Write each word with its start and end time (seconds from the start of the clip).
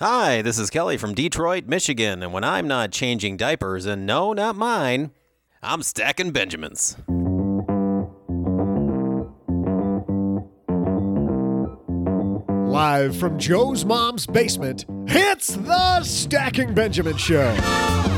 Hi, 0.00 0.42
this 0.42 0.60
is 0.60 0.70
Kelly 0.70 0.96
from 0.96 1.12
Detroit, 1.12 1.66
Michigan, 1.66 2.22
and 2.22 2.32
when 2.32 2.44
I'm 2.44 2.68
not 2.68 2.92
changing 2.92 3.36
diapers, 3.36 3.84
and 3.84 4.06
no, 4.06 4.32
not 4.32 4.54
mine, 4.54 5.10
I'm 5.60 5.82
stacking 5.82 6.30
Benjamins. 6.30 6.96
Live 12.70 13.16
from 13.16 13.40
Joe's 13.40 13.84
mom's 13.84 14.24
basement, 14.24 14.84
it's 15.08 15.56
the 15.56 16.04
Stacking 16.04 16.74
Benjamin 16.74 17.16
Show. 17.16 18.17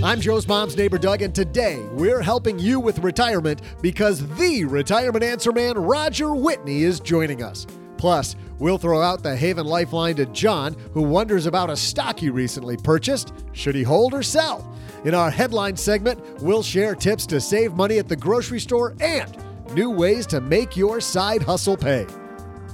I'm 0.00 0.20
Joe's 0.20 0.46
mom's 0.46 0.76
neighbor 0.76 0.96
Doug, 0.96 1.22
and 1.22 1.34
today 1.34 1.84
we're 1.90 2.22
helping 2.22 2.56
you 2.56 2.78
with 2.78 3.00
retirement 3.00 3.62
because 3.82 4.24
the 4.36 4.64
retirement 4.64 5.24
answer 5.24 5.50
man, 5.50 5.76
Roger 5.76 6.36
Whitney, 6.36 6.84
is 6.84 7.00
joining 7.00 7.42
us. 7.42 7.66
Plus, 7.96 8.36
we'll 8.60 8.78
throw 8.78 9.02
out 9.02 9.24
the 9.24 9.34
Haven 9.34 9.66
Lifeline 9.66 10.14
to 10.14 10.26
John, 10.26 10.76
who 10.92 11.02
wonders 11.02 11.46
about 11.46 11.68
a 11.68 11.76
stock 11.76 12.20
he 12.20 12.30
recently 12.30 12.76
purchased. 12.76 13.32
Should 13.52 13.74
he 13.74 13.82
hold 13.82 14.14
or 14.14 14.22
sell? 14.22 14.72
In 15.04 15.14
our 15.14 15.32
headline 15.32 15.76
segment, 15.76 16.20
we'll 16.40 16.62
share 16.62 16.94
tips 16.94 17.26
to 17.26 17.40
save 17.40 17.74
money 17.74 17.98
at 17.98 18.06
the 18.06 18.14
grocery 18.14 18.60
store 18.60 18.94
and 19.00 19.36
new 19.74 19.90
ways 19.90 20.28
to 20.28 20.40
make 20.40 20.76
your 20.76 21.00
side 21.00 21.42
hustle 21.42 21.76
pay. 21.76 22.06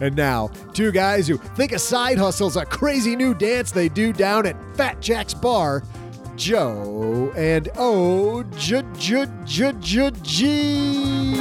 And 0.02 0.14
now, 0.14 0.48
two 0.74 0.92
guys 0.92 1.26
who 1.26 1.38
think 1.38 1.72
a 1.72 1.78
side 1.78 2.18
hustle's 2.18 2.58
a 2.58 2.66
crazy 2.66 3.16
new 3.16 3.32
dance 3.32 3.70
they 3.70 3.88
do 3.88 4.12
down 4.12 4.44
at 4.44 4.76
Fat 4.76 5.00
Jack's 5.00 5.32
Bar, 5.32 5.84
Joe 6.37 7.33
and 7.37 7.69
O 7.77 8.43
J 8.59 8.83
J 8.99 9.27
J 9.45 9.72
J 9.81 10.11
G. 10.22 11.34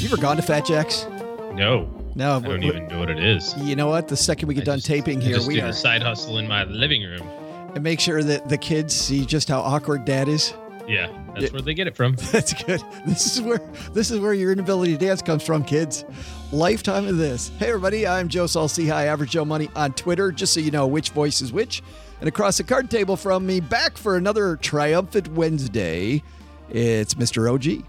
You 0.00 0.06
ever 0.08 0.16
gone 0.20 0.36
to 0.36 0.42
Fat 0.42 0.66
Jack's? 0.66 1.06
No. 1.54 1.88
No, 2.14 2.36
I 2.36 2.40
don't 2.40 2.62
even 2.62 2.88
know 2.88 2.98
what 2.98 3.08
it 3.10 3.18
is. 3.22 3.54
You 3.58 3.76
know 3.76 3.86
what? 3.88 4.08
The 4.08 4.16
second 4.16 4.48
we 4.48 4.54
get 4.54 4.62
I 4.62 4.64
done 4.64 4.78
just- 4.78 4.86
taping 4.88 5.20
I 5.20 5.24
here, 5.24 5.36
just 5.36 5.48
we 5.48 5.54
do 5.56 5.62
are 5.62 5.68
the 5.68 5.72
side 5.72 6.02
hustle 6.02 6.38
in 6.38 6.48
my 6.48 6.64
living 6.64 7.02
room. 7.02 7.26
and 7.74 7.84
make 7.84 8.00
sure 8.00 8.22
that 8.22 8.48
the 8.48 8.58
kids 8.58 8.92
see 8.94 9.24
just 9.24 9.48
how 9.48 9.60
awkward 9.60 10.04
dad 10.04 10.28
is. 10.28 10.52
Yeah, 10.88 11.06
that's 11.28 11.44
Yeah. 11.44 11.48
where 11.52 11.62
they 11.62 11.72
get 11.74 11.86
it 11.86 11.94
from. 11.96 12.16
That's 12.32 12.52
good. 12.64 12.82
This 13.06 13.36
is 13.36 13.40
where 13.42 13.60
this 13.94 14.10
is 14.10 14.18
where 14.18 14.34
your 14.34 14.50
inability 14.50 14.96
to 14.96 15.06
dance 15.06 15.22
comes 15.22 15.44
from, 15.44 15.62
kids. 15.62 16.04
Lifetime 16.52 17.06
of 17.06 17.16
this. 17.16 17.52
Hey 17.60 17.68
everybody, 17.68 18.08
I'm 18.08 18.28
Joe 18.28 18.48
Saul-Sehy, 18.48 18.90
Average 18.90 19.30
Joe 19.30 19.44
Money 19.44 19.68
on 19.76 19.92
Twitter, 19.92 20.32
just 20.32 20.52
so 20.52 20.58
you 20.58 20.72
know 20.72 20.84
which 20.84 21.10
voice 21.10 21.40
is 21.40 21.52
which. 21.52 21.80
And 22.18 22.28
across 22.28 22.56
the 22.56 22.64
card 22.64 22.90
table 22.90 23.16
from 23.16 23.46
me, 23.46 23.60
back 23.60 23.96
for 23.96 24.16
another 24.16 24.56
triumphant 24.56 25.28
Wednesday, 25.28 26.24
it's 26.68 27.14
Mr. 27.14 27.52
OG. 27.52 27.84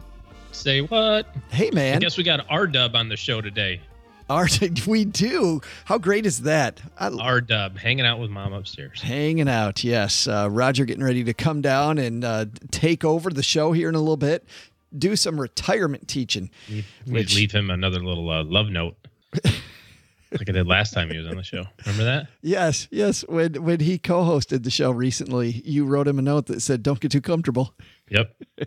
Say 0.51 0.81
what? 0.81 1.25
Hey 1.49 1.71
man. 1.71 1.95
I 1.95 1.99
guess 1.99 2.17
we 2.17 2.23
got 2.23 2.45
R 2.51 2.67
Dub 2.67 2.95
on 2.95 3.09
the 3.09 3.17
show 3.17 3.41
today. 3.41 3.81
Art, 4.29 4.59
we 4.87 5.05
do. 5.05 5.61
How 5.85 5.97
great 5.97 6.27
is 6.27 6.43
that? 6.43 6.79
R 6.99 7.41
Dub 7.41 7.79
hanging 7.79 8.05
out 8.05 8.19
with 8.19 8.29
mom 8.29 8.53
upstairs. 8.53 9.01
Hanging 9.01 9.49
out, 9.49 9.83
yes. 9.83 10.27
Uh, 10.27 10.47
Roger 10.51 10.85
getting 10.85 11.03
ready 11.03 11.23
to 11.23 11.33
come 11.33 11.61
down 11.61 11.97
and 11.97 12.23
uh, 12.23 12.45
take 12.69 13.03
over 13.03 13.31
the 13.31 13.43
show 13.43 13.71
here 13.71 13.89
in 13.89 13.95
a 13.95 13.99
little 13.99 14.17
bit. 14.17 14.45
Do 14.97 15.15
some 15.15 15.39
retirement 15.39 16.07
teaching. 16.07 16.49
We 16.69 16.83
Which- 17.05 17.35
leave 17.35 17.51
him 17.51 17.69
another 17.69 17.99
little 17.99 18.29
uh, 18.29 18.43
love 18.43 18.69
note, 18.69 18.95
like 19.43 20.49
I 20.49 20.51
did 20.51 20.67
last 20.67 20.93
time 20.93 21.09
he 21.09 21.17
was 21.17 21.27
on 21.27 21.37
the 21.37 21.43
show. 21.43 21.65
Remember 21.85 22.03
that? 22.05 22.27
Yes, 22.41 22.87
yes. 22.91 23.21
When 23.27 23.63
when 23.63 23.79
he 23.79 23.97
co-hosted 23.97 24.63
the 24.63 24.69
show 24.71 24.91
recently, 24.91 25.61
you 25.65 25.85
wrote 25.85 26.07
him 26.07 26.19
a 26.19 26.21
note 26.21 26.47
that 26.47 26.61
said, 26.61 26.83
"Don't 26.83 26.99
get 26.99 27.11
too 27.11 27.21
comfortable." 27.21 27.73
Yep. 28.09 28.35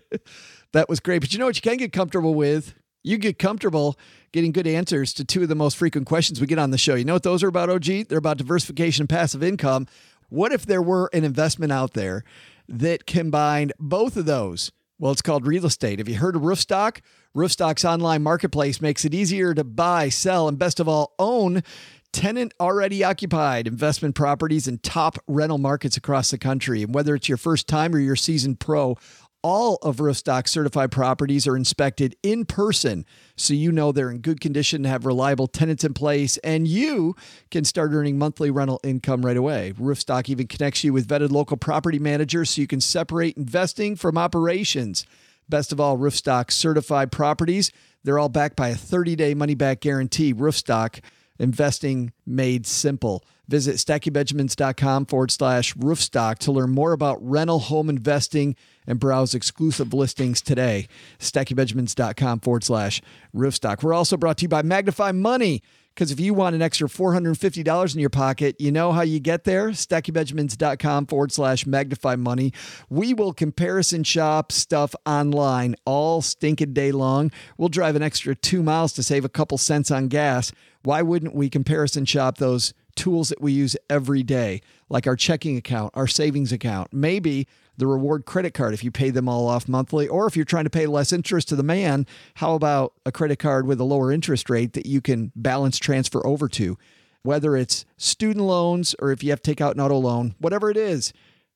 That 0.72 0.88
was 0.88 0.98
great. 0.98 1.20
But 1.20 1.32
you 1.32 1.38
know 1.38 1.46
what 1.46 1.54
you 1.54 1.62
can 1.62 1.76
get 1.76 1.92
comfortable 1.92 2.34
with? 2.34 2.74
You 3.04 3.16
get 3.16 3.38
comfortable 3.38 3.96
getting 4.32 4.50
good 4.50 4.66
answers 4.66 5.12
to 5.12 5.24
two 5.24 5.42
of 5.44 5.48
the 5.48 5.54
most 5.54 5.76
frequent 5.76 6.08
questions 6.08 6.40
we 6.40 6.48
get 6.48 6.58
on 6.58 6.72
the 6.72 6.78
show. 6.78 6.96
You 6.96 7.04
know 7.04 7.12
what 7.12 7.22
those 7.22 7.44
are 7.44 7.48
about, 7.48 7.70
OG? 7.70 8.08
They're 8.08 8.18
about 8.18 8.38
diversification 8.38 9.02
and 9.02 9.08
passive 9.08 9.40
income. 9.44 9.86
What 10.30 10.50
if 10.50 10.66
there 10.66 10.82
were 10.82 11.10
an 11.12 11.22
investment 11.22 11.70
out 11.70 11.92
there 11.94 12.24
that 12.68 13.06
combined 13.06 13.72
both 13.78 14.16
of 14.16 14.26
those? 14.26 14.72
Well, 14.98 15.10
it's 15.10 15.22
called 15.22 15.46
real 15.46 15.66
estate. 15.66 15.98
Have 15.98 16.08
you 16.08 16.16
heard 16.16 16.36
of 16.36 16.42
Roofstock? 16.42 17.00
Roofstock's 17.36 17.84
online 17.84 18.22
marketplace 18.22 18.80
makes 18.80 19.04
it 19.04 19.12
easier 19.12 19.52
to 19.52 19.64
buy, 19.64 20.08
sell, 20.08 20.46
and 20.46 20.56
best 20.56 20.78
of 20.78 20.88
all, 20.88 21.14
own 21.18 21.64
tenant 22.12 22.54
already 22.60 23.02
occupied 23.02 23.66
investment 23.66 24.14
properties 24.14 24.68
in 24.68 24.78
top 24.78 25.18
rental 25.26 25.58
markets 25.58 25.96
across 25.96 26.30
the 26.30 26.38
country. 26.38 26.84
And 26.84 26.94
whether 26.94 27.16
it's 27.16 27.28
your 27.28 27.36
first 27.36 27.66
time 27.66 27.92
or 27.92 27.98
your 27.98 28.14
seasoned 28.14 28.60
pro, 28.60 28.96
all 29.44 29.78
of 29.82 29.96
Roofstock 29.98 30.48
certified 30.48 30.90
properties 30.90 31.46
are 31.46 31.54
inspected 31.54 32.16
in 32.22 32.46
person 32.46 33.04
so 33.36 33.52
you 33.52 33.70
know 33.70 33.92
they're 33.92 34.10
in 34.10 34.20
good 34.20 34.40
condition, 34.40 34.84
have 34.84 35.04
reliable 35.04 35.46
tenants 35.46 35.84
in 35.84 35.92
place, 35.92 36.38
and 36.38 36.66
you 36.66 37.14
can 37.50 37.62
start 37.62 37.92
earning 37.92 38.16
monthly 38.16 38.50
rental 38.50 38.80
income 38.82 39.24
right 39.24 39.36
away. 39.36 39.74
Roofstock 39.78 40.30
even 40.30 40.46
connects 40.46 40.82
you 40.82 40.94
with 40.94 41.06
vetted 41.06 41.30
local 41.30 41.58
property 41.58 41.98
managers 41.98 42.50
so 42.50 42.62
you 42.62 42.66
can 42.66 42.80
separate 42.80 43.36
investing 43.36 43.96
from 43.96 44.16
operations. 44.16 45.04
Best 45.46 45.72
of 45.72 45.78
all, 45.78 45.98
Roofstock 45.98 46.50
certified 46.50 47.12
properties, 47.12 47.70
they're 48.02 48.18
all 48.18 48.30
backed 48.30 48.56
by 48.56 48.68
a 48.68 48.74
30 48.74 49.14
day 49.14 49.34
money 49.34 49.54
back 49.54 49.80
guarantee. 49.80 50.32
Roofstock 50.32 51.00
investing 51.38 52.14
made 52.24 52.66
simple. 52.66 53.22
Visit 53.46 53.76
stackingbenjamins.com 53.76 55.04
forward 55.04 55.30
slash 55.30 55.74
roofstock 55.74 56.38
to 56.38 56.52
learn 56.52 56.70
more 56.70 56.92
about 56.92 57.18
rental 57.22 57.58
home 57.58 57.90
investing 57.90 58.56
and 58.86 59.00
browse 59.00 59.34
exclusive 59.34 59.92
listings 59.94 60.40
today. 60.40 60.88
stackingbenjamins.com 61.18 62.40
forward 62.40 62.64
slash 62.64 63.02
roofstock. 63.34 63.82
We're 63.82 63.94
also 63.94 64.16
brought 64.16 64.38
to 64.38 64.42
you 64.42 64.48
by 64.48 64.62
Magnify 64.62 65.12
Money. 65.12 65.62
Because 65.94 66.10
if 66.10 66.18
you 66.18 66.34
want 66.34 66.56
an 66.56 66.62
extra 66.62 66.88
$450 66.88 67.94
in 67.94 68.00
your 68.00 68.10
pocket, 68.10 68.56
you 68.58 68.72
know 68.72 68.90
how 68.90 69.02
you 69.02 69.20
get 69.20 69.44
there? 69.44 69.68
StackingBenjamins.com 69.68 71.06
forward 71.06 71.30
slash 71.30 71.66
magnify 71.66 72.16
money. 72.16 72.52
We 72.90 73.14
will 73.14 73.32
comparison 73.32 74.02
shop 74.02 74.50
stuff 74.50 74.96
online 75.06 75.76
all 75.84 76.20
stinking 76.20 76.72
day 76.72 76.90
long. 76.90 77.30
We'll 77.58 77.68
drive 77.68 77.94
an 77.94 78.02
extra 78.02 78.34
two 78.34 78.60
miles 78.64 78.92
to 78.94 79.04
save 79.04 79.24
a 79.24 79.28
couple 79.28 79.56
cents 79.56 79.92
on 79.92 80.08
gas. 80.08 80.50
Why 80.82 81.00
wouldn't 81.00 81.34
we 81.34 81.48
comparison 81.48 82.06
shop 82.06 82.38
those 82.38 82.74
tools 82.96 83.28
that 83.28 83.40
we 83.40 83.52
use 83.52 83.76
every 83.88 84.22
day, 84.22 84.60
like 84.88 85.06
our 85.06 85.16
checking 85.16 85.56
account, 85.56 85.92
our 85.94 86.06
savings 86.06 86.52
account, 86.52 86.92
maybe 86.92 87.46
the 87.76 87.86
reward 87.86 88.24
credit 88.24 88.54
card 88.54 88.72
if 88.74 88.84
you 88.84 88.90
pay 88.90 89.10
them 89.10 89.28
all 89.28 89.48
off 89.48 89.68
monthly, 89.68 90.06
or 90.06 90.26
if 90.26 90.36
you're 90.36 90.44
trying 90.44 90.64
to 90.64 90.70
pay 90.70 90.86
less 90.86 91.12
interest 91.12 91.48
to 91.48 91.56
the 91.56 91.62
man, 91.62 92.06
how 92.34 92.54
about 92.54 92.94
a 93.04 93.12
credit 93.12 93.38
card 93.38 93.66
with 93.66 93.80
a 93.80 93.84
lower 93.84 94.12
interest 94.12 94.48
rate 94.48 94.74
that 94.74 94.86
you 94.86 95.00
can 95.00 95.32
balance 95.34 95.78
transfer 95.78 96.24
over 96.26 96.48
to? 96.48 96.78
Whether 97.22 97.56
it's 97.56 97.84
student 97.96 98.44
loans 98.44 98.94
or 98.98 99.10
if 99.10 99.24
you 99.24 99.30
have 99.30 99.42
to 99.42 99.50
take 99.50 99.60
out 99.60 99.74
an 99.74 99.80
auto 99.80 99.98
loan, 99.98 100.34
whatever 100.38 100.70
it 100.70 100.76
is, 100.76 101.12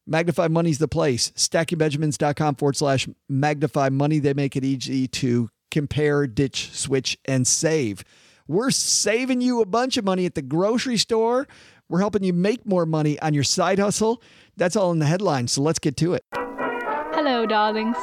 Magnify 0.09 0.49
Money's 0.49 0.79
the 0.79 0.89
place. 0.89 1.31
StackingBenjamins.com 1.33 2.55
forward 2.55 2.77
slash 2.77 3.07
magnify 3.29 3.91
money. 3.91 4.19
They 4.19 4.33
make 4.33 4.57
it 4.57 4.65
easy 4.65 5.07
to 5.09 5.51
compare, 5.71 6.27
ditch, 6.27 6.71
switch, 6.73 7.19
and 7.27 7.47
save. 7.47 8.03
We're 8.49 8.71
saving 8.71 9.43
you 9.43 9.61
a 9.61 9.67
bunch 9.67 9.99
of 9.99 10.07
money 10.07 10.25
at 10.25 10.35
the 10.35 10.41
grocery 10.41 10.97
store. 10.97 11.47
We're 11.91 12.01
helping 12.01 12.25
you 12.25 12.33
make 12.33 12.65
more 12.65 12.87
money 12.87 13.21
on 13.21 13.35
your 13.35 13.45
side 13.45 13.79
hustle. 13.79 14.23
That's 14.57 14.75
all 14.75 14.91
in 14.91 14.99
the 14.99 15.07
headline, 15.07 15.49
so 15.49 15.61
let's 15.61 15.79
get 15.79 15.99
to 15.99 16.15
it. 16.15 16.25
Hello, 16.33 17.45
darlings. 17.45 17.97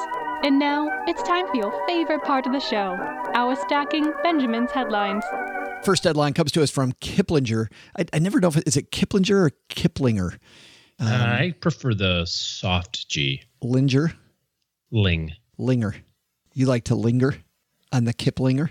And 0.44 0.60
now 0.60 0.88
it's 1.08 1.24
time 1.24 1.48
for 1.48 1.56
your 1.56 1.88
favorite 1.88 2.24
part 2.24 2.46
of 2.46 2.54
the 2.54 2.60
show 2.60 2.96
our 3.34 3.56
Stacking 3.56 4.14
Benjamin's 4.24 4.72
headlines. 4.72 5.24
First 5.84 6.04
headline 6.04 6.34
comes 6.34 6.52
to 6.54 6.62
us 6.62 6.70
from 6.70 6.94
Kiplinger. 6.94 7.68
I, 7.98 8.06
I 8.14 8.20
never 8.20 8.40
know 8.40 8.50
if 8.50 8.58
it, 8.58 8.68
is 8.68 8.78
it 8.78 8.92
Kiplinger 8.92 9.48
or 9.48 9.52
Kiplinger. 9.70 10.34
Um, 11.00 11.08
I 11.08 11.56
prefer 11.60 11.96
the 11.96 12.26
soft 12.26 13.10
G. 13.10 13.42
Linger. 13.62 14.14
Ling. 14.92 15.34
Linger. 15.58 15.96
You 16.54 16.68
like 16.68 16.86
to 16.86 16.96
linger 16.96 17.36
on 17.92 18.06
the 18.06 18.14
Kiplinger? 18.14 18.70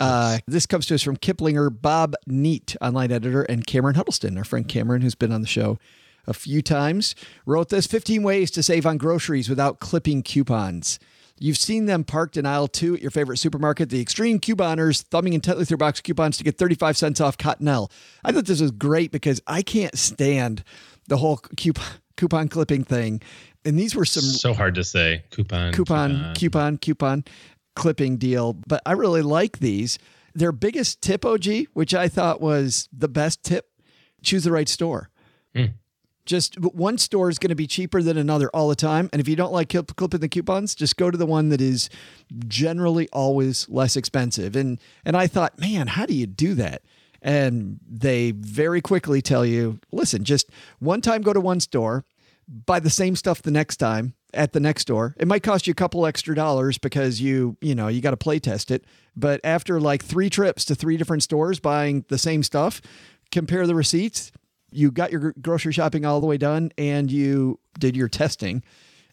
Uh, 0.00 0.38
this 0.46 0.66
comes 0.66 0.86
to 0.86 0.94
us 0.94 1.02
from 1.02 1.16
Kiplinger, 1.16 1.70
Bob 1.70 2.14
Niedt, 2.28 2.76
online 2.80 3.12
editor, 3.12 3.42
and 3.42 3.66
Cameron 3.66 3.94
Huddleston, 3.94 4.36
our 4.36 4.44
friend 4.44 4.66
Cameron, 4.66 5.02
who's 5.02 5.14
been 5.14 5.32
on 5.32 5.40
the 5.40 5.46
show 5.46 5.78
a 6.26 6.32
few 6.32 6.62
times, 6.62 7.14
wrote 7.46 7.68
this 7.68 7.86
15 7.86 8.22
ways 8.22 8.50
to 8.52 8.62
save 8.62 8.86
on 8.86 8.96
groceries 8.96 9.48
without 9.48 9.78
clipping 9.78 10.22
coupons. 10.22 10.98
You've 11.38 11.58
seen 11.58 11.86
them 11.86 12.04
parked 12.04 12.36
in 12.36 12.46
aisle 12.46 12.68
two 12.68 12.94
at 12.94 13.02
your 13.02 13.10
favorite 13.10 13.38
supermarket, 13.38 13.90
the 13.90 14.00
extreme 14.00 14.38
couponers 14.38 15.02
thumbing 15.02 15.32
intently 15.32 15.64
through 15.64 15.78
box 15.78 16.00
coupons 16.00 16.38
to 16.38 16.44
get 16.44 16.56
35 16.56 16.96
cents 16.96 17.20
off 17.20 17.36
Cottonelle. 17.36 17.90
I 18.24 18.32
thought 18.32 18.46
this 18.46 18.60
was 18.60 18.70
great 18.70 19.10
because 19.10 19.42
I 19.46 19.62
can't 19.62 19.98
stand 19.98 20.62
the 21.08 21.16
whole 21.16 21.38
coupon, 21.56 21.84
coupon 22.16 22.48
clipping 22.48 22.84
thing. 22.84 23.20
And 23.64 23.78
these 23.78 23.96
were 23.96 24.04
some 24.04 24.22
so 24.22 24.52
hard 24.52 24.74
to 24.76 24.84
say 24.84 25.24
coupon, 25.30 25.72
coupon, 25.72 26.10
coupon, 26.10 26.34
coupon, 26.34 26.78
coupon 26.78 27.24
clipping 27.74 28.16
deal. 28.16 28.52
But 28.52 28.82
I 28.86 28.92
really 28.92 29.22
like 29.22 29.58
these. 29.58 29.98
Their 30.34 30.52
biggest 30.52 31.00
tip, 31.00 31.24
OG, 31.24 31.46
which 31.74 31.94
I 31.94 32.08
thought 32.08 32.40
was 32.40 32.88
the 32.92 33.08
best 33.08 33.42
tip 33.44 33.70
choose 34.24 34.44
the 34.44 34.52
right 34.52 34.68
store. 34.68 35.10
Mm. 35.54 35.74
Just 36.26 36.58
one 36.58 36.96
store 36.96 37.28
is 37.28 37.38
going 37.38 37.50
to 37.50 37.54
be 37.54 37.66
cheaper 37.66 38.02
than 38.02 38.16
another 38.16 38.48
all 38.54 38.68
the 38.68 38.74
time. 38.74 39.10
And 39.12 39.20
if 39.20 39.28
you 39.28 39.36
don't 39.36 39.52
like 39.52 39.68
clipping 39.68 40.20
the 40.20 40.28
coupons, 40.28 40.74
just 40.74 40.96
go 40.96 41.10
to 41.10 41.18
the 41.18 41.26
one 41.26 41.50
that 41.50 41.60
is 41.60 41.90
generally 42.48 43.08
always 43.12 43.68
less 43.68 43.94
expensive. 43.94 44.56
And 44.56 44.80
and 45.04 45.16
I 45.16 45.26
thought, 45.26 45.58
man, 45.58 45.88
how 45.88 46.06
do 46.06 46.14
you 46.14 46.26
do 46.26 46.54
that? 46.54 46.82
And 47.20 47.78
they 47.86 48.30
very 48.32 48.80
quickly 48.80 49.20
tell 49.20 49.44
you, 49.44 49.80
listen, 49.92 50.24
just 50.24 50.50
one 50.78 51.02
time 51.02 51.20
go 51.20 51.34
to 51.34 51.40
one 51.40 51.60
store, 51.60 52.04
buy 52.48 52.80
the 52.80 52.90
same 52.90 53.16
stuff 53.16 53.42
the 53.42 53.50
next 53.50 53.76
time 53.76 54.14
at 54.34 54.52
the 54.52 54.60
next 54.60 54.86
door. 54.86 55.14
It 55.18 55.28
might 55.28 55.42
cost 55.42 55.66
you 55.66 55.72
a 55.72 55.74
couple 55.74 56.06
extra 56.06 56.34
dollars 56.34 56.78
because 56.78 57.20
you, 57.20 57.56
you 57.60 57.74
know, 57.74 57.88
you 57.88 58.00
got 58.00 58.10
to 58.10 58.16
play 58.16 58.38
test 58.38 58.70
it. 58.70 58.84
But 59.16 59.40
after 59.44 59.80
like 59.80 60.04
three 60.04 60.30
trips 60.30 60.64
to 60.66 60.74
three 60.74 60.96
different 60.96 61.22
stores 61.22 61.60
buying 61.60 62.04
the 62.08 62.18
same 62.18 62.42
stuff, 62.42 62.80
compare 63.30 63.66
the 63.66 63.74
receipts. 63.74 64.32
You 64.70 64.90
got 64.90 65.12
your 65.12 65.34
grocery 65.40 65.72
shopping 65.72 66.04
all 66.04 66.20
the 66.20 66.26
way 66.26 66.36
done 66.36 66.72
and 66.76 67.10
you 67.10 67.60
did 67.78 67.96
your 67.96 68.08
testing. 68.08 68.62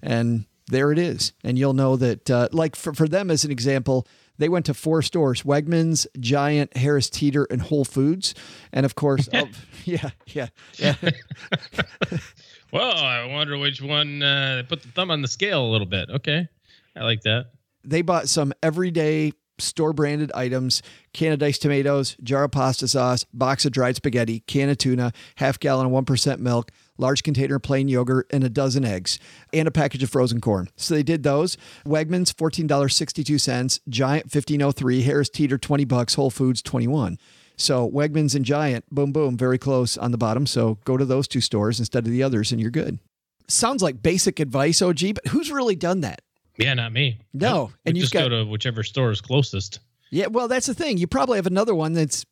And 0.01 0.45
there 0.68 0.91
it 0.91 0.97
is. 0.97 1.33
And 1.44 1.57
you'll 1.57 1.74
know 1.74 1.95
that, 1.97 2.29
uh, 2.29 2.50
like 2.51 2.75
for, 2.75 2.94
for 2.94 3.07
them 3.07 3.29
as 3.29 3.45
an 3.45 3.51
example, 3.51 4.07
they 4.41 4.49
went 4.49 4.65
to 4.65 4.73
four 4.73 5.01
stores 5.03 5.43
Wegmans, 5.43 6.07
Giant, 6.19 6.75
Harris 6.75 7.09
Teeter, 7.09 7.47
and 7.51 7.61
Whole 7.61 7.85
Foods. 7.85 8.33
And 8.73 8.85
of 8.85 8.95
course, 8.95 9.29
oh, 9.33 9.47
yeah, 9.85 10.09
yeah, 10.27 10.47
yeah. 10.77 10.95
well, 12.73 12.97
I 12.97 13.25
wonder 13.25 13.57
which 13.57 13.81
one 13.81 14.23
uh, 14.23 14.63
put 14.67 14.81
the 14.81 14.88
thumb 14.89 15.11
on 15.11 15.21
the 15.21 15.27
scale 15.27 15.63
a 15.63 15.69
little 15.69 15.85
bit. 15.85 16.09
Okay. 16.09 16.47
I 16.95 17.03
like 17.03 17.21
that. 17.21 17.51
They 17.83 18.01
bought 18.01 18.27
some 18.27 18.51
everyday 18.61 19.33
store 19.59 19.93
branded 19.93 20.31
items 20.33 20.81
can 21.13 21.33
of 21.33 21.39
diced 21.39 21.61
tomatoes, 21.61 22.17
jar 22.23 22.45
of 22.45 22.51
pasta 22.51 22.88
sauce, 22.88 23.25
box 23.33 23.65
of 23.65 23.71
dried 23.71 23.95
spaghetti, 23.95 24.39
can 24.41 24.69
of 24.69 24.77
tuna, 24.77 25.11
half 25.35 25.59
gallon 25.59 25.85
of 25.85 25.91
1% 25.91 26.39
milk, 26.39 26.71
large 27.01 27.24
container 27.24 27.56
of 27.56 27.63
plain 27.63 27.88
yogurt, 27.88 28.27
and 28.31 28.44
a 28.44 28.50
dozen 28.50 28.86
eggs, 28.86 29.19
and 29.51 29.68
a 29.68 29.71
package 29.71 30.03
of 30.03 30.09
frozen 30.09 30.39
corn. 30.39 30.69
So 30.77 30.94
they 30.94 31.03
did 31.03 31.24
those. 31.24 31.57
Wegmans, 31.86 32.33
$14.62. 32.33 33.80
Giant, 33.89 34.25
1503 34.25 35.01
Harris 35.01 35.30
Teeter, 35.30 35.57
20 35.57 35.86
bucks. 35.86 36.13
Whole 36.13 36.30
Foods, 36.30 36.62
21 36.62 37.18
so 37.62 37.89
Wegmans 37.89 38.36
and 38.36 38.44
Giant, 38.44 38.89
boom, 38.89 39.12
boom, 39.12 39.38
very 39.38 39.57
close 39.57 39.98
on 39.98 40.12
the 40.12 40.18
bottom. 40.18 40.45
So 40.45 40.80
go 40.83 40.98
to 40.98 41.06
those 41.06 41.27
two 41.27 41.42
stores 41.42 41.80
instead 41.80 42.06
of 42.06 42.12
the 42.12 42.24
others, 42.24 42.51
and 42.51 42.59
you're 42.59 42.71
good. 42.71 43.00
Sounds 43.48 43.83
like 43.83 44.01
basic 44.01 44.39
advice, 44.39 44.81
OG, 44.81 45.15
but 45.15 45.27
who's 45.27 45.51
really 45.51 45.75
done 45.75 46.01
that? 46.01 46.21
Yeah, 46.57 46.74
not 46.74 46.92
me. 46.92 47.19
No, 47.33 47.71
and 47.86 47.95
you 47.95 48.03
just 48.03 48.13
got, 48.13 48.21
go 48.21 48.30
to 48.30 48.45
whichever 48.45 48.83
store 48.83 49.12
is 49.12 49.21
closest. 49.21 49.80
Yeah, 50.09 50.27
well, 50.27 50.48
that's 50.48 50.68
the 50.68 50.74
thing. 50.74 50.98
You 50.98 51.07
probably 51.07 51.38
have 51.38 51.48
another 51.48 51.74
one 51.74 51.94
that's 51.94 52.25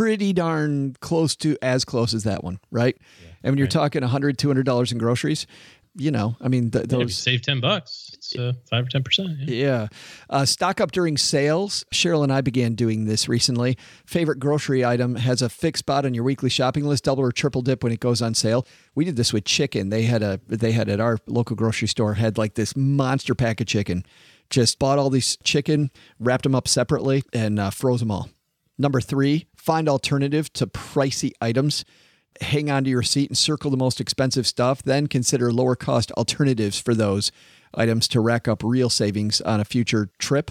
pretty 0.00 0.32
darn 0.32 0.96
close 1.00 1.36
to 1.36 1.58
as 1.60 1.84
close 1.84 2.14
as 2.14 2.24
that 2.24 2.42
one, 2.42 2.58
right? 2.70 2.96
Yeah, 3.22 3.28
and 3.42 3.52
when 3.52 3.58
you're 3.58 3.66
right. 3.66 3.70
talking 3.70 4.00
100 4.00 4.38
$200 4.38 4.92
in 4.92 4.96
groceries, 4.96 5.46
you 5.94 6.10
know, 6.10 6.36
I 6.40 6.48
mean, 6.48 6.70
th- 6.70 6.86
those 6.86 7.14
save 7.18 7.42
10 7.42 7.60
bucks. 7.60 8.10
It's 8.14 8.34
uh, 8.34 8.54
five 8.70 8.86
or 8.86 8.88
10%. 8.88 9.36
Yeah. 9.40 9.54
yeah. 9.54 9.88
Uh, 10.30 10.46
stock 10.46 10.80
up 10.80 10.92
during 10.92 11.18
sales. 11.18 11.84
Cheryl 11.92 12.22
and 12.22 12.32
I 12.32 12.40
began 12.40 12.74
doing 12.74 13.04
this 13.04 13.28
recently. 13.28 13.76
Favorite 14.06 14.38
grocery 14.38 14.86
item 14.86 15.16
has 15.16 15.42
a 15.42 15.50
fixed 15.50 15.80
spot 15.80 16.06
on 16.06 16.14
your 16.14 16.24
weekly 16.24 16.48
shopping 16.48 16.86
list, 16.86 17.04
double 17.04 17.22
or 17.22 17.30
triple 17.30 17.60
dip 17.60 17.84
when 17.84 17.92
it 17.92 18.00
goes 18.00 18.22
on 18.22 18.32
sale. 18.32 18.66
We 18.94 19.04
did 19.04 19.16
this 19.16 19.34
with 19.34 19.44
chicken. 19.44 19.90
They 19.90 20.04
had 20.04 20.22
a, 20.22 20.40
they 20.46 20.72
had 20.72 20.88
at 20.88 21.00
our 21.00 21.18
local 21.26 21.56
grocery 21.56 21.88
store 21.88 22.14
had 22.14 22.38
like 22.38 22.54
this 22.54 22.74
monster 22.74 23.34
pack 23.34 23.60
of 23.60 23.66
chicken. 23.66 24.06
Just 24.48 24.78
bought 24.78 24.98
all 24.98 25.10
these 25.10 25.36
chicken, 25.44 25.90
wrapped 26.18 26.44
them 26.44 26.54
up 26.54 26.68
separately, 26.68 27.22
and 27.34 27.58
uh, 27.58 27.68
froze 27.68 28.00
them 28.00 28.10
all. 28.10 28.30
Number 28.80 29.00
three, 29.00 29.46
find 29.54 29.88
alternative 29.88 30.52
to 30.54 30.66
pricey 30.66 31.32
items 31.40 31.84
hang 32.40 32.70
on 32.70 32.84
to 32.84 32.90
your 32.90 33.02
seat 33.02 33.28
and 33.28 33.36
circle 33.36 33.70
the 33.70 33.76
most 33.76 34.00
expensive 34.00 34.46
stuff, 34.46 34.82
then 34.82 35.06
consider 35.06 35.52
lower 35.52 35.76
cost 35.76 36.10
alternatives 36.12 36.78
for 36.78 36.94
those 36.94 37.30
items 37.74 38.08
to 38.08 38.20
rack 38.20 38.48
up 38.48 38.62
real 38.64 38.90
savings 38.90 39.40
on 39.40 39.60
a 39.60 39.64
future 39.64 40.08
trip. 40.18 40.50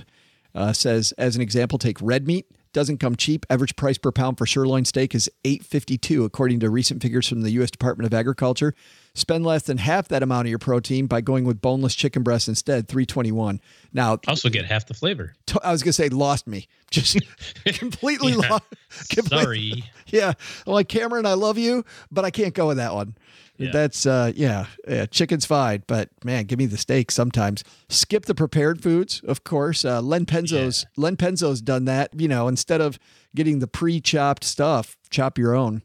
Uh, 0.56 0.74
says, 0.74 1.12
as 1.18 1.36
an 1.36 1.42
example, 1.42 1.78
take 1.78 1.98
red 2.02 2.28
meat. 2.28 2.46
Doesn't 2.72 3.00
come 3.00 3.16
cheap. 3.16 3.46
Average 3.50 3.76
price 3.76 3.98
per 3.98 4.12
pound 4.12 4.38
for 4.38 4.46
sirloin 4.46 4.86
steak 4.86 5.16
is 5.16 5.30
8.52 5.44 6.24
according 6.26 6.60
to 6.60 6.70
recent 6.70 7.02
figures 7.02 7.28
from 7.28 7.42
the 7.42 7.52
US 7.52 7.72
Department 7.72 8.06
of 8.06 8.14
Agriculture. 8.14 8.76
Spend 9.14 9.46
less 9.46 9.64
than 9.64 9.78
half 9.78 10.08
that 10.10 10.24
amount 10.24 10.48
of 10.48 10.50
your 10.50 10.60
protein 10.60 11.08
by 11.08 11.22
going 11.22 11.44
with 11.44 11.62
boneless 11.62 11.96
chicken 11.96 12.24
breast 12.24 12.48
instead, 12.48 12.88
321. 12.88 13.60
Now, 13.92 14.20
also 14.28 14.50
get 14.50 14.66
half 14.66 14.86
the 14.86 14.94
flavor. 14.94 15.34
I 15.64 15.72
was 15.72 15.84
going 15.84 15.90
to 15.90 15.94
say 15.94 16.10
lost 16.10 16.48
me. 16.48 16.68
Just 16.92 17.20
completely 17.66 18.34
yeah. 18.34 18.50
lost. 18.50 19.30
Sorry. 19.30 19.84
Yeah. 20.12 20.34
I'm 20.66 20.74
like 20.74 20.90
Cameron, 20.90 21.28
I 21.28 21.34
love 21.34 21.60
you, 21.60 21.86
but 22.10 22.26
I 22.26 22.32
can't 22.32 22.56
go 22.56 22.66
with 22.66 22.78
that 22.78 22.96
one. 22.96 23.14
Yeah. 23.58 23.70
That's 23.72 24.08
uh 24.08 24.32
yeah, 24.36 24.66
yeah, 24.88 25.06
chicken's 25.06 25.46
fine, 25.46 25.84
but 25.86 26.10
man, 26.24 26.46
give 26.46 26.58
me 26.58 26.66
the 26.66 26.78
steak 26.78 27.12
sometimes. 27.12 27.64
Skip 27.90 28.26
the 28.26 28.34
prepared 28.34 28.82
foods, 28.82 29.22
of 29.26 29.44
course. 29.44 29.86
Uh, 29.86 30.02
Len 30.02 30.26
Penzo's. 30.26 30.88
Len 30.98 31.16
Penzo's 31.16 31.62
done 31.62 31.86
that. 31.86 32.10
You 32.20 32.28
know, 32.28 32.48
instead 32.48 32.82
of 32.82 32.98
getting 33.36 33.60
the 33.60 33.68
pre-chopped 33.68 34.44
stuff, 34.44 34.98
chop 35.12 35.38
your 35.38 35.54
own. 35.54 35.84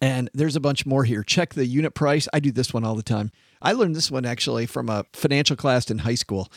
And 0.00 0.30
there's 0.34 0.56
a 0.56 0.60
bunch 0.60 0.86
more 0.86 1.04
here. 1.04 1.22
Check 1.22 1.54
the 1.54 1.66
unit 1.66 1.94
price. 1.94 2.28
I 2.32 2.40
do 2.40 2.50
this 2.50 2.72
one 2.72 2.84
all 2.84 2.94
the 2.94 3.02
time. 3.02 3.30
I 3.62 3.72
learned 3.72 3.96
this 3.96 4.10
one 4.10 4.24
actually 4.24 4.66
from 4.66 4.88
a 4.88 5.04
financial 5.12 5.56
class 5.56 5.90
in 5.90 5.98
high 5.98 6.14
school. 6.14 6.50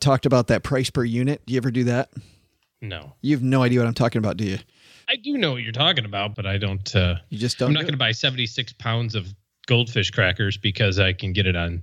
Talked 0.00 0.26
about 0.26 0.46
that 0.46 0.62
price 0.62 0.90
per 0.90 1.04
unit. 1.04 1.44
Do 1.46 1.52
you 1.52 1.58
ever 1.58 1.70
do 1.70 1.84
that? 1.84 2.10
No. 2.80 3.14
You 3.20 3.34
have 3.34 3.42
no 3.42 3.62
idea 3.62 3.80
what 3.80 3.88
I'm 3.88 3.94
talking 3.94 4.18
about, 4.18 4.36
do 4.36 4.44
you? 4.44 4.58
I 5.08 5.16
do 5.16 5.36
know 5.36 5.52
what 5.52 5.62
you're 5.62 5.72
talking 5.72 6.04
about, 6.04 6.34
but 6.34 6.46
I 6.46 6.58
don't. 6.58 6.94
Uh, 6.94 7.16
you 7.30 7.38
just 7.38 7.58
don't. 7.58 7.68
I'm 7.68 7.74
not 7.74 7.82
going 7.82 7.92
to 7.92 7.98
buy 7.98 8.12
76 8.12 8.74
pounds 8.74 9.14
of 9.14 9.34
goldfish 9.66 10.10
crackers 10.10 10.56
because 10.56 10.98
I 10.98 11.12
can 11.12 11.32
get 11.32 11.46
it 11.46 11.56
on 11.56 11.82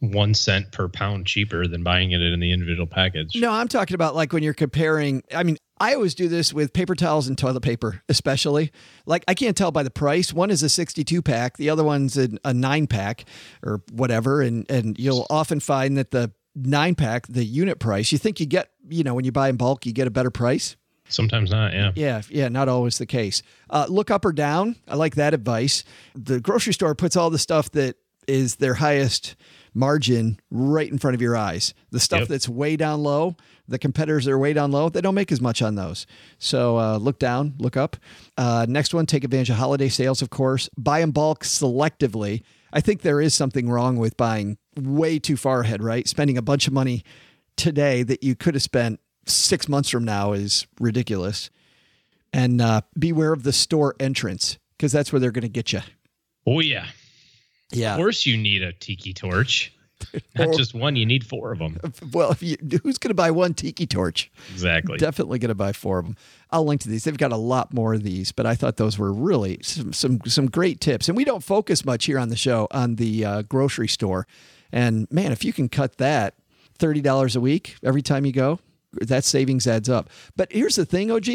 one 0.00 0.34
cent 0.34 0.72
per 0.72 0.88
pound 0.88 1.26
cheaper 1.26 1.66
than 1.66 1.82
buying 1.82 2.12
it 2.12 2.20
in 2.20 2.40
the 2.40 2.52
individual 2.52 2.86
package. 2.86 3.34
No, 3.36 3.50
I'm 3.50 3.68
talking 3.68 3.94
about 3.94 4.14
like 4.14 4.32
when 4.32 4.42
you're 4.42 4.54
comparing. 4.54 5.22
I 5.34 5.42
mean, 5.42 5.56
I 5.78 5.94
always 5.94 6.14
do 6.14 6.28
this 6.28 6.52
with 6.52 6.72
paper 6.72 6.94
towels 6.94 7.28
and 7.28 7.36
toilet 7.36 7.60
paper, 7.60 8.02
especially. 8.08 8.72
Like, 9.04 9.24
I 9.28 9.34
can't 9.34 9.56
tell 9.56 9.70
by 9.70 9.82
the 9.82 9.90
price. 9.90 10.32
One 10.32 10.50
is 10.50 10.62
a 10.62 10.68
62 10.68 11.20
pack, 11.22 11.58
the 11.58 11.68
other 11.70 11.84
one's 11.84 12.16
a, 12.16 12.28
a 12.44 12.54
nine 12.54 12.86
pack 12.86 13.24
or 13.62 13.82
whatever. 13.92 14.40
And, 14.40 14.68
and 14.70 14.98
you'll 14.98 15.26
often 15.28 15.60
find 15.60 15.98
that 15.98 16.12
the 16.12 16.32
nine 16.54 16.94
pack, 16.94 17.26
the 17.26 17.44
unit 17.44 17.78
price, 17.78 18.10
you 18.10 18.18
think 18.18 18.40
you 18.40 18.46
get, 18.46 18.70
you 18.88 19.04
know, 19.04 19.14
when 19.14 19.24
you 19.24 19.32
buy 19.32 19.50
in 19.50 19.56
bulk, 19.56 19.84
you 19.84 19.92
get 19.92 20.06
a 20.06 20.10
better 20.10 20.30
price. 20.30 20.76
Sometimes 21.08 21.50
not, 21.50 21.72
yeah. 21.72 21.92
Yeah, 21.94 22.22
yeah, 22.30 22.48
not 22.48 22.68
always 22.68 22.98
the 22.98 23.06
case. 23.06 23.42
Uh, 23.70 23.86
look 23.88 24.10
up 24.10 24.24
or 24.24 24.32
down. 24.32 24.76
I 24.88 24.96
like 24.96 25.14
that 25.16 25.34
advice. 25.34 25.84
The 26.14 26.40
grocery 26.40 26.72
store 26.72 26.94
puts 26.94 27.16
all 27.16 27.30
the 27.30 27.38
stuff 27.38 27.70
that 27.72 27.96
is 28.26 28.56
their 28.56 28.74
highest 28.74 29.36
margin 29.76 30.40
right 30.50 30.90
in 30.90 30.98
front 30.98 31.14
of 31.14 31.20
your 31.22 31.36
eyes. 31.36 31.74
The 31.90 32.00
stuff 32.00 32.20
Yep. 32.20 32.28
that's 32.28 32.48
way 32.48 32.76
down 32.76 33.02
low, 33.02 33.36
the 33.68 33.78
competitors 33.78 34.24
that 34.24 34.32
are 34.32 34.38
way 34.38 34.52
down 34.52 34.72
low, 34.72 34.88
they 34.88 35.00
don't 35.00 35.14
make 35.14 35.30
as 35.30 35.40
much 35.40 35.60
on 35.62 35.74
those. 35.74 36.06
So 36.38 36.78
uh, 36.78 36.96
look 36.96 37.18
down, 37.18 37.54
look 37.58 37.76
up. 37.76 37.96
Uh, 38.36 38.66
next 38.68 38.94
one, 38.94 39.06
take 39.06 39.22
advantage 39.22 39.50
of 39.50 39.56
holiday 39.56 39.88
sales, 39.88 40.22
of 40.22 40.30
course. 40.30 40.68
Buy 40.78 41.00
in 41.00 41.10
bulk 41.10 41.44
selectively. 41.44 42.42
I 42.72 42.80
think 42.80 43.02
there 43.02 43.20
is 43.20 43.34
something 43.34 43.68
wrong 43.68 43.96
with 43.96 44.16
buying 44.16 44.58
way 44.76 45.18
too 45.18 45.36
far 45.36 45.60
ahead, 45.60 45.82
right? 45.82 46.08
Spending 46.08 46.36
a 46.38 46.42
bunch 46.42 46.66
of 46.66 46.72
money 46.72 47.04
today 47.56 48.02
that 48.02 48.22
you 48.22 48.34
could 48.34 48.54
have 48.54 48.62
spent 48.62 49.00
six 49.26 49.68
months 49.68 49.90
from 49.90 50.04
now 50.04 50.32
is 50.32 50.66
ridiculous. 50.80 51.50
And 52.32 52.60
uh, 52.60 52.82
beware 52.98 53.32
of 53.32 53.42
the 53.44 53.52
store 53.52 53.94
entrance 54.00 54.58
because 54.76 54.92
that's 54.92 55.12
where 55.12 55.20
they're 55.20 55.30
going 55.30 55.42
to 55.42 55.48
get 55.48 55.72
you. 55.72 55.80
Oh, 56.46 56.60
yeah. 56.60 56.86
Yeah. 57.70 57.94
Of 57.94 57.98
course, 57.98 58.26
you 58.26 58.36
need 58.36 58.62
a 58.62 58.72
tiki 58.72 59.12
torch. 59.12 59.72
Not 60.36 60.54
just 60.54 60.74
one, 60.74 60.94
you 60.96 61.06
need 61.06 61.24
four 61.24 61.52
of 61.52 61.58
them. 61.58 61.78
Well, 62.12 62.30
if 62.30 62.42
you, 62.42 62.56
who's 62.82 62.98
going 62.98 63.10
to 63.10 63.14
buy 63.14 63.30
one 63.30 63.54
tiki 63.54 63.86
torch? 63.86 64.30
Exactly. 64.52 64.98
Definitely 64.98 65.38
going 65.38 65.48
to 65.48 65.54
buy 65.54 65.72
four 65.72 65.98
of 65.98 66.04
them. 66.04 66.16
I'll 66.50 66.64
link 66.64 66.82
to 66.82 66.88
these. 66.88 67.04
They've 67.04 67.16
got 67.16 67.32
a 67.32 67.36
lot 67.36 67.72
more 67.72 67.94
of 67.94 68.02
these, 68.02 68.30
but 68.30 68.46
I 68.46 68.54
thought 68.54 68.76
those 68.76 68.98
were 68.98 69.12
really 69.12 69.58
some 69.62 69.92
some, 69.92 70.20
some 70.26 70.46
great 70.46 70.80
tips. 70.80 71.08
And 71.08 71.16
we 71.16 71.24
don't 71.24 71.42
focus 71.42 71.84
much 71.84 72.04
here 72.04 72.18
on 72.18 72.28
the 72.28 72.36
show 72.36 72.68
on 72.70 72.96
the 72.96 73.24
uh, 73.24 73.42
grocery 73.42 73.88
store. 73.88 74.26
And 74.70 75.10
man, 75.10 75.32
if 75.32 75.44
you 75.44 75.52
can 75.52 75.68
cut 75.68 75.96
that 75.96 76.34
thirty 76.78 77.00
dollars 77.00 77.34
a 77.34 77.40
week 77.40 77.76
every 77.82 78.02
time 78.02 78.26
you 78.26 78.32
go, 78.32 78.60
that 78.92 79.24
savings 79.24 79.66
adds 79.66 79.88
up. 79.88 80.10
But 80.36 80.52
here's 80.52 80.76
the 80.76 80.84
thing, 80.84 81.10
OG, 81.10 81.28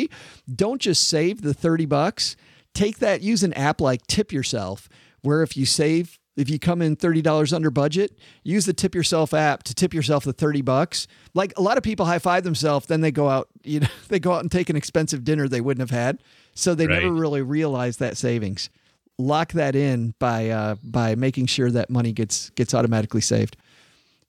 don't 0.54 0.82
just 0.82 1.08
save 1.08 1.42
the 1.42 1.54
thirty 1.54 1.86
bucks. 1.86 2.36
Take 2.74 3.00
that. 3.00 3.22
Use 3.22 3.44
an 3.44 3.54
app 3.54 3.82
like 3.82 4.08
Tip 4.08 4.32
Yourself, 4.32 4.88
where 5.22 5.42
if 5.44 5.58
you 5.58 5.66
save 5.66 6.20
if 6.42 6.50
you 6.50 6.60
come 6.60 6.82
in 6.82 6.98
$30 6.98 7.54
under 7.54 7.70
budget, 7.70 8.18
use 8.44 8.66
the 8.66 8.74
tip 8.74 8.96
yourself 8.96 9.34
app 9.34 9.64
to 9.64 9.74
tip 9.74 9.94
yourself 9.94 10.24
the 10.24 10.34
30 10.34 10.62
bucks. 10.62 11.08
Like 11.34 11.54
a 11.58 11.62
lot 11.62 11.78
of 11.78 11.84
people 11.84 12.06
high 12.06 12.20
five 12.20 12.44
themselves, 12.44 12.88
then 12.88 13.02
they 13.02 13.12
go 13.12 13.30
out, 13.30 13.48
you 13.64 13.82
know, 13.82 13.88
they 14.10 14.20
go 14.20 14.34
out 14.34 14.42
and 14.42 14.52
take 14.52 14.70
an 14.70 14.76
expensive 14.76 15.24
dinner 15.24 15.48
they 15.48 15.62
wouldn't 15.62 15.88
have 15.88 15.98
had. 15.98 16.22
So 16.54 16.76
they 16.76 16.88
never 16.88 17.12
really 17.12 17.42
realize 17.42 17.98
that 17.98 18.18
savings. 18.18 18.70
Lock 19.18 19.54
that 19.54 19.76
in 19.76 20.16
by 20.20 20.50
uh, 20.50 20.76
by 20.84 21.16
making 21.16 21.46
sure 21.46 21.70
that 21.72 21.90
money 21.90 22.12
gets 22.12 22.50
gets 22.52 22.74
automatically 22.74 23.22
saved. 23.22 23.56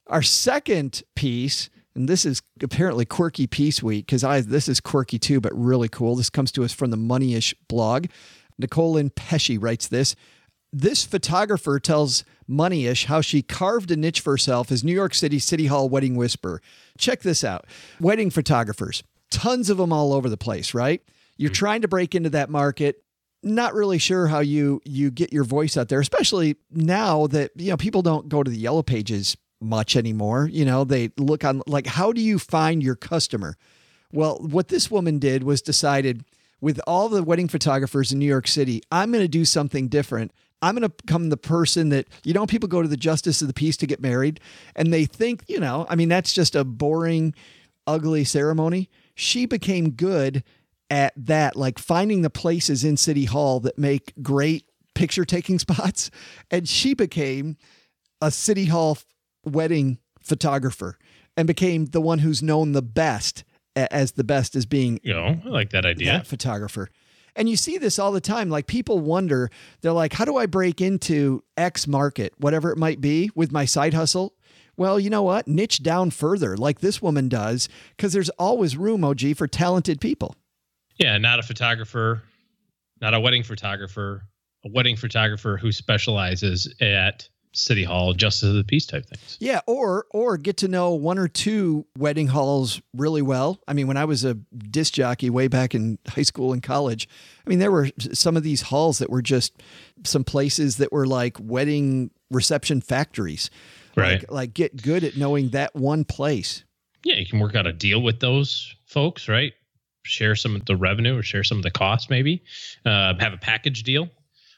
Our 0.09 0.23
second 0.23 1.03
piece, 1.15 1.71
and 1.95 2.09
this 2.09 2.27
is 2.27 2.43
apparently 2.63 3.05
quirky 3.07 3.47
piece 3.47 3.83
week 3.83 4.07
because 4.07 4.23
I 4.23 4.43
this 4.43 4.69
is 4.69 4.81
quirky 4.81 5.19
too, 5.19 5.41
but 5.41 5.53
really 5.55 5.89
cool. 5.89 6.15
This 6.15 6.31
comes 6.31 6.53
to 6.53 6.65
us 6.65 6.73
from 6.73 6.91
the 6.91 6.97
Moneyish 6.97 7.55
blog. 7.69 8.07
Nicole 8.59 8.93
Lynn 8.93 9.11
Pesci 9.11 9.61
writes 9.61 9.89
this. 9.89 10.15
This 10.73 11.05
photographer 11.05 11.79
tells 11.79 12.25
Moneyish 12.49 13.05
how 13.05 13.21
she 13.21 13.43
carved 13.43 13.91
a 13.91 13.97
niche 13.97 14.21
for 14.21 14.33
herself 14.33 14.73
as 14.73 14.83
New 14.83 14.95
York 14.95 15.15
City 15.15 15.39
City 15.39 15.67
Hall 15.67 15.89
wedding 15.89 16.17
whisperer. 16.17 16.63
Check 16.97 17.21
this 17.21 17.45
out. 17.45 17.67
Wedding 18.01 18.31
photographers, 18.31 19.03
tons 19.31 19.69
of 19.69 19.77
them 19.77 19.93
all 19.93 20.13
over 20.13 20.29
the 20.31 20.37
place, 20.39 20.73
right? 20.73 21.03
You're 21.37 21.51
mm-hmm. 21.51 21.55
trying 21.55 21.83
to 21.83 21.89
break 21.89 22.15
into 22.15 22.31
that 22.31 22.49
market 22.49 23.03
not 23.43 23.75
really 23.75 23.99
sure 23.99 24.29
how 24.29 24.39
you 24.39 24.81
you 24.85 25.11
get 25.11 25.33
your 25.33 25.45
voice 25.45 25.77
out 25.77 25.89
there 25.89 26.01
especially 26.01 26.57
now 26.71 27.27
that 27.27 27.51
you 27.57 27.71
know 27.71 27.77
people 27.77 28.03
don't 28.03 28.29
go 28.29 28.43
to 28.43 28.51
the 28.51 28.57
yellow 28.57 28.83
pages 28.83 29.37
much 29.61 29.97
anymore 29.97 30.49
you 30.53 30.65
know 30.65 30.85
they 30.85 31.11
look 31.19 31.45
on 31.45 31.63
like 31.67 31.87
how 31.87 32.13
do 32.13 32.21
you 32.21 32.39
find 32.39 32.83
your 32.83 32.95
customer 32.95 33.57
well 34.13 34.39
what 34.41 34.69
this 34.69 34.91
woman 34.91 35.19
did 35.19 35.43
was 35.43 35.61
decided 35.61 36.25
with 36.61 36.81
all 36.87 37.09
the 37.09 37.23
wedding 37.25 37.49
photographers 37.49 38.13
in 38.13 38.19
New 38.19 38.27
York 38.27 38.47
City 38.47 38.83
I'm 38.93 39.11
going 39.11 39.25
to 39.25 39.29
do 39.29 39.45
something 39.45 39.89
different 39.89 40.33
I'm 40.63 40.75
going 40.75 40.83
to 40.83 40.89
become 40.89 41.29
the 41.29 41.37
person 41.37 41.89
that 41.91 42.07
you 42.25 42.33
know 42.33 42.47
people 42.47 42.69
go 42.69 42.83
to 42.83 42.89
the 42.89 42.97
justice 42.97 43.43
of 43.43 43.49
the 43.49 43.55
peace 43.55 43.77
to 43.79 43.87
get 43.87 44.01
married 44.01 44.41
and 44.77 44.93
they 44.93 45.05
think 45.05 45.45
you 45.49 45.61
know 45.61 45.87
I 45.89 45.97
mean 45.97 46.09
that's 46.09 46.33
just 46.33 46.55
a 46.55 46.65
boring 46.65 47.35
ugly 47.87 48.25
ceremony 48.25 48.89
she 49.15 49.47
became 49.47 49.91
good 49.91 50.45
at 50.93 51.15
that, 51.17 51.57
like 51.57 51.79
finding 51.79 52.21
the 52.21 52.31
places 52.31 52.85
in 52.85 52.99
City 52.99 53.25
Hall 53.25 53.61
that 53.61 53.79
make 53.79 54.13
great 54.23 54.67
picture 54.95 55.25
taking 55.25 55.59
spots. 55.59 56.11
And 56.51 56.69
she 56.69 56.93
became 56.93 57.57
a 58.21 58.31
City 58.31 58.67
Hall 58.67 58.99
wedding 59.45 59.99
photographer 60.21 60.99
and 61.37 61.47
became 61.47 61.87
the 61.87 62.01
one 62.01 62.19
who's 62.19 62.43
known 62.43 62.73
the 62.73 62.83
best 62.83 63.43
as 63.75 64.13
the 64.13 64.25
best 64.25 64.55
as 64.55 64.67
being 64.67 65.01
You 65.03 65.15
know, 65.15 65.41
I 65.45 65.49
like 65.49 65.71
that 65.71 65.87
idea. 65.87 66.13
that 66.13 66.27
photographer. 66.27 66.91
And 67.35 67.49
you 67.49 67.57
see 67.57 67.79
this 67.79 67.99
all 67.99 68.13
the 68.13 68.21
time. 68.21 68.51
Like 68.51 68.67
people 68.67 68.99
wonder, 68.99 69.51
they're 69.81 69.93
like, 69.93 70.13
how 70.13 70.25
do 70.25 70.37
I 70.37 70.47
break 70.47 70.81
into 70.81 71.43
X 71.57 71.87
market, 71.87 72.35
whatever 72.39 72.71
it 72.71 72.79
might 72.79 73.01
be, 73.01 73.31
with 73.35 73.53
my 73.53 73.65
side 73.65 73.95
hustle? 73.95 74.35
Well, 74.77 74.99
you 74.99 75.11
know 75.11 75.23
what? 75.23 75.47
Niche 75.47 75.83
down 75.83 76.11
further, 76.11 76.57
like 76.57 76.81
this 76.81 77.03
woman 77.03 77.29
does, 77.29 77.69
because 77.97 78.13
there's 78.13 78.31
always 78.31 78.77
room, 78.77 79.05
OG, 79.05 79.37
for 79.37 79.47
talented 79.47 80.01
people. 80.01 80.35
Yeah, 80.97 81.19
not 81.19 81.39
a 81.39 81.43
photographer, 81.43 82.23
not 83.01 83.15
a 83.15 83.21
wedding 83.21 83.43
photographer, 83.43 84.23
a 84.65 84.71
wedding 84.71 84.97
photographer 84.97 85.57
who 85.57 85.73
specializes 85.73 86.73
at 86.81 87.29
City 87.53 87.85
Hall, 87.85 88.13
Justice 88.15 88.49
of 88.49 88.55
the 88.55 88.65
Peace 88.65 88.87
type 88.87 89.07
things. 89.07 89.37
Yeah, 89.41 89.61
or 89.67 90.07
or 90.11 90.37
get 90.37 90.57
to 90.59 90.69
know 90.69 90.93
one 90.93 91.19
or 91.19 91.29
two 91.29 91.87
wedding 91.97 92.29
halls 92.29 92.81
really 92.95 93.23
well. 93.23 93.61
I 93.69 93.75
mean, 93.75 93.87
when 93.87 93.97
I 93.97 94.05
was 94.05 94.25
a 94.25 94.35
disc 94.35 94.95
jockey 94.95 95.31
way 95.31 95.49
back 95.49 95.75
in 95.75 95.99
high 96.09 96.23
school 96.23 96.53
and 96.53 96.63
college, 96.63 97.09
I 97.47 97.51
mean, 97.51 97.59
there 97.59 97.71
were 97.71 97.91
some 98.13 98.37
of 98.37 98.43
these 98.43 98.63
halls 98.63 98.99
that 98.99 99.11
were 99.11 99.23
just 99.23 99.63
some 100.05 100.25
places 100.25 100.79
that 100.79 100.93
were 100.93 101.07
like 101.07 101.37
wedding 101.41 102.11
reception 102.31 102.81
factories. 102.81 103.51
Right. 103.97 104.21
Like, 104.21 104.33
like 104.33 104.55
get 104.55 104.83
good 104.83 105.05
at 105.05 105.17
knowing 105.17 105.51
that 105.51 105.75
one 105.77 106.05
place. 106.05 106.65
Yeah, 107.05 107.17
you 107.17 107.27
can 107.27 107.41
work 107.41 107.55
out 107.55 107.67
a 107.67 107.73
deal 107.73 108.01
with 108.01 108.21
those 108.21 108.75
folks, 108.87 109.29
right? 109.29 109.53
Share 110.05 110.35
some 110.35 110.57
of 110.57 110.65
the 110.65 110.77
revenue 110.77 111.19
or 111.19 111.23
share 111.23 111.45
some 111.45 111.59
of 111.59 111.65
the 111.65 111.71
costs, 111.71 112.09
maybe. 112.09 112.43
Uh, 112.87 113.15
have 113.19 113.33
a 113.33 113.39
package 113.39 113.83
deal 113.83 114.09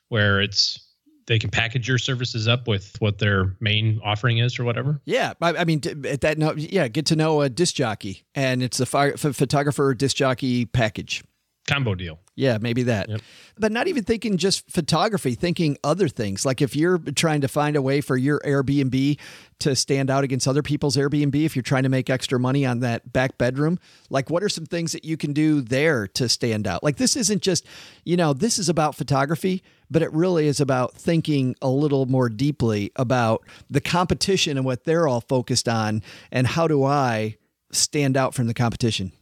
where 0.09 0.41
it's 0.41 0.84
they 1.27 1.39
can 1.39 1.51
package 1.51 1.89
your 1.89 1.99
services 1.99 2.47
up 2.49 2.69
with 2.69 2.97
what 3.01 3.19
their 3.19 3.57
main 3.61 4.01
offering 4.05 4.39
is 4.39 4.59
or 4.59 4.65
whatever. 4.65 5.01
Yeah, 5.05 5.35
I, 5.41 5.57
I 5.57 5.65
mean, 5.65 5.81
at 6.07 6.21
that 6.23 6.39
note, 6.39 6.59
yeah, 6.59 6.89
get 6.89 7.07
to 7.07 7.17
know 7.17 7.41
a 7.41 7.49
disc 7.49 7.75
jockey, 7.75 8.25
and 8.35 8.63
it's 8.63 8.81
a 8.81 8.87
phi- 8.87 9.13
ph- 9.13 9.35
photographer 9.35 9.95
disc 9.95 10.17
jockey 10.17 10.67
package. 10.67 11.23
Combo 11.67 11.95
deal. 11.95 12.19
Yeah, 12.37 12.59
maybe 12.61 12.83
that. 12.85 13.09
Yep. 13.09 13.21
But 13.57 13.73
not 13.73 13.87
even 13.87 14.03
thinking 14.03 14.37
just 14.37 14.71
photography, 14.71 15.35
thinking 15.35 15.79
other 15.85 16.09
things. 16.09 16.45
Like 16.45 16.61
if 16.61 16.75
you're 16.77 16.99
trying 16.99 17.41
to 17.43 17.49
find 17.49 17.77
a 17.77 17.81
way 17.81 18.01
for 18.01 18.17
your 18.17 18.41
Airbnb 18.41 19.19
to 19.61 19.77
stand 19.77 20.11
out 20.11 20.25
against 20.25 20.49
other 20.49 20.63
people's 20.63 20.97
Airbnb, 20.97 21.35
if 21.35 21.55
you're 21.55 21.63
trying 21.63 21.85
to 21.85 21.89
make 21.89 22.11
extra 22.11 22.41
money 22.41 22.67
on 22.67 22.81
that 22.81 23.13
back 23.13 23.39
bedroom, 23.39 23.79
like 24.11 24.29
what 24.29 24.43
are 24.43 24.49
some 24.49 24.67
things 24.67 24.93
that 24.93 25.05
you 25.05 25.17
can 25.17 25.33
do 25.33 25.61
there 25.61 26.07
to 26.09 26.29
stand 26.29 26.67
out? 26.67 26.83
Like 26.83 26.97
this 26.97 27.17
isn't 27.17 27.41
just, 27.41 27.65
you 28.05 28.17
know, 28.17 28.35
this 28.35 28.59
is 28.59 28.69
about 28.69 28.97
photography, 28.97 29.63
but 29.95 30.03
it 30.03 30.13
really 30.13 30.49
is 30.49 30.59
about 30.59 30.93
thinking 30.95 31.55
a 31.63 31.69
little 31.69 32.05
more 32.07 32.29
deeply 32.29 32.91
about 32.97 33.45
the 33.71 33.81
competition 33.81 34.57
and 34.57 34.67
what 34.67 34.83
they're 34.83 35.07
all 35.07 35.21
focused 35.21 35.69
on 35.69 36.03
and 36.33 36.49
how 36.49 36.67
do 36.67 36.83
I 36.83 37.37
stand 37.71 38.17
out 38.17 38.35
from 38.35 38.49
the 38.49 38.55
competition. 38.55 39.13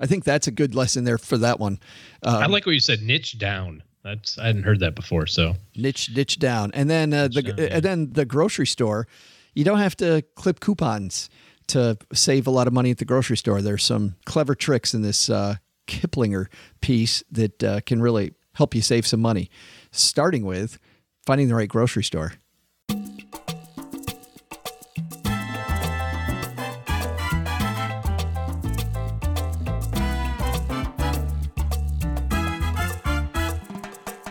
I 0.00 0.06
think 0.06 0.24
that's 0.24 0.46
a 0.46 0.50
good 0.50 0.74
lesson 0.74 1.04
there 1.04 1.18
for 1.18 1.36
that 1.36 1.60
one. 1.60 1.78
Uh, 2.22 2.40
I 2.42 2.46
like 2.46 2.64
what 2.64 2.72
you 2.72 2.80
said, 2.80 3.02
niche 3.02 3.38
down. 3.38 3.82
That's 4.02 4.38
I 4.38 4.46
hadn't 4.46 4.62
heard 4.62 4.80
that 4.80 4.94
before. 4.94 5.26
So 5.26 5.56
niche 5.76 6.10
niche 6.16 6.38
down 6.38 6.70
and 6.72 6.88
then 6.88 7.12
uh, 7.12 7.28
the 7.28 7.42
down, 7.42 7.58
yeah. 7.58 7.64
and 7.72 7.82
then 7.82 8.12
the 8.14 8.24
grocery 8.24 8.66
store 8.66 9.06
you 9.52 9.62
don't 9.62 9.78
have 9.78 9.96
to 9.98 10.24
clip 10.36 10.58
coupons 10.58 11.28
to 11.66 11.98
save 12.14 12.46
a 12.46 12.50
lot 12.50 12.66
of 12.66 12.72
money 12.72 12.90
at 12.90 12.96
the 12.96 13.04
grocery 13.04 13.36
store 13.36 13.60
there's 13.60 13.84
some 13.84 14.14
clever 14.24 14.54
tricks 14.54 14.94
in 14.94 15.02
this 15.02 15.28
uh, 15.28 15.56
kiplinger 15.86 16.46
piece 16.80 17.22
that 17.30 17.62
uh, 17.62 17.80
can 17.80 18.00
really 18.00 18.32
help 18.54 18.74
you 18.74 18.82
save 18.82 19.06
some 19.06 19.20
money 19.20 19.50
starting 19.96 20.44
with 20.44 20.78
finding 21.26 21.48
the 21.48 21.54
right 21.54 21.68
grocery 21.68 22.02
store 22.04 22.32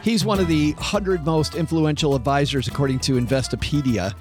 He's 0.03 0.25
one 0.25 0.41
of 0.41 0.50
the 0.50 0.74
100 0.74 1.25
most 1.25 1.55
influential 1.55 2.13
advisors, 2.13 2.67
according 2.67 3.00
to 3.00 3.13
Investopedia. 3.13 4.13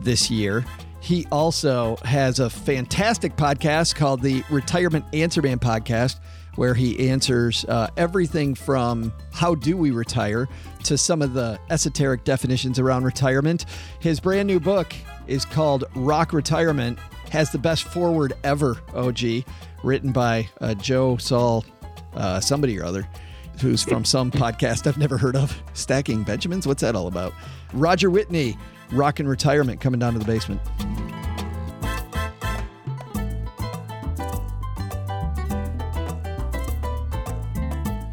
this 0.00 0.30
year. 0.30 0.64
He 1.00 1.26
also 1.32 1.96
has 2.04 2.38
a 2.38 2.48
fantastic 2.48 3.34
podcast 3.34 3.96
called 3.96 4.22
the 4.22 4.44
Retirement 4.48 5.04
Answer 5.12 5.42
Man 5.42 5.58
Podcast, 5.58 6.20
where 6.58 6.74
he 6.74 7.08
answers 7.08 7.64
uh, 7.66 7.88
everything 7.96 8.52
from 8.52 9.12
how 9.32 9.54
do 9.54 9.76
we 9.76 9.92
retire 9.92 10.48
to 10.82 10.98
some 10.98 11.22
of 11.22 11.32
the 11.32 11.56
esoteric 11.70 12.24
definitions 12.24 12.80
around 12.80 13.04
retirement. 13.04 13.64
His 14.00 14.18
brand 14.18 14.48
new 14.48 14.58
book 14.58 14.92
is 15.28 15.44
called 15.44 15.84
Rock 15.94 16.32
Retirement, 16.32 16.98
has 17.30 17.52
the 17.52 17.58
best 17.58 17.84
forward 17.84 18.32
ever, 18.42 18.76
OG, 18.92 19.44
written 19.84 20.10
by 20.10 20.48
uh, 20.60 20.74
Joe 20.74 21.16
Saul, 21.16 21.64
uh, 22.14 22.40
somebody 22.40 22.76
or 22.80 22.84
other 22.84 23.08
who's 23.60 23.84
from 23.84 24.04
some 24.04 24.30
podcast 24.32 24.88
I've 24.88 24.98
never 24.98 25.16
heard 25.16 25.36
of. 25.36 25.62
Stacking 25.74 26.24
Benjamins? 26.24 26.66
What's 26.66 26.82
that 26.82 26.96
all 26.96 27.06
about? 27.06 27.34
Roger 27.72 28.10
Whitney, 28.10 28.58
Rock 28.90 29.20
and 29.20 29.28
Retirement, 29.28 29.80
coming 29.80 30.00
down 30.00 30.14
to 30.14 30.18
the 30.18 30.24
basement. 30.24 30.60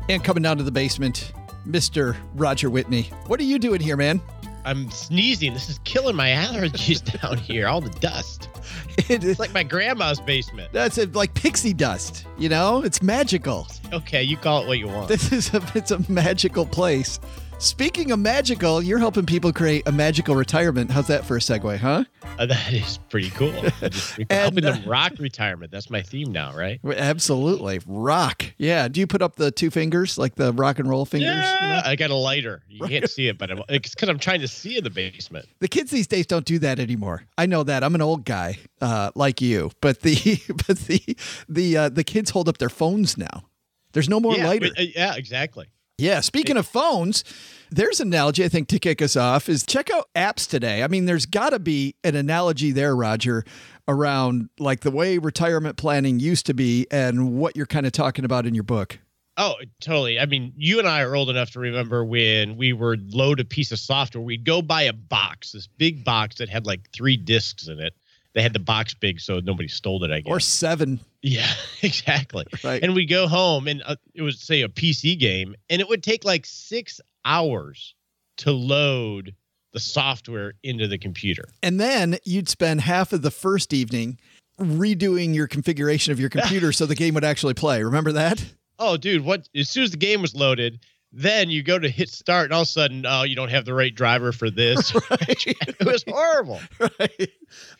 And 0.09 0.23
coming 0.23 0.43
down 0.43 0.57
to 0.57 0.63
the 0.63 0.71
basement, 0.71 1.33
Mr. 1.67 2.15
Roger 2.35 2.69
Whitney. 2.69 3.03
What 3.27 3.39
are 3.39 3.43
you 3.43 3.57
doing 3.57 3.81
here, 3.81 3.97
man? 3.97 4.21
I'm 4.63 4.89
sneezing. 4.91 5.53
This 5.53 5.69
is 5.69 5.79
killing 5.83 6.15
my 6.15 6.29
allergies 6.29 7.21
down 7.21 7.37
here. 7.37 7.67
All 7.67 7.81
the 7.81 7.89
dust. 7.99 8.49
It 8.97 9.23
is 9.23 9.31
It's 9.31 9.39
like 9.39 9.53
my 9.53 9.63
grandma's 9.63 10.19
basement. 10.19 10.71
that's 10.73 10.97
it, 10.97 11.13
like 11.15 11.33
pixie 11.33 11.73
dust. 11.73 12.25
You 12.37 12.49
know, 12.49 12.81
it's 12.81 13.01
magical. 13.03 13.67
Okay, 13.93 14.23
you 14.23 14.37
call 14.37 14.63
it 14.63 14.67
what 14.67 14.79
you 14.79 14.87
want. 14.87 15.07
This 15.07 15.31
is 15.31 15.53
a 15.53 15.61
it's 15.75 15.91
a 15.91 15.99
magical 16.11 16.65
place. 16.65 17.19
Speaking 17.57 18.11
of 18.11 18.19
magical, 18.19 18.81
you're 18.81 18.99
helping 18.99 19.25
people 19.25 19.51
create 19.51 19.87
a 19.87 19.91
magical 19.91 20.35
retirement. 20.35 20.91
How's 20.91 21.07
that 21.07 21.25
for 21.25 21.37
a 21.37 21.39
segue, 21.39 21.77
huh? 21.77 22.03
Uh, 22.37 22.45
that 22.45 22.73
is 22.73 22.99
pretty 23.09 23.29
cool. 23.31 23.51
Just 23.81 24.19
And, 24.19 24.31
helping 24.31 24.63
them 24.63 24.83
rock 24.87 25.13
retirement. 25.19 25.71
That's 25.71 25.89
my 25.89 26.01
theme 26.01 26.31
now, 26.31 26.53
right? 26.53 26.79
Absolutely. 26.85 27.79
Rock. 27.87 28.45
Yeah. 28.57 28.87
Do 28.87 28.99
you 28.99 29.07
put 29.07 29.21
up 29.21 29.37
the 29.37 29.51
two 29.51 29.71
fingers, 29.71 30.17
like 30.17 30.35
the 30.35 30.51
rock 30.53 30.79
and 30.79 30.89
roll 30.89 31.05
fingers? 31.05 31.29
you 31.29 31.33
know? 31.33 31.41
Yeah, 31.41 31.81
I 31.85 31.95
got 31.95 32.11
a 32.11 32.15
lighter. 32.15 32.61
You 32.67 32.87
can't 32.87 33.09
see 33.09 33.29
it, 33.29 33.37
but 33.37 33.49
I'm, 33.49 33.61
it's 33.69 33.95
because 33.95 34.09
I'm 34.09 34.19
trying 34.19 34.41
to 34.41 34.47
see 34.47 34.77
in 34.77 34.83
the 34.83 34.89
basement. 34.89 35.47
The 35.59 35.69
kids 35.69 35.91
these 35.91 36.07
days 36.07 36.27
don't 36.27 36.45
do 36.45 36.59
that 36.59 36.79
anymore. 36.79 37.23
I 37.37 37.45
know 37.45 37.63
that. 37.63 37.83
I'm 37.83 37.95
an 37.95 38.01
old 38.01 38.25
guy, 38.25 38.59
uh, 38.81 39.11
like 39.15 39.41
you. 39.41 39.71
But 39.81 40.01
the 40.01 40.39
but 40.67 40.77
the 40.79 41.17
the 41.47 41.77
uh, 41.77 41.89
the 41.89 42.03
kids 42.03 42.29
hold 42.31 42.49
up 42.49 42.57
their 42.57 42.69
phones 42.69 43.17
now. 43.17 43.45
There's 43.93 44.09
no 44.09 44.19
more 44.19 44.35
yeah, 44.35 44.47
lighter. 44.47 44.69
but, 44.75 44.79
uh, 44.79 44.87
yeah, 44.93 45.15
exactly. 45.15 45.67
Yeah, 45.97 46.19
speaking 46.19 46.57
of 46.57 46.67
phones, 46.67 47.23
there's 47.71 48.01
an 48.01 48.09
analogy 48.09 48.43
I 48.43 48.49
think 48.49 48.67
to 48.69 48.79
kick 48.79 49.01
us 49.01 49.15
off 49.15 49.47
is 49.47 49.65
check 49.65 49.89
out 49.89 50.09
apps 50.13 50.47
today. 50.47 50.83
I 50.83 50.87
mean, 50.87 51.05
there's 51.05 51.25
got 51.25 51.51
to 51.51 51.59
be 51.59 51.95
an 52.03 52.15
analogy 52.15 52.73
there, 52.73 52.93
Roger, 52.93 53.45
around 53.87 54.49
like 54.59 54.81
the 54.81 54.91
way 54.91 55.17
retirement 55.17 55.77
planning 55.77 56.19
used 56.19 56.47
to 56.47 56.53
be 56.53 56.85
and 56.91 57.37
what 57.37 57.55
you're 57.55 57.65
kind 57.65 57.85
of 57.85 57.93
talking 57.93 58.25
about 58.25 58.45
in 58.45 58.53
your 58.53 58.65
book. 58.65 58.99
Oh, 59.37 59.55
totally. 59.79 60.19
I 60.19 60.25
mean, 60.25 60.53
you 60.57 60.79
and 60.79 60.87
I 60.87 61.01
are 61.01 61.15
old 61.15 61.29
enough 61.29 61.51
to 61.51 61.59
remember 61.59 62.03
when 62.03 62.57
we 62.57 62.73
were 62.73 62.97
load 63.09 63.39
a 63.39 63.45
piece 63.45 63.71
of 63.71 63.79
software. 63.79 64.21
We'd 64.21 64.45
go 64.45 64.61
buy 64.61 64.83
a 64.83 64.93
box, 64.93 65.53
this 65.53 65.67
big 65.67 66.03
box 66.03 66.37
that 66.37 66.49
had 66.49 66.65
like 66.65 66.89
three 66.91 67.17
discs 67.17 67.67
in 67.67 67.79
it. 67.79 67.93
They 68.35 68.41
had 68.43 68.53
the 68.53 68.59
box 68.59 68.93
big 68.93 69.19
so 69.19 69.39
nobody 69.39 69.67
stole 69.67 70.03
it, 70.03 70.11
I 70.11 70.19
guess. 70.19 70.29
Or 70.31 70.39
seven, 70.39 70.99
Yeah, 71.23 71.49
exactly. 71.81 72.45
right? 72.63 72.83
And 72.83 72.93
we 72.93 73.05
go 73.05 73.27
home 73.27 73.67
and 73.67 73.81
uh, 73.85 73.95
it 74.13 74.21
was 74.21 74.39
say 74.39 74.61
a 74.61 74.67
PC 74.67 75.17
game 75.17 75.55
and 75.69 75.81
it 75.81 75.89
would 75.89 76.03
take 76.03 76.23
like 76.25 76.45
6 76.45 77.01
hours 77.23 77.95
to 78.37 78.51
load 78.51 79.33
the 79.73 79.79
software 79.79 80.53
into 80.63 80.87
the 80.87 80.97
computer. 80.97 81.45
And 81.63 81.79
then 81.79 82.17
you'd 82.25 82.49
spend 82.49 82.81
half 82.81 83.13
of 83.13 83.21
the 83.23 83.31
first 83.31 83.73
evening 83.73 84.19
redoing 84.59 85.33
your 85.33 85.47
configuration 85.47 86.11
of 86.11 86.19
your 86.19 86.29
computer 86.37 86.71
so 86.71 86.85
the 86.85 86.95
game 86.95 87.13
would 87.15 87.23
actually 87.25 87.53
play. 87.53 87.83
Remember 87.83 88.11
that? 88.13 88.43
Oh, 88.79 88.97
dude, 88.97 89.23
what 89.23 89.47
as 89.55 89.69
soon 89.69 89.83
as 89.83 89.91
the 89.91 89.97
game 89.97 90.21
was 90.21 90.35
loaded, 90.35 90.79
then 91.15 91.49
you 91.49 91.63
go 91.63 91.79
to 91.79 91.87
hit 91.87 92.09
start 92.09 92.45
and 92.45 92.53
all 92.53 92.63
of 92.63 92.67
a 92.67 92.71
sudden, 92.71 93.05
oh, 93.07 93.23
you 93.23 93.35
don't 93.35 93.49
have 93.49 93.63
the 93.63 93.73
right 93.73 93.95
driver 93.95 94.33
for 94.33 94.49
this. 94.49 94.93
it 95.11 95.85
was 95.85 96.03
horrible. 96.07 96.59
right. 96.79 97.31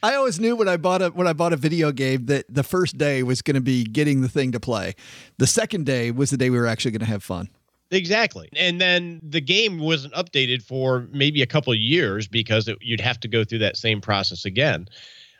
I 0.02 0.16
always 0.16 0.40
knew 0.40 0.56
when 0.56 0.70
I 0.70 0.78
bought 0.78 1.02
a 1.02 1.10
when 1.10 1.28
I 1.28 1.34
bought 1.34 1.52
a 1.52 1.58
video 1.58 1.92
game 1.92 2.28
that 2.28 2.46
the 2.48 2.64
first 2.64 2.98
day 2.98 3.24
was 3.24 3.42
going 3.42 3.56
to 3.56 3.62
be 3.62 3.84
getting 3.84 4.22
the 4.22 4.30
thing 4.30 4.54
to 4.54 4.60
play. 4.60 4.96
The 5.38 5.48
second 5.48 5.86
day 5.86 6.12
was 6.12 6.30
the 6.30 6.38
day 6.38 6.50
we 6.50 6.58
were 6.58 6.68
actually 6.68 6.92
going 6.92 7.02
to 7.02 7.08
have 7.08 7.24
fun. 7.24 7.50
Exactly. 7.92 8.50
And 8.56 8.82
then 8.82 9.20
the 9.22 9.42
game 9.42 9.80
wasn't 9.80 10.14
updated 10.14 10.64
for 10.64 11.08
maybe 11.12 11.42
a 11.42 11.46
couple 11.46 11.72
of 11.72 11.80
years 11.80 12.28
because 12.28 12.68
it, 12.68 12.78
you'd 12.82 13.02
have 13.02 13.20
to 13.20 13.28
go 13.28 13.44
through 13.44 13.60
that 13.60 13.78
same 13.78 14.02
process 14.02 14.46
again. 14.46 14.88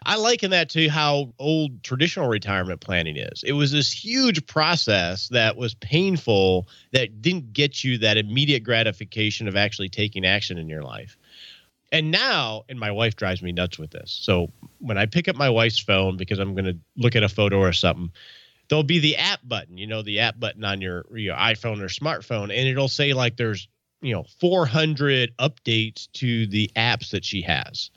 I 0.06 0.18
liken 0.18 0.52
that 0.52 0.70
to 0.72 0.88
how 0.88 1.34
old 1.40 1.84
traditional 1.84 2.28
retirement 2.28 2.80
planning 2.80 3.18
is. 3.18 3.44
It 3.44 3.54
was 3.54 3.72
this 3.72 3.92
huge 3.92 4.46
process 4.46 5.30
that 5.30 5.58
was 5.58 5.74
painful 5.74 6.68
that 6.94 7.22
didn't 7.22 7.54
get 7.54 7.84
you 7.84 7.98
that 8.00 8.18
immediate 8.18 8.64
gratification 8.64 9.48
of 9.48 9.56
actually 9.56 9.90
taking 9.90 10.26
action 10.26 10.60
in 10.60 10.70
your 10.70 10.84
life. 10.84 11.18
And 11.92 12.12
now, 12.12 12.66
and 12.70 12.80
my 12.80 12.92
wife 12.92 13.16
drives 13.16 13.42
me 13.42 13.52
nuts 13.52 13.80
with 13.80 13.92
this. 13.92 14.12
So 14.12 14.52
when 14.80 14.98
I 14.98 15.08
pick 15.08 15.28
up 15.28 15.36
my 15.36 15.50
wife's 15.50 15.80
phone 15.80 16.18
because 16.18 16.40
I'm 16.40 16.54
going 16.54 16.66
to 16.66 16.78
look 16.98 17.16
at 17.16 17.24
a 17.24 17.30
photo 17.30 17.60
or 17.60 17.74
something, 17.74 18.12
there'll 18.70 18.84
be 18.84 19.00
the 19.00 19.18
app 19.18 19.40
button, 19.44 19.78
you 19.78 19.88
know, 19.88 20.02
the 20.02 20.20
app 20.20 20.40
button 20.40 20.64
on 20.64 20.82
your, 20.82 21.06
your 21.16 21.36
iPhone 21.36 21.82
or 21.82 21.88
smartphone, 21.88 22.44
and 22.44 22.68
it'll 22.68 22.88
say 22.88 23.14
like 23.14 23.38
there's, 23.38 23.68
you 24.02 24.14
know, 24.14 24.26
400 24.40 25.36
updates 25.38 26.12
to 26.14 26.46
the 26.48 26.70
apps 26.76 27.12
that 27.12 27.26
she 27.26 27.42
has. 27.42 27.90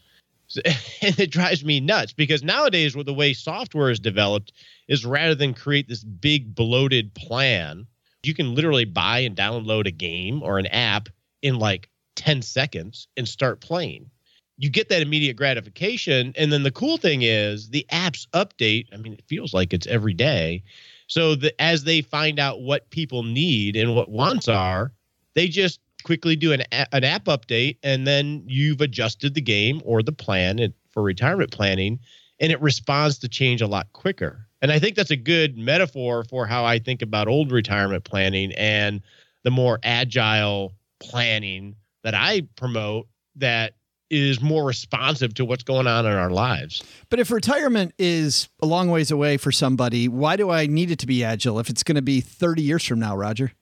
And 1.02 1.18
it 1.18 1.30
drives 1.30 1.64
me 1.64 1.80
nuts 1.80 2.12
because 2.12 2.42
nowadays, 2.42 2.96
with 2.96 3.06
the 3.06 3.14
way 3.14 3.32
software 3.32 3.90
is 3.90 4.00
developed, 4.00 4.52
is 4.88 5.06
rather 5.06 5.34
than 5.34 5.54
create 5.54 5.88
this 5.88 6.02
big 6.02 6.54
bloated 6.54 7.14
plan, 7.14 7.86
you 8.22 8.34
can 8.34 8.54
literally 8.54 8.84
buy 8.84 9.20
and 9.20 9.36
download 9.36 9.86
a 9.86 9.92
game 9.92 10.42
or 10.42 10.58
an 10.58 10.66
app 10.66 11.08
in 11.42 11.58
like 11.58 11.88
10 12.16 12.42
seconds 12.42 13.06
and 13.16 13.28
start 13.28 13.60
playing. 13.60 14.10
You 14.56 14.70
get 14.70 14.88
that 14.88 15.02
immediate 15.02 15.36
gratification. 15.36 16.32
And 16.36 16.52
then 16.52 16.64
the 16.64 16.72
cool 16.72 16.96
thing 16.96 17.22
is 17.22 17.70
the 17.70 17.86
apps 17.92 18.26
update. 18.34 18.86
I 18.92 18.96
mean, 18.96 19.12
it 19.12 19.22
feels 19.28 19.54
like 19.54 19.72
it's 19.72 19.86
every 19.86 20.14
day. 20.14 20.64
So 21.06 21.36
that 21.36 21.54
as 21.62 21.84
they 21.84 22.02
find 22.02 22.40
out 22.40 22.60
what 22.60 22.90
people 22.90 23.22
need 23.22 23.76
and 23.76 23.94
what 23.94 24.10
wants 24.10 24.48
are, 24.48 24.92
they 25.34 25.46
just 25.46 25.78
quickly 26.08 26.36
do 26.36 26.54
an, 26.54 26.62
an 26.72 27.04
app 27.04 27.26
update 27.26 27.76
and 27.82 28.06
then 28.06 28.42
you've 28.46 28.80
adjusted 28.80 29.34
the 29.34 29.42
game 29.42 29.82
or 29.84 30.02
the 30.02 30.10
plan 30.10 30.72
for 30.90 31.02
retirement 31.02 31.50
planning 31.50 32.00
and 32.40 32.50
it 32.50 32.58
responds 32.62 33.18
to 33.18 33.28
change 33.28 33.60
a 33.60 33.66
lot 33.66 33.92
quicker. 33.92 34.46
And 34.62 34.72
I 34.72 34.78
think 34.78 34.96
that's 34.96 35.10
a 35.10 35.16
good 35.16 35.58
metaphor 35.58 36.24
for 36.24 36.46
how 36.46 36.64
I 36.64 36.78
think 36.78 37.02
about 37.02 37.28
old 37.28 37.52
retirement 37.52 38.04
planning 38.04 38.52
and 38.52 39.02
the 39.44 39.50
more 39.50 39.80
agile 39.82 40.72
planning 40.98 41.76
that 42.04 42.14
I 42.14 42.48
promote 42.56 43.06
that 43.36 43.74
is 44.08 44.40
more 44.40 44.64
responsive 44.64 45.34
to 45.34 45.44
what's 45.44 45.62
going 45.62 45.86
on 45.86 46.06
in 46.06 46.12
our 46.12 46.30
lives. 46.30 46.82
But 47.10 47.20
if 47.20 47.30
retirement 47.30 47.92
is 47.98 48.48
a 48.62 48.66
long 48.66 48.90
ways 48.90 49.10
away 49.10 49.36
for 49.36 49.52
somebody, 49.52 50.08
why 50.08 50.36
do 50.36 50.48
I 50.48 50.68
need 50.68 50.90
it 50.90 51.00
to 51.00 51.06
be 51.06 51.22
agile 51.22 51.58
if 51.58 51.68
it's 51.68 51.82
going 51.82 51.96
to 51.96 52.02
be 52.02 52.22
30 52.22 52.62
years 52.62 52.86
from 52.86 52.98
now, 52.98 53.14
Roger? 53.14 53.52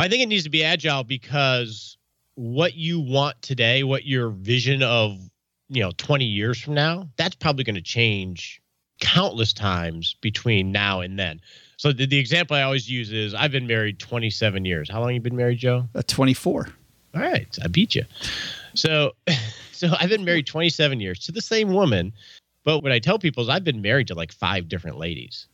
I 0.00 0.08
think 0.08 0.22
it 0.22 0.26
needs 0.26 0.44
to 0.44 0.50
be 0.50 0.64
agile 0.64 1.04
because 1.04 1.96
what 2.34 2.74
you 2.74 3.00
want 3.00 3.40
today, 3.42 3.82
what 3.82 4.04
your 4.04 4.30
vision 4.30 4.82
of, 4.82 5.18
you 5.68 5.82
know, 5.82 5.92
20 5.96 6.24
years 6.24 6.60
from 6.60 6.74
now, 6.74 7.08
that's 7.16 7.34
probably 7.34 7.64
going 7.64 7.74
to 7.74 7.82
change 7.82 8.62
countless 9.00 9.52
times 9.52 10.16
between 10.20 10.72
now 10.72 11.00
and 11.00 11.18
then. 11.18 11.40
So 11.76 11.92
the, 11.92 12.06
the 12.06 12.18
example 12.18 12.56
I 12.56 12.62
always 12.62 12.88
use 12.90 13.12
is 13.12 13.34
I've 13.34 13.52
been 13.52 13.66
married 13.66 13.98
27 13.98 14.64
years. 14.64 14.90
How 14.90 15.00
long 15.00 15.14
you 15.14 15.20
been 15.20 15.36
married, 15.36 15.58
Joe? 15.58 15.88
Uh, 15.94 16.02
24. 16.06 16.68
All 17.14 17.20
right, 17.20 17.58
I 17.62 17.66
beat 17.68 17.94
you. 17.94 18.04
So, 18.74 19.12
so 19.72 19.88
I've 19.98 20.10
been 20.10 20.24
married 20.24 20.46
27 20.46 21.00
years 21.00 21.18
to 21.20 21.32
the 21.32 21.40
same 21.40 21.72
woman, 21.72 22.12
but 22.64 22.82
what 22.82 22.92
I 22.92 22.98
tell 22.98 23.18
people 23.18 23.42
is 23.42 23.48
I've 23.48 23.64
been 23.64 23.82
married 23.82 24.08
to 24.08 24.14
like 24.14 24.32
five 24.32 24.68
different 24.68 24.98
ladies. 24.98 25.48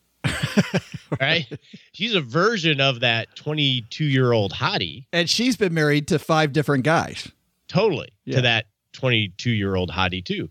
Right? 1.21 1.47
She's 1.93 2.15
a 2.15 2.21
version 2.21 2.81
of 2.81 3.01
that 3.01 3.35
22 3.37 4.05
year 4.05 4.33
old 4.33 4.53
hottie, 4.53 5.05
And 5.13 5.29
she's 5.29 5.57
been 5.57 5.75
married 5.75 6.09
to 6.09 6.19
five 6.19 6.53
different 6.53 6.85
guys. 6.85 7.29
totally 7.69 8.09
Yeah. 8.25 8.37
to 8.37 8.43
that 8.43 8.67
22 8.93 9.51
year 9.51 9.75
old 9.77 9.91
hottie 9.91 10.25
too. 10.25 10.49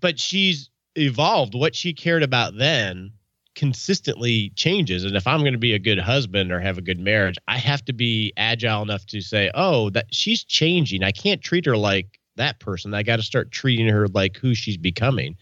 But 0.00 0.18
she's 0.20 0.68
evolved. 0.94 1.54
What 1.54 1.74
she 1.74 1.92
cared 1.92 2.22
about 2.22 2.56
then 2.56 3.12
consistently 3.54 4.50
changes. 4.54 5.02
And 5.04 5.16
if 5.16 5.26
I'm 5.26 5.40
going 5.40 5.52
to 5.54 5.58
be 5.58 5.72
a 5.74 5.78
good 5.78 5.98
husband 5.98 6.52
or 6.52 6.60
have 6.60 6.76
a 6.78 6.82
good 6.82 7.00
marriage, 7.00 7.36
I 7.48 7.56
have 7.58 7.84
to 7.86 7.92
be 7.92 8.32
agile 8.36 8.82
enough 8.82 9.06
to 9.06 9.20
say, 9.22 9.50
oh, 9.54 9.88
that 9.90 10.06
she's 10.12 10.44
changing. 10.44 11.02
I 11.02 11.10
can't 11.12 11.40
treat 11.42 11.64
her 11.66 11.76
like 11.76 12.20
that 12.36 12.60
person. 12.60 12.92
I 12.92 13.02
got 13.02 13.16
to 13.16 13.22
start 13.22 13.50
treating 13.50 13.88
her 13.88 14.08
like 14.08 14.36
who 14.36 14.54
she's 14.54 14.76
becoming. 14.76 15.36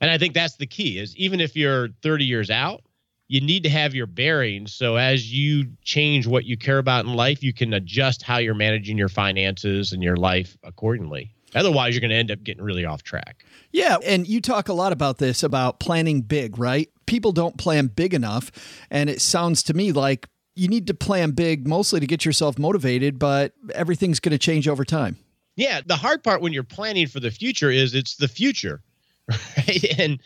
And 0.00 0.10
I 0.10 0.18
think 0.18 0.34
that's 0.34 0.56
the 0.56 0.66
key 0.66 0.98
is 0.98 1.14
even 1.16 1.40
if 1.40 1.54
you're 1.54 1.90
30 2.02 2.24
years 2.24 2.50
out, 2.50 2.82
you 3.30 3.40
need 3.40 3.62
to 3.62 3.70
have 3.70 3.94
your 3.94 4.08
bearings. 4.08 4.74
So 4.74 4.96
as 4.96 5.32
you 5.32 5.68
change 5.84 6.26
what 6.26 6.46
you 6.46 6.56
care 6.56 6.78
about 6.78 7.04
in 7.04 7.14
life, 7.14 7.44
you 7.44 7.52
can 7.52 7.72
adjust 7.72 8.22
how 8.22 8.38
you're 8.38 8.56
managing 8.56 8.98
your 8.98 9.08
finances 9.08 9.92
and 9.92 10.02
your 10.02 10.16
life 10.16 10.58
accordingly. 10.64 11.32
Otherwise, 11.54 11.94
you're 11.94 12.00
going 12.00 12.10
to 12.10 12.16
end 12.16 12.32
up 12.32 12.42
getting 12.42 12.64
really 12.64 12.84
off 12.84 13.04
track. 13.04 13.44
Yeah, 13.70 13.98
and 14.04 14.26
you 14.26 14.40
talk 14.40 14.68
a 14.68 14.72
lot 14.72 14.90
about 14.90 15.18
this 15.18 15.44
about 15.44 15.78
planning 15.78 16.22
big, 16.22 16.58
right? 16.58 16.90
People 17.06 17.30
don't 17.30 17.56
plan 17.56 17.86
big 17.86 18.14
enough, 18.14 18.50
and 18.90 19.08
it 19.08 19.20
sounds 19.20 19.62
to 19.64 19.74
me 19.74 19.92
like 19.92 20.28
you 20.56 20.66
need 20.66 20.88
to 20.88 20.94
plan 20.94 21.30
big 21.30 21.68
mostly 21.68 22.00
to 22.00 22.08
get 22.08 22.24
yourself 22.24 22.58
motivated, 22.58 23.16
but 23.20 23.52
everything's 23.72 24.18
going 24.18 24.32
to 24.32 24.38
change 24.38 24.66
over 24.66 24.84
time. 24.84 25.16
Yeah, 25.54 25.82
the 25.86 25.96
hard 25.96 26.24
part 26.24 26.42
when 26.42 26.52
you're 26.52 26.64
planning 26.64 27.06
for 27.06 27.20
the 27.20 27.30
future 27.30 27.70
is 27.70 27.94
it's 27.94 28.16
the 28.16 28.26
future, 28.26 28.82
right? 29.28 30.00
And 30.00 30.18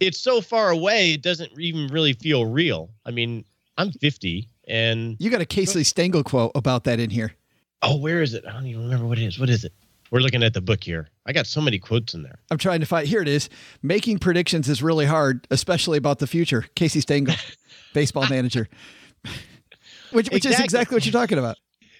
it's 0.00 0.18
so 0.18 0.40
far 0.40 0.70
away, 0.70 1.12
it 1.12 1.22
doesn't 1.22 1.52
even 1.58 1.86
really 1.88 2.12
feel 2.14 2.46
real. 2.46 2.90
I 3.06 3.10
mean, 3.10 3.44
I'm 3.78 3.92
50 3.92 4.48
and 4.66 5.16
You 5.20 5.30
got 5.30 5.40
a 5.40 5.46
Casey 5.46 5.84
Stengel 5.84 6.22
quote 6.24 6.52
about 6.54 6.84
that 6.84 6.98
in 7.00 7.10
here. 7.10 7.32
oh, 7.82 7.96
where 7.96 8.22
is 8.22 8.34
it? 8.34 8.44
I 8.46 8.52
don't 8.52 8.66
even 8.66 8.82
remember 8.84 9.06
what 9.06 9.18
it 9.18 9.24
is. 9.24 9.38
What 9.38 9.48
is 9.50 9.64
it? 9.64 9.72
We're 10.10 10.20
looking 10.20 10.42
at 10.42 10.54
the 10.54 10.60
book 10.60 10.82
here. 10.82 11.08
I 11.26 11.32
got 11.32 11.46
so 11.46 11.60
many 11.60 11.78
quotes 11.78 12.14
in 12.14 12.22
there. 12.24 12.40
I'm 12.50 12.58
trying 12.58 12.80
to 12.80 12.86
find. 12.86 13.06
Here 13.06 13.22
it 13.22 13.28
is. 13.28 13.48
Making 13.82 14.18
predictions 14.18 14.68
is 14.68 14.82
really 14.82 15.06
hard, 15.06 15.46
especially 15.52 15.98
about 15.98 16.18
the 16.18 16.26
future. 16.26 16.66
Casey 16.74 17.00
Stengel, 17.00 17.36
baseball 17.94 18.28
manager. 18.28 18.68
which 20.12 20.28
which 20.30 20.44
is 20.44 20.50
Exactly. 20.52 20.64
exactly 20.64 20.94
what 20.96 21.06
you're 21.06 21.12
talking 21.12 21.38
about. 21.38 21.56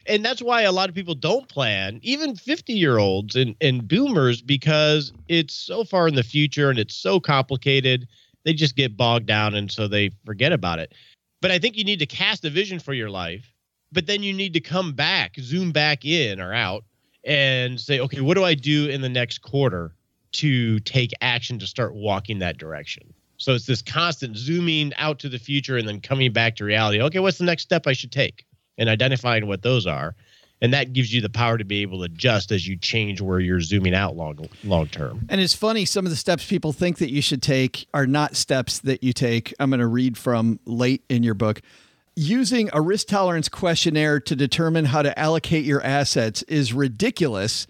And 0.07 0.25
that's 0.25 0.43
why 0.43 0.63
a 0.63 0.73
lot 0.73 0.89
of 0.89 0.95
people 0.95 1.15
don't 1.15 1.49
plan, 1.49 2.01
even 2.03 2.37
50 2.37 2.73
year 2.73 2.99
olds 2.99 3.37
and, 3.37 3.55
and 3.61 3.87
boomers, 3.87 4.43
because 4.43 5.13
it's 5.29 5.55
so 5.55 5.85
far 5.85 6.09
in 6.09 6.15
the 6.15 6.23
future 6.23 6.71
and 6.71 6.79
it's 6.79 6.95
so 6.95 7.21
complicated. 7.21 8.09
They 8.45 8.55
just 8.55 8.77
get 8.77 8.97
bogged 8.97 9.27
down 9.27 9.55
and 9.55 9.71
so 9.71 9.89
they 9.89 10.11
forget 10.25 10.53
about 10.53 10.79
it. 10.79 10.95
But 11.41 11.51
I 11.51 11.59
think 11.59 11.77
you 11.77 11.85
need 11.85 11.99
to 12.01 12.07
cast 12.07 12.45
a 12.45 12.51
vision 12.51 12.79
for 12.79 12.93
your 12.93 13.11
life, 13.11 13.53
but 13.93 14.07
then 14.07 14.23
you 14.23 14.33
need 14.33 14.53
to 14.55 14.61
come 14.61 14.93
back, 14.93 15.37
zoom 15.39 15.73
back 15.73 16.05
in 16.05 16.41
or 16.41 16.53
out, 16.53 16.85
and 17.25 17.81
say, 17.81 18.01
okay, 18.01 18.21
what 18.21 18.35
do 18.35 18.45
I 18.45 18.55
do 18.55 18.89
in 18.89 19.01
the 19.01 19.09
next 19.09 19.39
quarter 19.43 19.95
to 20.33 20.81
take 20.81 21.13
action 21.21 21.59
to 21.59 21.67
start 21.67 21.95
walking 21.95 22.39
that 22.39 22.59
direction? 22.59 23.13
So 23.37 23.55
it's 23.55 23.67
this 23.67 23.81
constant 23.81 24.37
zooming 24.37 24.93
out 24.97 25.19
to 25.21 25.29
the 25.29 25.39
future 25.39 25.79
and 25.79 25.89
then 25.89 26.01
coming 26.01 26.33
back 26.33 26.57
to 26.57 26.65
reality. 26.65 27.01
Okay, 27.01 27.21
what's 27.21 27.39
the 27.39 27.45
next 27.45 27.63
step 27.63 27.87
I 27.87 27.95
should 27.95 28.13
take? 28.13 28.45
And 28.81 28.89
identifying 28.89 29.47
what 29.47 29.63
those 29.63 29.87
are 29.87 30.17
and 30.63 30.75
that 30.75 30.93
gives 30.93 31.11
you 31.15 31.23
the 31.23 31.31
power 31.31 31.57
to 31.57 31.65
be 31.65 31.81
able 31.81 31.99
to 31.99 32.05
adjust 32.05 32.53
as 32.53 32.69
you 32.69 32.77
change 32.77 33.21
where 33.21 33.41
you're 33.41 33.61
zooming 33.63 33.95
out 33.95 34.15
long 34.17 34.47
long 34.65 34.87
term 34.89 35.25
And 35.31 35.41
it's 35.41 35.55
funny, 35.55 35.85
some 35.87 36.05
of 36.05 36.11
the 36.11 36.17
steps 36.17 36.45
people 36.47 36.73
think 36.73 36.99
that 36.99 37.11
you 37.11 37.23
should 37.23 37.41
take 37.43 37.87
are 37.95 38.07
not 38.07 38.37
steps 38.37 38.81
that 38.81 39.03
you 39.03 39.13
take. 39.15 39.55
I'm 39.59 39.71
going 39.71 39.81
to 39.81 39.87
read 39.87 40.19
from 40.19 40.61
late 40.67 41.03
in 41.09 41.23
your 41.23 41.33
book. 41.35 41.63
Using 42.17 42.69
a 42.75 42.81
risk 42.83 43.07
tolerance 43.07 43.49
questionnaire 43.49 44.21
to 44.21 44.37
determine 44.37 44.85
how 44.87 45.01
to 45.01 45.19
allocate 45.19 45.65
your 45.65 45.83
assets 45.83 46.43
is 46.43 46.75
ridiculous 46.75 47.67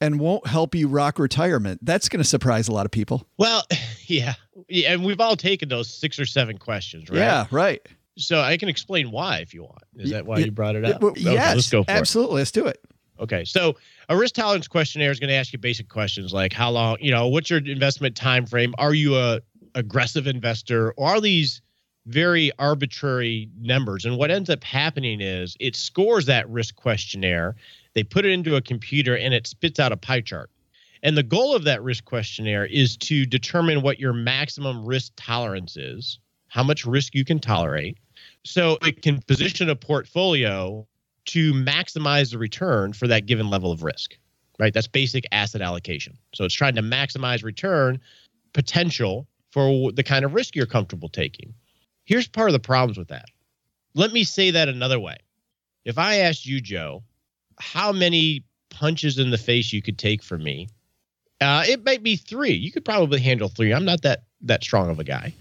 and 0.00 0.20
won't 0.20 0.46
help 0.46 0.74
you 0.74 0.88
rock 0.88 1.18
retirement. 1.18 1.80
That's 1.82 2.10
going 2.10 2.22
to 2.22 2.28
surprise 2.28 2.68
a 2.68 2.72
lot 2.72 2.84
of 2.84 2.92
people. 2.92 3.26
well 3.38 3.62
yeah 4.06 4.34
yeah 4.68 4.92
and 4.92 5.04
we've 5.04 5.20
all 5.20 5.36
taken 5.36 5.68
those 5.70 5.88
six 5.88 6.18
or 6.18 6.26
seven 6.26 6.58
questions 6.58 7.08
right 7.08 7.18
Yeah, 7.18 7.46
right. 7.50 7.80
So 8.16 8.40
i 8.40 8.56
can 8.56 8.68
explain 8.68 9.10
why 9.10 9.38
if 9.38 9.52
you 9.54 9.62
want 9.62 9.82
is 9.96 10.10
that 10.10 10.26
why 10.26 10.38
you 10.38 10.50
brought 10.50 10.76
it 10.76 10.84
up 10.84 11.00
Well, 11.00 11.12
Okay, 11.12 11.20
yes, 11.22 11.54
let's 11.54 11.70
go 11.70 11.82
for 11.82 11.90
it 11.90 11.94
absolutely. 11.94 12.36
Let's 12.36 12.50
do 12.52 12.66
it. 12.66 12.80
Okay, 13.20 13.44
so 13.44 13.76
a 14.08 14.16
risk 14.16 14.34
tolerance 14.34 14.66
questionnaire 14.66 15.12
is 15.12 15.20
going 15.20 15.28
to 15.28 15.34
ask 15.34 15.52
you 15.52 15.58
basic 15.58 15.88
questions 15.88 16.32
like 16.32 16.52
how 16.52 16.70
long, 16.70 16.96
you 17.00 17.12
know, 17.12 17.28
what's 17.28 17.48
your 17.48 17.60
investment 17.60 18.16
time 18.16 18.44
frame? 18.44 18.74
Are 18.76 18.92
you 18.92 19.16
a 19.16 19.40
aggressive 19.76 20.26
investor, 20.26 20.92
or 20.92 21.08
are 21.10 21.20
these 21.20 21.62
very 22.06 22.50
arbitrary 22.58 23.48
numbers? 23.60 24.04
And 24.04 24.18
what 24.18 24.30
ends 24.32 24.50
up 24.50 24.64
happening 24.64 25.20
is 25.20 25.56
it 25.60 25.76
scores 25.76 26.26
that 26.26 26.48
risk 26.50 26.74
questionnaire, 26.74 27.54
they 27.94 28.02
put 28.02 28.24
it 28.24 28.32
into 28.32 28.56
a 28.56 28.60
computer, 28.60 29.16
and 29.16 29.32
it 29.32 29.46
spits 29.46 29.78
out 29.78 29.92
a 29.92 29.96
pie 29.96 30.20
chart. 30.20 30.50
And 31.04 31.16
the 31.16 31.22
goal 31.22 31.54
of 31.54 31.64
that 31.64 31.82
risk 31.82 32.04
questionnaire 32.04 32.66
is 32.66 32.96
to 32.96 33.26
determine 33.26 33.82
what 33.82 34.00
your 34.00 34.12
maximum 34.12 34.84
risk 34.84 35.12
tolerance 35.16 35.76
is, 35.76 36.18
how 36.48 36.64
much 36.64 36.84
risk 36.84 37.14
you 37.14 37.24
can 37.24 37.38
tolerate. 37.38 37.96
So 38.44 38.78
it 38.82 39.02
can 39.02 39.20
position 39.22 39.70
a 39.70 39.76
portfolio 39.76 40.86
to 41.26 41.52
maximize 41.54 42.30
the 42.30 42.38
return 42.38 42.92
for 42.92 43.06
that 43.08 43.26
given 43.26 43.48
level 43.48 43.72
of 43.72 43.82
risk, 43.82 44.16
right? 44.58 44.72
That's 44.72 44.86
basic 44.86 45.24
asset 45.32 45.62
allocation. 45.62 46.18
So 46.34 46.44
it's 46.44 46.54
trying 46.54 46.74
to 46.74 46.82
maximize 46.82 47.42
return 47.42 48.00
potential 48.52 49.26
for 49.50 49.92
the 49.92 50.02
kind 50.02 50.24
of 50.24 50.34
risk 50.34 50.54
you're 50.54 50.66
comfortable 50.66 51.08
taking. 51.08 51.54
Here's 52.04 52.28
part 52.28 52.48
of 52.48 52.52
the 52.52 52.60
problems 52.60 52.98
with 52.98 53.08
that. 53.08 53.26
Let 53.94 54.12
me 54.12 54.24
say 54.24 54.50
that 54.50 54.68
another 54.68 55.00
way. 55.00 55.16
If 55.84 55.96
I 55.96 56.16
asked 56.16 56.44
you, 56.44 56.60
Joe, 56.60 57.02
how 57.58 57.92
many 57.92 58.44
punches 58.68 59.18
in 59.18 59.30
the 59.30 59.38
face 59.38 59.72
you 59.72 59.80
could 59.80 59.98
take 59.98 60.22
from 60.22 60.42
me, 60.42 60.68
uh, 61.40 61.64
it 61.66 61.84
might 61.84 62.02
be 62.02 62.16
three. 62.16 62.52
You 62.52 62.72
could 62.72 62.84
probably 62.84 63.20
handle 63.20 63.48
three. 63.48 63.72
I'm 63.72 63.84
not 63.84 64.02
that 64.02 64.24
that 64.42 64.62
strong 64.62 64.90
of 64.90 64.98
a 64.98 65.04
guy. 65.04 65.32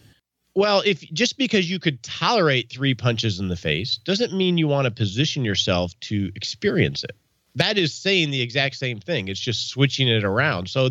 Well, 0.55 0.83
if 0.85 1.01
just 1.11 1.37
because 1.37 1.69
you 1.69 1.79
could 1.79 2.03
tolerate 2.03 2.71
three 2.71 2.93
punches 2.93 3.39
in 3.39 3.47
the 3.47 3.55
face 3.55 3.97
doesn't 3.97 4.33
mean 4.33 4.57
you 4.57 4.67
want 4.67 4.85
to 4.85 4.91
position 4.91 5.43
yourself 5.43 5.99
to 6.01 6.31
experience 6.35 7.03
it. 7.03 7.15
That 7.55 7.77
is 7.77 7.93
saying 7.93 8.31
the 8.31 8.41
exact 8.41 8.75
same 8.75 8.99
thing. 8.99 9.27
It's 9.27 9.39
just 9.39 9.69
switching 9.69 10.07
it 10.07 10.23
around. 10.23 10.69
So, 10.69 10.89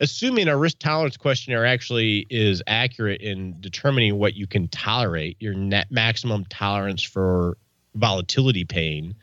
assuming 0.00 0.48
a 0.48 0.56
risk 0.56 0.78
tolerance 0.78 1.16
questionnaire 1.16 1.64
actually 1.64 2.26
is 2.28 2.62
accurate 2.66 3.22
in 3.22 3.58
determining 3.60 4.18
what 4.18 4.34
you 4.34 4.46
can 4.46 4.68
tolerate, 4.68 5.36
your 5.40 5.54
net 5.54 5.90
maximum 5.90 6.44
tolerance 6.46 7.02
for 7.02 7.56
volatility 7.94 8.64
pain, 8.64 9.14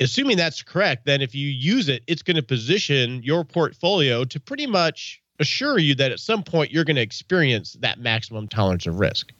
assuming 0.00 0.36
that's 0.36 0.62
correct, 0.62 1.04
then 1.04 1.20
if 1.20 1.34
you 1.34 1.48
use 1.48 1.88
it, 1.88 2.02
it's 2.06 2.22
going 2.22 2.36
to 2.36 2.42
position 2.42 3.22
your 3.22 3.44
portfolio 3.44 4.24
to 4.24 4.40
pretty 4.40 4.66
much 4.66 5.20
assure 5.40 5.78
you 5.78 5.94
that 5.96 6.12
at 6.12 6.20
some 6.20 6.42
point 6.42 6.70
you're 6.70 6.84
going 6.84 6.96
to 6.96 7.02
experience 7.02 7.76
that 7.80 7.98
maximum 7.98 8.46
tolerance 8.46 8.86
of 8.86 9.00
risk. 9.00 9.32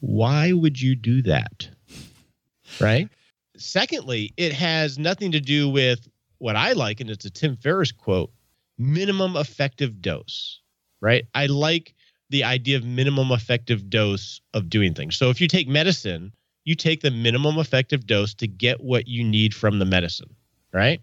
Why 0.00 0.52
would 0.52 0.80
you 0.80 0.96
do 0.96 1.22
that? 1.22 1.68
Right? 2.80 3.08
Secondly, 3.56 4.32
it 4.36 4.52
has 4.52 4.98
nothing 4.98 5.30
to 5.32 5.40
do 5.40 5.68
with 5.68 6.08
what 6.38 6.56
I 6.56 6.72
like, 6.72 7.00
and 7.00 7.08
it's 7.08 7.24
a 7.24 7.30
Tim 7.30 7.56
Ferriss 7.56 7.92
quote 7.92 8.32
minimum 8.78 9.36
effective 9.36 10.02
dose, 10.02 10.60
right? 11.00 11.24
I 11.34 11.46
like 11.46 11.94
the 12.30 12.42
idea 12.42 12.78
of 12.78 12.84
minimum 12.84 13.30
effective 13.30 13.88
dose 13.90 14.40
of 14.54 14.70
doing 14.70 14.94
things. 14.94 15.16
So 15.16 15.28
if 15.28 15.40
you 15.40 15.46
take 15.46 15.68
medicine, 15.68 16.32
you 16.64 16.74
take 16.74 17.02
the 17.02 17.10
minimum 17.10 17.58
effective 17.58 18.06
dose 18.06 18.34
to 18.34 18.48
get 18.48 18.80
what 18.80 19.06
you 19.06 19.22
need 19.22 19.54
from 19.54 19.78
the 19.78 19.84
medicine, 19.84 20.34
right? 20.72 21.00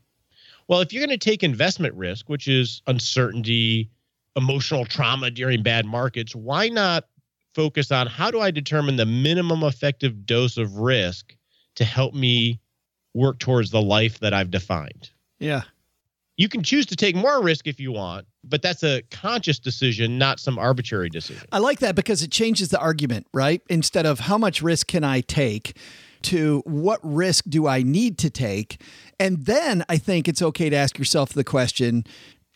Well, 0.68 0.82
if 0.82 0.92
you're 0.92 1.06
going 1.06 1.18
to 1.18 1.24
take 1.24 1.44
investment 1.44 1.94
risk, 1.96 2.28
which 2.28 2.48
is 2.48 2.82
uncertainty, 2.88 3.90
emotional 4.39 4.86
trauma 4.86 5.30
during 5.30 5.62
bad 5.62 5.86
markets, 5.86 6.36
why 6.36 6.69
not 6.69 7.06
focus 7.54 7.91
on 7.91 8.08
how 8.08 8.32
do 8.32 8.39
I 8.39 8.52
determine 8.52 8.95
the 8.95 9.06
minimum 9.06 9.63
effective 9.63 10.25
dose 10.25 10.58
of 10.58 10.78
risk 10.78 11.36
to 11.75 11.84
help 11.84 12.13
me 12.13 12.60
work 13.13 13.39
towards 13.39 13.71
the 13.71 13.82
life 13.82 14.19
that 14.19 14.34
I've 14.34 14.49
defined? 14.49 15.10
Yeah. 15.39 15.63
You 16.38 16.47
can 16.47 16.63
choose 16.63 16.86
to 16.86 16.95
take 16.95 17.15
more 17.15 17.43
risk 17.43 17.67
if 17.67 17.82
you 17.82 17.91
want, 17.91 18.25
but 18.45 18.62
that's 18.62 18.82
a 18.82 19.02
conscious 19.12 19.60
decision, 19.60 20.17
not 20.17 20.39
some 20.39 20.58
arbitrary 20.58 21.10
decision. 21.10 21.45
I 21.52 21.60
like 21.60 21.80
that 21.80 21.95
because 21.95 22.23
it 22.23 22.32
changes 22.32 22.69
the 22.69 22.80
argument, 22.80 23.28
right? 23.34 23.62
Instead 23.69 24.06
of 24.06 24.21
how 24.21 24.38
much 24.38 24.62
risk 24.62 24.88
can 24.88 25.04
I 25.04 25.19
take 25.19 25.75
to 26.21 26.62
what 26.65 26.99
risk 27.04 27.45
do 27.49 27.67
I 27.67 27.82
need 27.82 28.17
to 28.19 28.30
take? 28.30 28.82
And 29.19 29.45
then 29.45 29.84
I 29.89 29.97
think 29.97 30.30
it's 30.30 30.41
okay 30.41 30.69
to 30.69 30.75
ask 30.75 30.97
yourself 30.97 31.34
the 31.34 31.43
question 31.43 32.06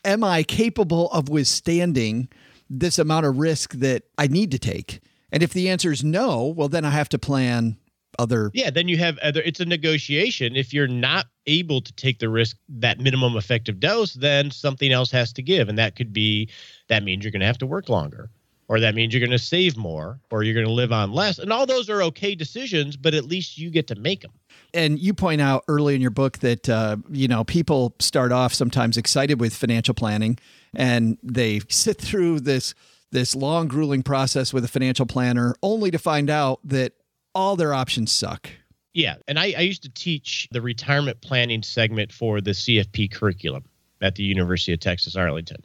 Am 0.06 0.24
I 0.24 0.44
capable 0.44 1.10
of 1.12 1.30
withstanding 1.30 2.28
this 2.70 3.00
amount 3.00 3.26
of 3.26 3.38
risk 3.38 3.74
that 3.76 4.04
I 4.18 4.28
need 4.28 4.52
to 4.52 4.60
take? 4.60 5.00
And 5.32 5.42
if 5.42 5.54
the 5.54 5.70
answer 5.70 5.92
is 5.92 6.04
no, 6.04 6.48
well, 6.48 6.70
then 6.70 6.86
I 6.86 6.92
have 6.92 7.10
to 7.10 7.20
plan 7.20 7.78
other. 8.20 8.52
Yeah, 8.54 8.70
then 8.70 8.88
you 8.88 8.98
have 8.98 9.18
other 9.20 9.42
it's 9.42 9.60
a 9.60 9.66
negotiation. 9.66 10.56
If 10.56 10.74
you're 10.74 10.88
not 10.88 11.28
able 11.48 11.82
to 11.82 11.94
take 11.94 12.20
the 12.20 12.30
risk 12.30 12.58
that 12.70 13.00
minimum 13.00 13.36
effective 13.36 13.80
dose, 13.80 14.14
then 14.14 14.52
something 14.52 14.92
else 14.92 15.10
has 15.12 15.34
to 15.34 15.42
give. 15.42 15.70
And 15.70 15.78
that 15.78 15.96
could 15.96 16.14
be 16.14 16.50
that 16.90 17.04
means 17.04 17.24
you're 17.24 17.32
gonna 17.32 17.46
have 17.46 17.58
to 17.60 17.66
work 17.66 17.90
longer. 17.90 18.30
Or 18.70 18.80
that 18.80 18.96
means 18.96 19.14
you're 19.14 19.20
going 19.20 19.30
to 19.30 19.38
save 19.38 19.76
more, 19.76 20.20
or 20.32 20.42
you're 20.44 20.54
going 20.54 20.66
to 20.66 20.72
live 20.72 20.94
on 20.94 21.12
less. 21.12 21.38
And 21.38 21.52
all 21.52 21.66
those 21.66 21.90
are 21.90 22.02
okay 22.04 22.34
decisions, 22.34 22.96
but 22.96 23.14
at 23.14 23.26
least 23.26 23.58
you 23.58 23.70
get 23.70 23.88
to 23.88 23.96
make 23.96 24.22
them. 24.22 24.32
And 24.74 24.98
you 25.00 25.14
point 25.14 25.42
out 25.42 25.64
early 25.68 25.96
in 25.96 26.02
your 26.02 26.12
book 26.12 26.40
that, 26.40 26.68
uh, 26.68 26.98
you 27.10 27.28
know, 27.28 27.44
people 27.44 27.96
start 28.00 28.32
off 28.32 28.54
sometimes 28.54 28.98
excited 28.98 29.40
with 29.40 29.54
financial 29.54 29.94
planning 29.94 30.38
and 30.74 31.18
they 31.22 31.62
sit 31.70 32.00
through 32.00 32.42
this 32.42 32.74
this 33.12 33.36
long 33.36 33.68
grueling 33.68 34.02
process 34.02 34.52
with 34.52 34.66
a 34.66 34.68
financial 34.68 35.06
planner 35.06 35.54
only 35.62 35.92
to 35.92 36.00
find 36.00 36.32
out 36.32 36.60
that 36.64 36.94
all 37.36 37.56
their 37.56 37.72
options 37.72 38.12
suck. 38.12 38.50
Yeah. 38.94 39.16
And 39.28 39.40
I, 39.40 39.54
I 39.56 39.62
used 39.62 39.84
to 39.84 39.90
teach 39.90 40.48
the 40.52 40.62
retirement 40.62 41.22
planning 41.22 41.62
segment 41.62 42.12
for 42.12 42.42
the 42.42 42.52
CFP 42.52 43.12
curriculum 43.12 43.66
at 44.02 44.16
the 44.16 44.24
University 44.24 44.74
of 44.74 44.80
Texas, 44.80 45.16
Arlington. 45.16 45.64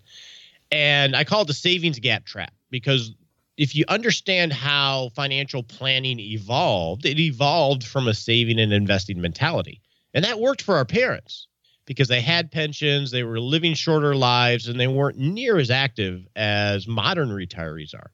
And 0.70 1.16
I 1.16 1.24
call 1.24 1.42
it 1.42 1.46
the 1.46 1.54
savings 1.54 1.98
gap 1.98 2.24
trap 2.24 2.52
because 2.70 3.14
if 3.58 3.74
you 3.74 3.84
understand 3.88 4.52
how 4.52 5.10
financial 5.16 5.64
planning 5.64 6.20
evolved, 6.20 7.04
it 7.04 7.18
evolved 7.18 7.82
from 7.84 8.06
a 8.06 8.14
saving 8.14 8.60
and 8.60 8.72
investing 8.72 9.20
mentality. 9.20 9.82
And 10.14 10.24
that 10.24 10.38
worked 10.38 10.62
for 10.62 10.76
our 10.76 10.84
parents 10.84 11.48
because 11.84 12.06
they 12.06 12.20
had 12.20 12.52
pensions, 12.52 13.10
they 13.10 13.24
were 13.24 13.40
living 13.40 13.74
shorter 13.74 14.14
lives, 14.14 14.68
and 14.68 14.78
they 14.78 14.86
weren't 14.86 15.18
near 15.18 15.58
as 15.58 15.70
active 15.70 16.24
as 16.36 16.86
modern 16.86 17.30
retirees 17.30 17.94
are. 17.94 18.12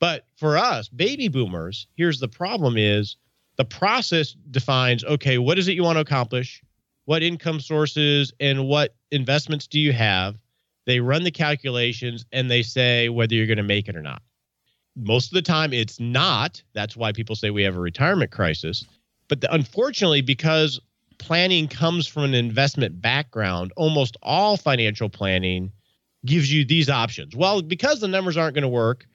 But 0.00 0.26
for 0.36 0.56
us, 0.56 0.88
baby 0.88 1.28
boomers, 1.28 1.86
here's 1.96 2.18
the 2.18 2.28
problem 2.28 2.78
is 2.78 3.16
the 3.56 3.64
process 3.66 4.34
defines 4.50 5.04
okay, 5.04 5.36
what 5.36 5.58
is 5.58 5.68
it 5.68 5.72
you 5.72 5.82
want 5.82 5.96
to 5.96 6.02
accomplish? 6.02 6.62
What 7.04 7.22
income 7.22 7.60
sources 7.60 8.32
and 8.40 8.66
what 8.66 8.94
investments 9.10 9.66
do 9.66 9.78
you 9.78 9.92
have? 9.92 10.36
They 10.86 11.00
run 11.00 11.22
the 11.22 11.30
calculations 11.30 12.24
and 12.32 12.50
they 12.50 12.62
say 12.62 13.10
whether 13.10 13.34
you're 13.34 13.46
going 13.46 13.56
to 13.58 13.62
make 13.62 13.88
it 13.88 13.96
or 13.96 14.02
not. 14.02 14.22
Most 14.96 15.26
of 15.26 15.34
the 15.34 15.42
time, 15.42 15.72
it's 15.72 16.00
not. 16.00 16.62
That's 16.72 16.96
why 16.96 17.12
people 17.12 17.36
say 17.36 17.50
we 17.50 17.62
have 17.62 17.76
a 17.76 17.80
retirement 17.80 18.30
crisis. 18.30 18.84
But 19.28 19.42
the, 19.42 19.52
unfortunately, 19.52 20.22
because 20.22 20.80
planning 21.18 21.68
comes 21.68 22.06
from 22.06 22.24
an 22.24 22.34
investment 22.34 23.00
background, 23.00 23.72
almost 23.76 24.16
all 24.22 24.56
financial 24.56 25.08
planning 25.08 25.72
gives 26.24 26.52
you 26.52 26.64
these 26.64 26.88
options. 26.88 27.36
Well, 27.36 27.62
because 27.62 28.00
the 28.00 28.08
numbers 28.08 28.36
aren't 28.36 28.54
going 28.54 28.62
to 28.62 28.68
work, 28.68 29.06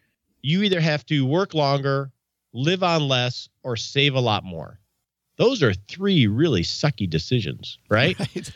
you 0.41 0.63
either 0.63 0.79
have 0.79 1.05
to 1.07 1.25
work 1.25 1.53
longer, 1.53 2.11
live 2.53 2.83
on 2.83 3.07
less, 3.07 3.49
or 3.63 3.75
save 3.75 4.15
a 4.15 4.19
lot 4.19 4.43
more. 4.43 4.79
Those 5.37 5.63
are 5.63 5.73
three 5.73 6.27
really 6.27 6.61
sucky 6.61 7.09
decisions, 7.09 7.77
right? 7.89 8.17
right. 8.19 8.51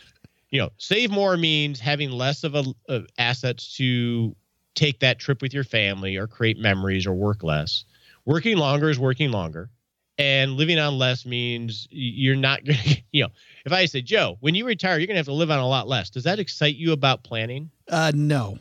You 0.51 0.61
know, 0.61 0.69
save 0.77 1.11
more 1.11 1.35
means 1.37 1.79
having 1.79 2.11
less 2.11 2.43
of 2.43 2.55
a 2.55 2.63
of 2.87 3.07
assets 3.17 3.75
to 3.77 4.35
take 4.75 4.99
that 4.99 5.19
trip 5.19 5.41
with 5.41 5.53
your 5.53 5.63
family 5.63 6.17
or 6.17 6.27
create 6.27 6.57
memories 6.57 7.07
or 7.07 7.13
work 7.13 7.43
less. 7.43 7.85
Working 8.25 8.57
longer 8.57 8.89
is 8.89 8.99
working 8.99 9.31
longer 9.31 9.69
and 10.17 10.53
living 10.53 10.79
on 10.79 10.97
less 10.97 11.25
means 11.25 11.87
you're 11.91 12.35
not 12.35 12.63
going 12.63 12.77
to, 12.83 13.01
you 13.11 13.23
know, 13.23 13.29
if 13.65 13.71
I 13.71 13.85
say, 13.85 14.01
Joe, 14.01 14.37
when 14.39 14.55
you 14.55 14.65
retire, 14.65 14.97
you're 14.97 15.07
going 15.07 15.15
to 15.15 15.19
have 15.19 15.25
to 15.25 15.33
live 15.33 15.51
on 15.51 15.59
a 15.59 15.67
lot 15.67 15.87
less. 15.87 16.09
Does 16.09 16.23
that 16.23 16.39
excite 16.39 16.75
you 16.75 16.91
about 16.91 17.23
planning? 17.23 17.69
Uh, 17.89 18.11
no. 18.13 18.59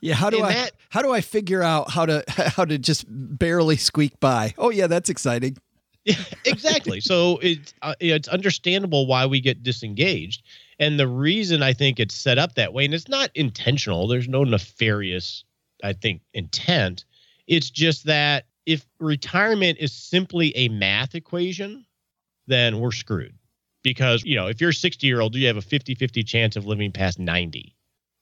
Yeah. 0.00 0.14
How 0.14 0.30
do 0.30 0.38
In 0.38 0.44
I, 0.44 0.52
that, 0.54 0.72
how 0.88 1.02
do 1.02 1.12
I 1.12 1.20
figure 1.20 1.62
out 1.62 1.90
how 1.90 2.06
to, 2.06 2.24
how 2.28 2.64
to 2.64 2.78
just 2.78 3.04
barely 3.08 3.76
squeak 3.76 4.18
by? 4.20 4.54
Oh 4.56 4.70
yeah, 4.70 4.86
that's 4.86 5.10
exciting. 5.10 5.56
Yeah, 6.04 6.14
exactly. 6.46 7.00
so 7.00 7.38
it's, 7.42 7.74
uh, 7.82 7.94
it's 8.00 8.28
understandable 8.28 9.06
why 9.06 9.26
we 9.26 9.40
get 9.40 9.62
disengaged. 9.62 10.42
And 10.80 10.98
the 10.98 11.06
reason 11.06 11.62
I 11.62 11.74
think 11.74 12.00
it's 12.00 12.14
set 12.14 12.38
up 12.38 12.54
that 12.54 12.72
way, 12.72 12.86
and 12.86 12.94
it's 12.94 13.08
not 13.08 13.30
intentional, 13.34 14.08
there's 14.08 14.28
no 14.28 14.44
nefarious, 14.44 15.44
I 15.84 15.92
think, 15.92 16.22
intent. 16.32 17.04
It's 17.46 17.68
just 17.68 18.06
that 18.06 18.46
if 18.64 18.86
retirement 18.98 19.76
is 19.78 19.92
simply 19.92 20.56
a 20.56 20.68
math 20.70 21.14
equation, 21.14 21.84
then 22.46 22.80
we're 22.80 22.92
screwed. 22.92 23.34
Because, 23.82 24.24
you 24.24 24.36
know, 24.36 24.46
if 24.46 24.60
you're 24.60 24.70
a 24.70 24.74
60 24.74 25.06
year 25.06 25.20
old, 25.20 25.34
you 25.34 25.46
have 25.46 25.58
a 25.58 25.62
50 25.62 25.94
50 25.94 26.24
chance 26.24 26.56
of 26.56 26.66
living 26.66 26.92
past 26.92 27.18
90. 27.18 27.76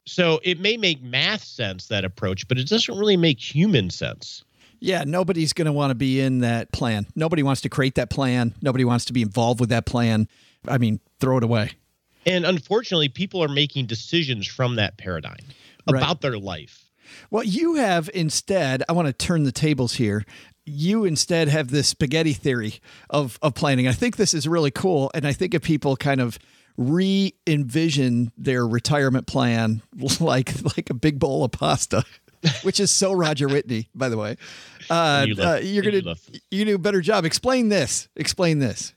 So 0.06 0.40
it 0.42 0.58
may 0.58 0.76
make 0.76 1.02
math 1.02 1.44
sense, 1.44 1.86
that 1.88 2.04
approach, 2.04 2.48
but 2.48 2.58
it 2.58 2.68
doesn't 2.68 2.98
really 2.98 3.16
make 3.16 3.38
human 3.38 3.90
sense. 3.90 4.44
Yeah, 4.80 5.04
nobody's 5.04 5.52
going 5.52 5.66
to 5.66 5.72
want 5.72 5.90
to 5.90 5.94
be 5.94 6.20
in 6.20 6.40
that 6.40 6.72
plan. 6.72 7.06
Nobody 7.14 7.42
wants 7.42 7.60
to 7.62 7.68
create 7.68 7.96
that 7.96 8.10
plan. 8.10 8.54
Nobody 8.62 8.84
wants 8.84 9.04
to 9.06 9.12
be 9.12 9.22
involved 9.22 9.60
with 9.60 9.68
that 9.68 9.86
plan. 9.86 10.28
I 10.66 10.78
mean, 10.78 11.00
throw 11.20 11.36
it 11.38 11.44
away. 11.44 11.72
And 12.28 12.44
unfortunately, 12.44 13.08
people 13.08 13.42
are 13.42 13.48
making 13.48 13.86
decisions 13.86 14.46
from 14.46 14.76
that 14.76 14.96
paradigm 14.98 15.36
right. 15.90 15.98
about 15.98 16.20
their 16.20 16.38
life. 16.38 16.84
Well, 17.30 17.44
you 17.44 17.74
have 17.76 18.10
instead, 18.12 18.82
I 18.88 18.92
want 18.92 19.06
to 19.06 19.12
turn 19.12 19.44
the 19.44 19.52
tables 19.52 19.94
here. 19.94 20.24
You 20.64 21.04
instead 21.04 21.48
have 21.48 21.70
this 21.70 21.88
spaghetti 21.88 22.34
theory 22.34 22.80
of, 23.08 23.38
of 23.40 23.54
planning. 23.54 23.88
I 23.88 23.92
think 23.92 24.16
this 24.16 24.34
is 24.34 24.46
really 24.46 24.70
cool. 24.70 25.10
And 25.14 25.26
I 25.26 25.32
think 25.32 25.54
if 25.54 25.62
people 25.62 25.96
kind 25.96 26.20
of 26.20 26.38
re 26.76 27.34
envision 27.46 28.30
their 28.36 28.66
retirement 28.66 29.26
plan 29.26 29.82
like 30.20 30.54
like 30.76 30.90
a 30.90 30.94
big 30.94 31.18
bowl 31.18 31.44
of 31.44 31.52
pasta. 31.52 32.04
which 32.62 32.78
is 32.78 32.88
so 32.90 33.12
Roger 33.12 33.48
Whitney, 33.48 33.88
by 33.96 34.08
the 34.08 34.16
way. 34.16 34.36
Uh, 34.88 35.26
you 35.26 35.42
uh, 35.42 35.56
you're 35.56 35.82
gonna 35.82 36.14
you 36.52 36.64
do 36.64 36.76
a 36.76 36.78
better 36.78 37.00
job. 37.00 37.24
Explain 37.24 37.68
this. 37.68 38.08
Explain 38.14 38.60
this. 38.60 38.94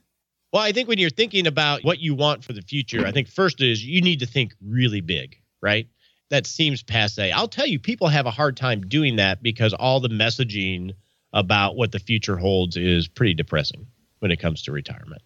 Well, 0.52 0.62
I 0.62 0.72
think 0.72 0.88
when 0.88 0.98
you're 0.98 1.10
thinking 1.10 1.46
about 1.46 1.82
what 1.82 2.00
you 2.00 2.14
want 2.14 2.44
for 2.44 2.52
the 2.52 2.62
future, 2.62 3.06
I 3.06 3.12
think 3.12 3.28
first 3.28 3.60
is 3.60 3.84
you 3.84 4.02
need 4.02 4.20
to 4.20 4.26
think 4.26 4.54
really 4.60 5.00
big, 5.00 5.38
right? 5.62 5.88
that 6.32 6.46
seems 6.46 6.82
passe. 6.82 7.30
I'll 7.30 7.46
tell 7.46 7.66
you, 7.66 7.78
people 7.78 8.08
have 8.08 8.24
a 8.24 8.30
hard 8.30 8.56
time 8.56 8.80
doing 8.80 9.16
that 9.16 9.42
because 9.42 9.74
all 9.74 10.00
the 10.00 10.08
messaging 10.08 10.92
about 11.34 11.76
what 11.76 11.92
the 11.92 11.98
future 11.98 12.38
holds 12.38 12.74
is 12.74 13.06
pretty 13.06 13.34
depressing 13.34 13.86
when 14.20 14.30
it 14.30 14.38
comes 14.38 14.62
to 14.62 14.72
retirement. 14.72 15.20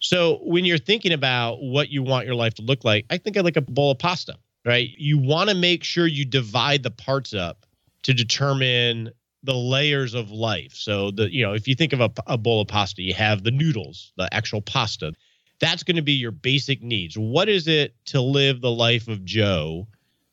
So 0.00 0.40
when 0.42 0.64
you're 0.64 0.76
thinking 0.76 1.12
about 1.12 1.62
what 1.62 1.90
you 1.90 2.02
want 2.02 2.26
your 2.26 2.34
life 2.34 2.54
to 2.54 2.62
look 2.62 2.84
like, 2.84 3.06
I 3.08 3.18
think 3.18 3.36
of 3.36 3.44
like 3.44 3.56
a 3.56 3.60
bowl 3.60 3.92
of 3.92 4.00
pasta, 4.00 4.34
right? 4.64 4.90
You 4.98 5.16
want 5.16 5.48
to 5.48 5.54
make 5.54 5.84
sure 5.84 6.08
you 6.08 6.24
divide 6.24 6.82
the 6.82 6.90
parts 6.90 7.32
up 7.34 7.64
to 8.02 8.12
determine 8.12 9.12
the 9.42 9.54
layers 9.54 10.14
of 10.14 10.30
life. 10.30 10.74
So 10.74 11.10
the 11.10 11.32
you 11.32 11.42
know, 11.44 11.52
if 11.52 11.68
you 11.68 11.74
think 11.74 11.92
of 11.92 12.00
a, 12.00 12.10
a 12.26 12.38
bowl 12.38 12.60
of 12.60 12.68
pasta, 12.68 13.02
you 13.02 13.14
have 13.14 13.44
the 13.44 13.50
noodles, 13.50 14.12
the 14.16 14.32
actual 14.32 14.60
pasta. 14.60 15.12
That's 15.60 15.82
going 15.82 15.96
to 15.96 16.02
be 16.02 16.12
your 16.12 16.30
basic 16.30 16.82
needs. 16.82 17.18
What 17.18 17.48
is 17.48 17.66
it 17.66 17.94
to 18.06 18.20
live 18.20 18.60
the 18.60 18.70
life 18.70 19.08
of 19.08 19.24
Joe? 19.24 19.88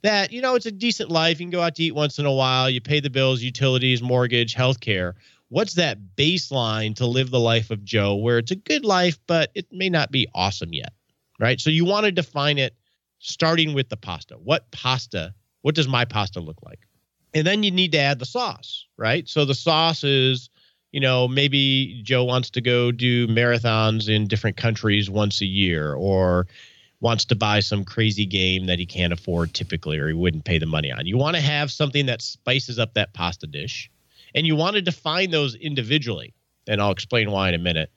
that 0.06 0.32
you 0.32 0.40
know 0.40 0.54
it's 0.54 0.68
a 0.68 0.72
decent 0.72 1.10
life. 1.10 1.40
You 1.40 1.48
can 1.48 1.52
go 1.52 1.62
out 1.62 1.76
to 1.76 1.84
eat 1.84 1.96
once 1.96 2.20
in 2.20 2.28
a 2.28 2.32
while. 2.32 2.70
You 2.70 2.80
pay 2.80 3.00
the 3.00 3.10
bills, 3.10 3.42
utilities, 3.42 4.04
mortgage, 4.04 4.54
healthcare. 4.54 5.14
What's 5.50 5.74
that 5.74 5.98
baseline 6.16 6.96
to 6.98 7.08
live 7.08 7.32
the 7.32 7.40
life 7.40 7.72
of 7.72 7.84
Joe 7.84 8.16
where 8.16 8.38
it's 8.38 8.52
a 8.52 8.56
good 8.56 8.86
life, 8.86 9.18
but 9.26 9.50
it 9.56 9.66
may 9.72 9.90
not 9.90 10.12
be 10.12 10.28
awesome 10.36 10.74
yet, 10.74 10.94
right? 11.40 11.60
So 11.60 11.72
you 11.72 11.86
want 11.86 12.06
to 12.06 12.12
define 12.12 12.60
it 12.60 12.76
starting 13.18 13.74
with 13.74 13.90
the 13.90 13.98
pasta. 13.98 14.36
What 14.36 14.70
pasta? 14.72 15.34
What 15.64 15.74
does 15.74 15.88
my 15.88 16.06
pasta 16.06 16.40
look 16.40 16.58
like? 16.64 16.85
And 17.36 17.46
then 17.46 17.62
you 17.62 17.70
need 17.70 17.92
to 17.92 18.00
add 18.00 18.18
the 18.18 18.26
sauce, 18.26 18.86
right? 18.98 19.28
So 19.28 19.46
the 19.46 19.54
sauce 19.54 20.04
is, 20.04 20.50
you 20.92 21.02
know, 21.02 21.28
maybe 21.28 22.02
Joe 22.04 22.24
wants 22.24 22.50
to 22.52 22.62
go 22.62 22.92
do 22.92 23.28
marathons 23.28 24.10
in 24.10 24.28
different 24.28 24.58
countries 24.58 25.10
once 25.10 25.42
a 25.42 25.46
year, 25.46 25.94
or 25.94 26.48
wants 27.02 27.26
to 27.26 27.36
buy 27.36 27.60
some 27.60 27.84
crazy 27.84 28.26
game 28.26 28.66
that 28.66 28.80
he 28.80 28.86
can't 28.86 29.14
afford 29.14 29.54
typically 29.54 30.00
or 30.00 30.08
he 30.08 30.14
wouldn't 30.14 30.46
pay 30.46 30.58
the 30.58 30.66
money 30.66 30.92
on. 30.92 31.06
You 31.06 31.18
want 31.18 31.36
to 31.36 31.42
have 31.42 31.72
something 31.72 32.06
that 32.08 32.22
spices 32.22 32.80
up 32.80 32.94
that 32.94 33.14
pasta 33.14 33.48
dish 33.48 33.92
and 34.34 34.48
you 34.48 34.56
want 34.56 34.76
to 34.76 34.82
define 34.82 35.30
those 35.30 35.56
individually. 35.56 36.34
And 36.68 36.82
I'll 36.82 36.92
explain 36.92 37.30
why 37.30 37.50
in 37.50 37.56
a 37.56 37.60
minute. 37.60 37.92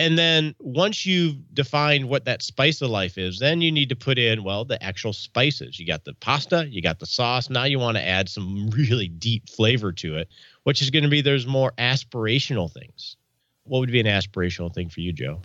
And 0.00 0.18
then 0.18 0.54
once 0.60 1.04
you've 1.04 1.36
defined 1.52 2.08
what 2.08 2.24
that 2.24 2.42
spice 2.42 2.80
of 2.80 2.88
life 2.88 3.18
is, 3.18 3.38
then 3.38 3.60
you 3.60 3.70
need 3.70 3.90
to 3.90 3.96
put 3.96 4.18
in, 4.18 4.42
well, 4.42 4.64
the 4.64 4.82
actual 4.82 5.12
spices. 5.12 5.78
You 5.78 5.86
got 5.86 6.06
the 6.06 6.14
pasta, 6.14 6.66
you 6.70 6.80
got 6.80 7.00
the 7.00 7.06
sauce. 7.06 7.50
Now 7.50 7.64
you 7.64 7.78
want 7.78 7.98
to 7.98 8.08
add 8.08 8.30
some 8.30 8.70
really 8.70 9.08
deep 9.08 9.50
flavor 9.50 9.92
to 9.92 10.16
it, 10.16 10.28
which 10.62 10.80
is 10.80 10.88
going 10.88 11.02
to 11.04 11.10
be 11.10 11.20
there's 11.20 11.46
more 11.46 11.72
aspirational 11.76 12.72
things. 12.72 13.16
What 13.64 13.80
would 13.80 13.92
be 13.92 14.00
an 14.00 14.06
aspirational 14.06 14.72
thing 14.72 14.88
for 14.88 15.02
you, 15.02 15.12
Joe? 15.12 15.42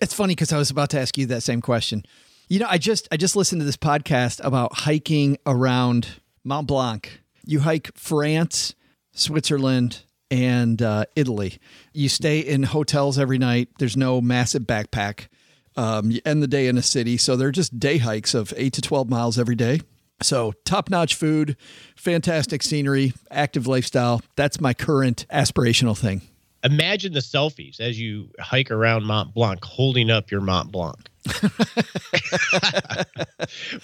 It's 0.00 0.14
funny 0.14 0.36
because 0.36 0.52
I 0.52 0.58
was 0.58 0.70
about 0.70 0.90
to 0.90 1.00
ask 1.00 1.18
you 1.18 1.26
that 1.26 1.42
same 1.42 1.60
question. 1.60 2.04
You 2.46 2.60
know, 2.60 2.68
I 2.68 2.78
just 2.78 3.08
I 3.10 3.16
just 3.16 3.34
listened 3.34 3.60
to 3.62 3.66
this 3.66 3.76
podcast 3.76 4.40
about 4.44 4.74
hiking 4.74 5.38
around 5.44 6.20
Mont 6.44 6.68
Blanc. 6.68 7.20
You 7.44 7.60
hike 7.60 7.90
France, 7.96 8.76
Switzerland, 9.10 10.04
and 10.30 10.80
uh, 10.82 11.04
Italy. 11.16 11.58
You 11.92 12.08
stay 12.08 12.40
in 12.40 12.64
hotels 12.64 13.18
every 13.18 13.38
night. 13.38 13.68
There's 13.78 13.96
no 13.96 14.20
massive 14.20 14.62
backpack. 14.62 15.28
Um, 15.76 16.10
you 16.10 16.20
end 16.24 16.42
the 16.42 16.48
day 16.48 16.66
in 16.66 16.76
a 16.76 16.82
city, 16.82 17.16
so 17.16 17.36
they're 17.36 17.52
just 17.52 17.78
day 17.78 17.98
hikes 17.98 18.34
of 18.34 18.52
eight 18.56 18.72
to 18.74 18.82
twelve 18.82 19.08
miles 19.08 19.38
every 19.38 19.54
day. 19.54 19.80
So 20.20 20.52
top 20.64 20.90
notch 20.90 21.14
food, 21.14 21.56
fantastic 21.94 22.62
scenery, 22.62 23.12
active 23.30 23.66
lifestyle. 23.68 24.20
That's 24.34 24.60
my 24.60 24.74
current 24.74 25.26
aspirational 25.32 25.96
thing. 25.96 26.22
Imagine 26.64 27.12
the 27.12 27.20
selfies 27.20 27.78
as 27.78 28.00
you 28.00 28.30
hike 28.40 28.72
around 28.72 29.04
Mont 29.04 29.32
Blanc, 29.32 29.64
holding 29.64 30.10
up 30.10 30.32
your 30.32 30.40
Mont 30.40 30.72
Blanc. 30.72 30.96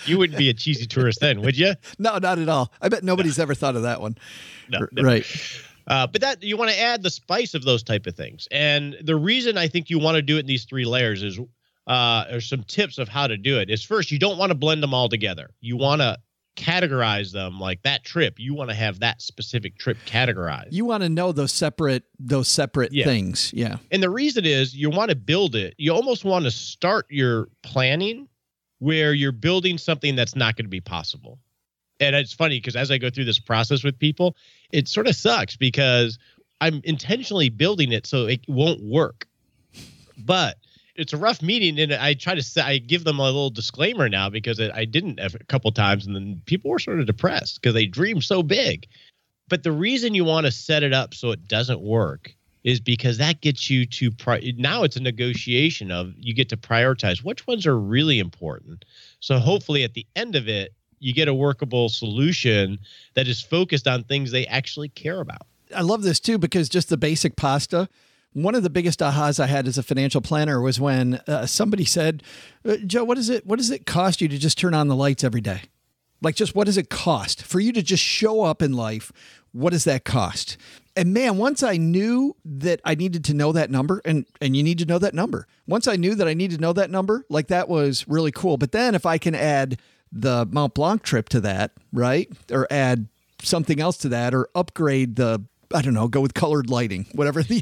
you 0.07 0.19
wouldn't 0.19 0.37
be 0.37 0.49
a 0.49 0.55
cheesy 0.55 0.87
tourist 0.87 1.21
then, 1.21 1.41
would 1.43 1.57
you? 1.57 1.75
No, 2.01 2.19
not 2.19 2.41
at 2.41 2.49
all. 2.49 2.73
I 2.81 2.89
bet 2.89 3.05
nobody's 3.05 3.39
ever 3.39 3.55
thought 3.55 3.77
of 3.77 3.83
that 3.83 4.01
one. 4.01 4.17
No, 4.69 4.81
right. 5.01 5.25
Uh, 5.87 6.07
but 6.07 6.21
that 6.21 6.43
you 6.43 6.57
want 6.57 6.71
to 6.71 6.81
add 6.81 7.03
the 7.03 7.11
spice 7.11 7.55
of 7.55 7.65
those 7.65 7.83
type 7.83 8.07
of 8.07 8.17
things, 8.17 8.49
and 8.51 8.97
the 9.03 9.17
reason 9.17 9.59
I 9.59 9.69
think 9.69 9.91
you 9.91 9.99
want 9.99 10.17
to 10.17 10.23
do 10.23 10.37
it 10.37 10.41
in 10.41 10.47
these 10.47 10.65
three 10.65 10.85
layers 10.85 11.23
is 11.23 11.39
uh, 11.87 12.25
or 12.33 12.41
some 12.41 12.63
tips 12.65 12.99
of 12.99 13.09
how 13.09 13.27
to 13.27 13.37
do 13.37 13.59
it. 13.59 13.71
Is 13.71 13.83
first 13.83 14.11
you 14.11 14.19
don't 14.19 14.39
want 14.39 14.51
to 14.51 14.55
blend 14.55 14.83
them 14.83 14.95
all 14.95 15.09
together. 15.09 15.51
You 15.61 15.77
want 15.77 16.01
to 16.01 16.19
categorize 16.57 17.33
them 17.33 17.59
like 17.59 17.83
that 17.83 18.05
trip. 18.05 18.39
You 18.39 18.55
want 18.55 18.71
to 18.71 18.77
have 18.77 19.01
that 19.01 19.21
specific 19.21 19.77
trip 19.77 19.99
categorized. 20.07 20.69
You 20.71 20.85
want 20.85 21.03
to 21.03 21.09
know 21.09 21.33
those 21.33 21.53
separate 21.53 22.05
those 22.19 22.49
separate 22.49 22.93
yeah. 22.93 23.05
things. 23.05 23.53
Yeah. 23.55 23.77
And 23.91 24.03
the 24.03 24.11
reason 24.11 24.45
is 24.45 24.75
you 24.75 24.91
want 24.91 25.11
to 25.11 25.17
build 25.17 25.55
it. 25.55 25.75
You 25.79 25.93
almost 25.93 26.25
want 26.25 26.45
to 26.45 26.51
start 26.51 27.07
your 27.11 27.49
planning 27.63 28.29
where 28.79 29.13
you're 29.13 29.33
building 29.33 29.79
something 29.79 30.17
that's 30.17 30.37
not 30.37 30.57
going 30.57 30.67
to 30.67 30.71
be 30.71 30.81
possible. 30.81 31.39
And 32.01 32.17
it's 32.17 32.33
funny 32.33 32.59
because 32.59 32.77
as 32.77 32.91
i 32.91 32.99
go 32.99 33.09
through 33.09 33.25
this 33.25 33.39
process 33.39 33.85
with 33.85 33.99
people 33.99 34.37
it 34.75 34.89
sort 34.89 35.07
of 35.07 35.15
sucks 35.15 35.57
because 35.57 36.19
i'm 36.61 36.81
intentionally 36.85 37.49
building 37.49 37.93
it 37.93 38.07
so 38.07 38.27
it 38.27 38.41
won't 38.49 38.83
work 38.83 39.27
but 40.19 40.59
it's 40.97 41.13
a 41.13 41.17
rough 41.17 41.43
meeting, 41.43 41.79
and 41.81 41.93
I 41.93 42.15
try 42.15 42.35
to 42.35 42.43
say, 42.43 42.61
I 42.63 42.79
give 42.79 43.05
them 43.05 43.19
a 43.19 43.25
little 43.25 43.51
disclaimer 43.51 44.09
now 44.09 44.31
because 44.31 44.61
I 44.61 44.85
didn't 44.85 45.19
a 45.19 45.31
couple 45.49 45.71
times, 45.73 46.07
and 46.07 46.15
then 46.15 46.41
people 46.47 46.71
were 46.71 46.79
sort 46.79 47.01
of 47.01 47.07
depressed 47.07 47.61
because 47.61 47.75
they 47.75 47.87
dream 47.87 48.21
so 48.21 48.43
big. 48.43 48.87
But 49.49 49.63
the 49.63 49.73
reason 49.73 50.15
you 50.15 50.25
want 50.25 50.47
to 50.47 50.53
set 50.53 50.83
it 50.83 50.93
up 50.93 51.15
so 51.15 51.33
it 51.33 51.49
doesn't 51.49 51.81
work 51.81 52.35
is 52.63 52.81
because 52.81 53.19
that 53.19 53.43
gets 53.43 53.69
you 53.69 53.85
to 53.85 54.11
pri- 54.11 54.55
now 54.57 54.85
it's 54.85 54.97
a 54.97 55.03
negotiation 55.03 55.91
of 55.91 56.15
you 56.17 56.33
get 56.33 56.49
to 56.49 56.57
prioritize 56.57 57.23
which 57.23 57.47
ones 57.47 57.67
are 57.67 57.79
really 57.79 58.19
important. 58.19 58.85
So 59.21 59.39
hopefully 59.39 59.85
at 59.85 59.93
the 59.93 60.07
end 60.17 60.35
of 60.35 60.49
it, 60.49 60.73
you 61.05 61.13
get 61.13 61.29
a 61.29 61.35
workable 61.35 61.91
solution 61.91 62.79
that 63.13 63.29
is 63.29 63.43
focused 63.43 63.87
on 63.87 64.03
things 64.05 64.31
they 64.31 64.47
actually 64.47 64.89
care 64.89 65.21
about. 65.21 65.47
I 65.77 65.83
love 65.83 66.03
this 66.03 66.19
too 66.19 66.39
because 66.39 66.69
just 66.71 66.89
the 66.89 66.97
basic 66.97 67.37
pasta. 67.37 67.91
One 68.33 68.55
of 68.55 68.63
the 68.63 68.71
biggest 68.71 69.01
ahas 69.01 69.39
I 69.39 69.47
had 69.47 69.69
as 69.69 69.77
a 69.77 69.83
financial 69.83 70.23
planner 70.23 70.61
was 70.63 70.81
when 70.81 71.21
uh, 71.29 71.47
somebody 71.47 71.85
said, 71.85 72.23
uh, 72.65 72.79
"Joe, 72.87 73.05
what 73.05 73.17
does 73.17 73.29
it 73.29 73.47
what 73.47 73.59
does 73.59 73.71
it 73.71 73.85
cost 73.85 74.21
you 74.21 74.29
to 74.29 74.39
just 74.39 74.59
turn 74.59 74.73
on 74.73 74.89
the 74.89 74.97
lights 74.97 75.23
every 75.23 75.43
day? 75.43 75.63
Like, 76.23 76.37
just 76.37 76.55
what 76.55 76.65
does 76.65 76.79
it 76.79 76.89
cost 76.89 77.43
for 77.43 77.61
you 77.61 77.71
to 77.73 77.83
just 77.83 78.03
show 78.03 78.43
up 78.43 78.63
in 78.63 78.73
life? 78.73 79.13
What 79.53 79.71
does 79.71 79.85
that 79.85 80.05
cost?" 80.05 80.57
And 80.97 81.13
man, 81.13 81.37
once 81.37 81.63
I 81.63 81.77
knew 81.77 82.35
that 82.45 82.81
I 82.85 82.95
needed 82.95 83.25
to 83.27 83.35
know 83.35 83.53
that 83.53 83.71
number, 83.71 84.01
and 84.05 84.27
and 84.41 84.57
you 84.57 84.63
need 84.63 84.79
to 84.79 84.87
know 84.87 84.99
that 84.99 85.15
number. 85.15 85.47
Once 85.67 85.87
I 85.87 85.97
knew 85.97 86.15
that 86.15 86.27
I 86.27 86.35
needed 86.35 86.57
to 86.57 86.63
know 86.63 86.73
that 86.73 86.91
number, 86.91 87.27
like 87.29 87.49
that 87.49 87.69
was 87.69 88.09
really 88.09 88.33
cool. 88.33 88.57
But 88.57 88.73
then 88.73 88.95
if 88.95 89.05
I 89.07 89.19
can 89.19 89.35
add 89.35 89.79
the 90.15 90.47
Mont 90.51 90.75
Blanc 90.75 91.03
trip 91.03 91.29
to 91.31 91.41
that, 91.41 91.73
right, 91.93 92.31
or 92.51 92.67
add 92.71 93.09
something 93.43 93.81
else 93.81 93.99
to 93.99 94.09
that, 94.11 94.33
or 94.33 94.49
upgrade 94.55 95.17
the 95.17 95.45
I 95.75 95.83
don't 95.83 95.95
know, 95.95 96.07
go 96.07 96.21
with 96.21 96.35
colored 96.35 96.71
lighting, 96.71 97.07
whatever 97.13 97.43
the 97.43 97.61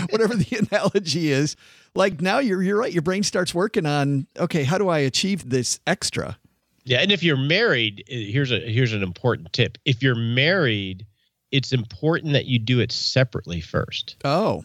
whatever 0.10 0.34
the 0.34 0.66
analogy 0.70 1.30
is. 1.30 1.56
Like 1.94 2.20
now 2.20 2.40
you're 2.40 2.62
you're 2.62 2.78
right. 2.78 2.92
Your 2.92 3.02
brain 3.02 3.22
starts 3.22 3.54
working 3.54 3.86
on 3.86 4.26
okay, 4.38 4.64
how 4.64 4.76
do 4.76 4.88
I 4.88 4.98
achieve 4.98 5.48
this 5.48 5.78
extra? 5.86 6.36
Yeah, 6.84 6.98
and 6.98 7.12
if 7.12 7.22
you're 7.22 7.36
married, 7.36 8.04
eh, 8.10 8.30
here's 8.30 8.50
a 8.50 8.58
here's 8.58 8.92
an 8.92 9.02
important 9.02 9.52
tip. 9.52 9.78
If 9.84 10.02
you're 10.02 10.16
married, 10.16 11.06
it's 11.52 11.72
important 11.72 12.32
that 12.32 12.46
you 12.46 12.58
do 12.58 12.80
it 12.80 12.90
separately 12.90 13.60
first. 13.60 14.16
Oh, 14.24 14.64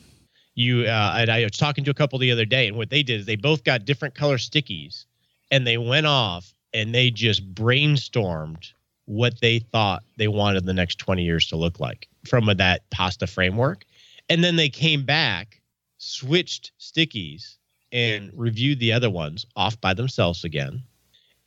you 0.55 0.85
uh, 0.85 1.15
and 1.17 1.29
I 1.29 1.43
was 1.43 1.51
talking 1.51 1.83
to 1.83 1.91
a 1.91 1.93
couple 1.93 2.17
the 2.17 2.31
other 2.31 2.45
day, 2.45 2.67
and 2.67 2.75
what 2.75 2.89
they 2.89 3.03
did 3.03 3.21
is 3.21 3.25
they 3.25 3.35
both 3.35 3.63
got 3.63 3.85
different 3.85 4.15
color 4.15 4.37
stickies, 4.37 5.05
and 5.51 5.65
they 5.65 5.77
went 5.77 6.07
off 6.07 6.53
and 6.73 6.93
they 6.93 7.11
just 7.11 7.53
brainstormed 7.53 8.71
what 9.05 9.41
they 9.41 9.59
thought 9.59 10.03
they 10.17 10.27
wanted 10.27 10.65
the 10.65 10.73
next 10.73 10.99
20 10.99 11.23
years 11.23 11.47
to 11.47 11.55
look 11.55 11.79
like 11.79 12.07
from 12.27 12.45
that 12.57 12.87
pasta 12.91 13.25
framework. 13.25 13.85
And 14.29 14.43
then 14.43 14.55
they 14.55 14.69
came 14.69 15.03
back, 15.03 15.61
switched 15.97 16.71
stickies, 16.79 17.57
and 17.91 18.31
reviewed 18.35 18.79
the 18.79 18.93
other 18.93 19.09
ones 19.09 19.47
off 19.55 19.81
by 19.81 19.95
themselves 19.95 20.43
again, 20.43 20.83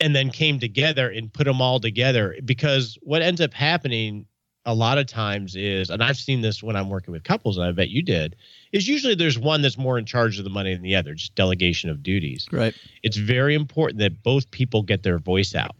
and 0.01 0.13
then 0.13 0.29
came 0.29 0.59
together 0.59 1.09
and 1.09 1.31
put 1.31 1.45
them 1.45 1.61
all 1.61 1.79
together. 1.79 2.35
Because 2.43 2.97
what 3.01 3.21
ends 3.21 3.39
up 3.39 3.53
happening 3.53 4.25
a 4.65 4.73
lot 4.73 4.97
of 4.97 5.07
times 5.07 5.55
is, 5.55 5.89
and 5.89 6.03
I've 6.03 6.17
seen 6.17 6.41
this 6.41 6.61
when 6.61 6.75
I'm 6.75 6.89
working 6.89 7.13
with 7.13 7.23
couples, 7.23 7.57
and 7.57 7.65
I 7.65 7.71
bet 7.71 7.89
you 7.89 8.01
did, 8.01 8.35
is 8.73 8.87
usually 8.87 9.15
there's 9.15 9.39
one 9.39 9.61
that's 9.61 9.77
more 9.77 9.97
in 9.97 10.05
charge 10.05 10.37
of 10.37 10.43
the 10.43 10.49
money 10.49 10.73
than 10.73 10.83
the 10.83 10.95
other, 10.95 11.13
just 11.13 11.33
delegation 11.35 11.89
of 11.89 12.03
duties. 12.03 12.47
Right. 12.51 12.75
It's 13.03 13.15
very 13.17 13.55
important 13.55 13.99
that 13.99 14.21
both 14.23 14.51
people 14.51 14.83
get 14.83 15.03
their 15.03 15.19
voice 15.19 15.55
out 15.55 15.75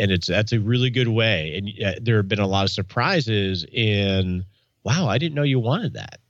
and 0.00 0.10
it's 0.10 0.26
that's 0.26 0.52
a 0.52 0.58
really 0.58 0.90
good 0.90 1.08
way. 1.08 1.56
And 1.56 1.84
uh, 1.84 2.00
there 2.00 2.16
have 2.16 2.26
been 2.26 2.40
a 2.40 2.46
lot 2.46 2.64
of 2.64 2.70
surprises 2.70 3.64
in, 3.70 4.44
wow, 4.82 5.06
I 5.06 5.18
didn't 5.18 5.34
know 5.34 5.42
you 5.42 5.60
wanted 5.60 5.92
that, 5.92 6.20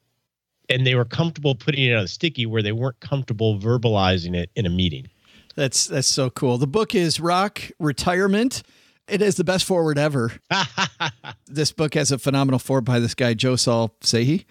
and 0.69 0.85
they 0.85 0.97
were 0.97 1.05
comfortable 1.05 1.55
putting 1.55 1.85
it 1.85 1.95
on 1.95 2.05
a 2.05 2.09
sticky 2.09 2.47
where 2.47 2.63
they 2.63 2.73
weren't 2.73 2.99
comfortable 2.99 3.59
verbalizing 3.59 4.35
it 4.35 4.51
in 4.57 4.67
a 4.67 4.71
meeting. 4.71 5.09
That's 5.55 5.87
that's 5.87 6.09
so 6.09 6.31
cool. 6.31 6.59
The 6.59 6.67
book 6.67 6.95
is 6.95 7.21
Rock 7.21 7.63
Retirement. 7.79 8.65
It 9.07 9.23
is 9.23 9.37
the 9.37 9.45
best 9.45 9.65
forward 9.65 9.99
ever. 9.99 10.33
this 11.47 11.73
book 11.73 11.95
has 11.95 12.13
a 12.13 12.19
phenomenal 12.19 12.59
forward 12.59 12.85
by 12.85 12.99
this 12.99 13.15
guy 13.15 13.35
Joe 13.35 13.57
Saul 13.57 13.95
Sehy, 14.01 14.45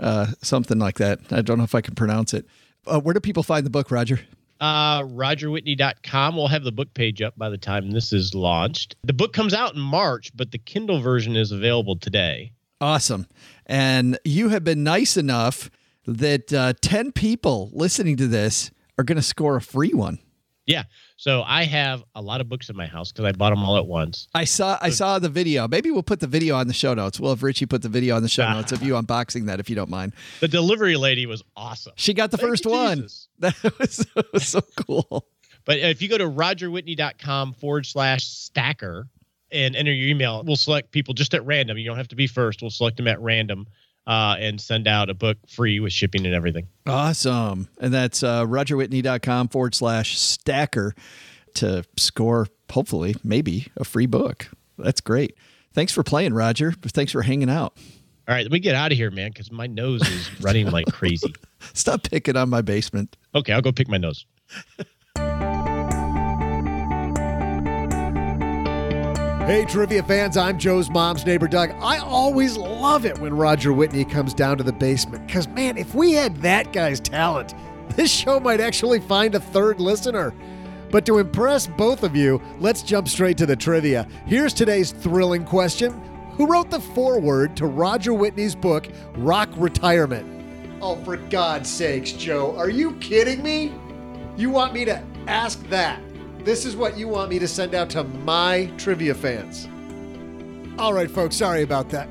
uh, 0.00 0.26
something 0.42 0.78
like 0.78 0.96
that. 0.98 1.20
I 1.30 1.42
don't 1.42 1.58
know 1.58 1.64
if 1.64 1.74
I 1.74 1.80
can 1.80 1.94
pronounce 1.94 2.34
it. 2.34 2.46
Uh, 2.86 2.98
where 3.00 3.14
do 3.14 3.20
people 3.20 3.42
find 3.42 3.64
the 3.64 3.70
book, 3.70 3.90
Roger? 3.90 4.20
uh, 4.60 5.02
rogerwhitney.com. 5.02 6.36
We'll 6.36 6.48
have 6.48 6.64
the 6.64 6.72
book 6.72 6.92
page 6.94 7.22
up 7.22 7.36
by 7.36 7.48
the 7.48 7.58
time 7.58 7.90
this 7.90 8.12
is 8.12 8.34
launched. 8.34 8.96
The 9.04 9.12
book 9.12 9.32
comes 9.32 9.54
out 9.54 9.74
in 9.74 9.80
March, 9.80 10.30
but 10.36 10.52
the 10.52 10.58
Kindle 10.58 11.00
version 11.00 11.36
is 11.36 11.50
available 11.50 11.96
today. 11.96 12.52
Awesome. 12.80 13.26
And 13.66 14.18
you 14.24 14.50
have 14.50 14.64
been 14.64 14.82
nice 14.82 15.16
enough 15.16 15.70
that 16.06 16.52
uh, 16.52 16.74
10 16.80 17.12
people 17.12 17.70
listening 17.72 18.16
to 18.18 18.26
this 18.26 18.70
are 18.98 19.04
going 19.04 19.16
to 19.16 19.22
score 19.22 19.56
a 19.56 19.62
free 19.62 19.92
one. 19.94 20.18
Yeah. 20.66 20.84
So 21.20 21.42
I 21.42 21.64
have 21.64 22.02
a 22.14 22.22
lot 22.22 22.40
of 22.40 22.48
books 22.48 22.70
in 22.70 22.76
my 22.76 22.86
house 22.86 23.12
because 23.12 23.26
I 23.26 23.32
bought 23.32 23.50
them 23.50 23.62
all 23.62 23.76
at 23.76 23.84
once. 23.84 24.26
I 24.32 24.44
saw 24.44 24.78
I 24.80 24.88
saw 24.88 25.18
the 25.18 25.28
video. 25.28 25.68
Maybe 25.68 25.90
we'll 25.90 26.02
put 26.02 26.18
the 26.18 26.26
video 26.26 26.56
on 26.56 26.66
the 26.66 26.72
show 26.72 26.94
notes. 26.94 27.20
We'll 27.20 27.32
have 27.32 27.42
Richie 27.42 27.66
put 27.66 27.82
the 27.82 27.90
video 27.90 28.16
on 28.16 28.22
the 28.22 28.28
show 28.30 28.50
notes 28.50 28.72
of 28.72 28.82
you 28.82 28.94
unboxing 29.02 29.44
that 29.44 29.60
if 29.60 29.68
you 29.68 29.76
don't 29.76 29.90
mind. 29.90 30.14
The 30.40 30.48
delivery 30.48 30.96
lady 30.96 31.26
was 31.26 31.42
awesome. 31.54 31.92
She 31.96 32.14
got 32.14 32.30
the 32.30 32.38
Thank 32.38 32.48
first 32.48 32.64
one. 32.64 33.02
Jesus. 33.02 33.28
That 33.40 33.54
was, 33.78 33.98
that 34.14 34.32
was 34.32 34.48
so 34.48 34.62
cool. 34.86 35.26
But 35.66 35.80
if 35.80 36.00
you 36.00 36.08
go 36.08 36.16
to 36.16 36.24
rogerwhitney.com 36.24 37.52
forward 37.52 37.84
slash 37.84 38.24
stacker 38.24 39.06
and 39.52 39.76
enter 39.76 39.92
your 39.92 40.08
email, 40.08 40.42
we'll 40.42 40.56
select 40.56 40.90
people 40.90 41.12
just 41.12 41.34
at 41.34 41.44
random. 41.44 41.76
You 41.76 41.84
don't 41.84 41.98
have 41.98 42.08
to 42.08 42.16
be 42.16 42.28
first. 42.28 42.62
We'll 42.62 42.70
select 42.70 42.96
them 42.96 43.08
at 43.08 43.20
random 43.20 43.66
uh, 44.06 44.36
and 44.38 44.60
send 44.60 44.88
out 44.88 45.10
a 45.10 45.14
book 45.14 45.38
free 45.48 45.80
with 45.80 45.92
shipping 45.92 46.26
and 46.26 46.34
everything. 46.34 46.68
Awesome. 46.86 47.68
And 47.80 47.92
that's 47.92 48.22
uh, 48.22 48.44
rogerwhitney.com 48.46 49.48
forward 49.48 49.74
slash 49.74 50.18
stacker 50.18 50.94
to 51.54 51.84
score, 51.96 52.46
hopefully, 52.70 53.16
maybe 53.22 53.68
a 53.76 53.84
free 53.84 54.06
book. 54.06 54.50
That's 54.78 55.00
great. 55.00 55.36
Thanks 55.72 55.92
for 55.92 56.02
playing, 56.02 56.34
Roger. 56.34 56.72
Thanks 56.72 57.12
for 57.12 57.22
hanging 57.22 57.50
out. 57.50 57.76
All 58.28 58.34
right, 58.34 58.42
let 58.42 58.52
me 58.52 58.60
get 58.60 58.74
out 58.74 58.92
of 58.92 58.98
here, 58.98 59.10
man, 59.10 59.30
because 59.30 59.50
my 59.50 59.66
nose 59.66 60.02
is 60.08 60.40
running 60.40 60.70
like 60.70 60.86
crazy. 60.86 61.34
Stop 61.74 62.04
picking 62.04 62.36
on 62.36 62.48
my 62.48 62.62
basement. 62.62 63.16
Okay, 63.34 63.52
I'll 63.52 63.62
go 63.62 63.72
pick 63.72 63.88
my 63.88 63.98
nose. 63.98 64.24
Hey, 69.46 69.64
trivia 69.64 70.02
fans, 70.02 70.36
I'm 70.36 70.58
Joe's 70.58 70.90
mom's 70.90 71.24
neighbor, 71.24 71.48
Doug. 71.48 71.70
I 71.80 71.98
always 71.98 72.56
love 72.56 73.04
it 73.04 73.18
when 73.18 73.34
Roger 73.34 73.72
Whitney 73.72 74.04
comes 74.04 74.32
down 74.34 74.58
to 74.58 74.62
the 74.62 74.72
basement 74.72 75.26
because, 75.26 75.48
man, 75.48 75.76
if 75.78 75.92
we 75.94 76.12
had 76.12 76.36
that 76.42 76.72
guy's 76.72 77.00
talent, 77.00 77.54
this 77.96 78.12
show 78.12 78.38
might 78.38 78.60
actually 78.60 79.00
find 79.00 79.34
a 79.34 79.40
third 79.40 79.80
listener. 79.80 80.34
But 80.90 81.06
to 81.06 81.18
impress 81.18 81.66
both 81.66 82.02
of 82.04 82.14
you, 82.14 82.40
let's 82.60 82.82
jump 82.82 83.08
straight 83.08 83.38
to 83.38 83.46
the 83.46 83.56
trivia. 83.56 84.06
Here's 84.26 84.52
today's 84.52 84.92
thrilling 84.92 85.44
question 85.44 85.92
Who 86.32 86.46
wrote 86.46 86.70
the 86.70 86.80
foreword 86.80 87.56
to 87.56 87.66
Roger 87.66 88.12
Whitney's 88.12 88.54
book, 88.54 88.88
Rock 89.16 89.48
Retirement? 89.56 90.28
Oh, 90.82 90.96
for 90.96 91.16
God's 91.16 91.68
sakes, 91.68 92.12
Joe, 92.12 92.54
are 92.56 92.70
you 92.70 92.92
kidding 92.96 93.42
me? 93.42 93.74
You 94.36 94.50
want 94.50 94.74
me 94.74 94.84
to 94.84 95.02
ask 95.26 95.66
that? 95.70 96.00
This 96.44 96.64
is 96.64 96.74
what 96.74 96.96
you 96.96 97.08
want 97.08 97.30
me 97.30 97.38
to 97.38 97.48
send 97.48 97.74
out 97.74 97.90
to 97.90 98.04
my 98.04 98.70
trivia 98.78 99.14
fans. 99.14 99.68
All 100.78 100.94
right, 100.94 101.10
folks, 101.10 101.36
sorry 101.36 101.62
about 101.62 101.90
that. 101.90 102.08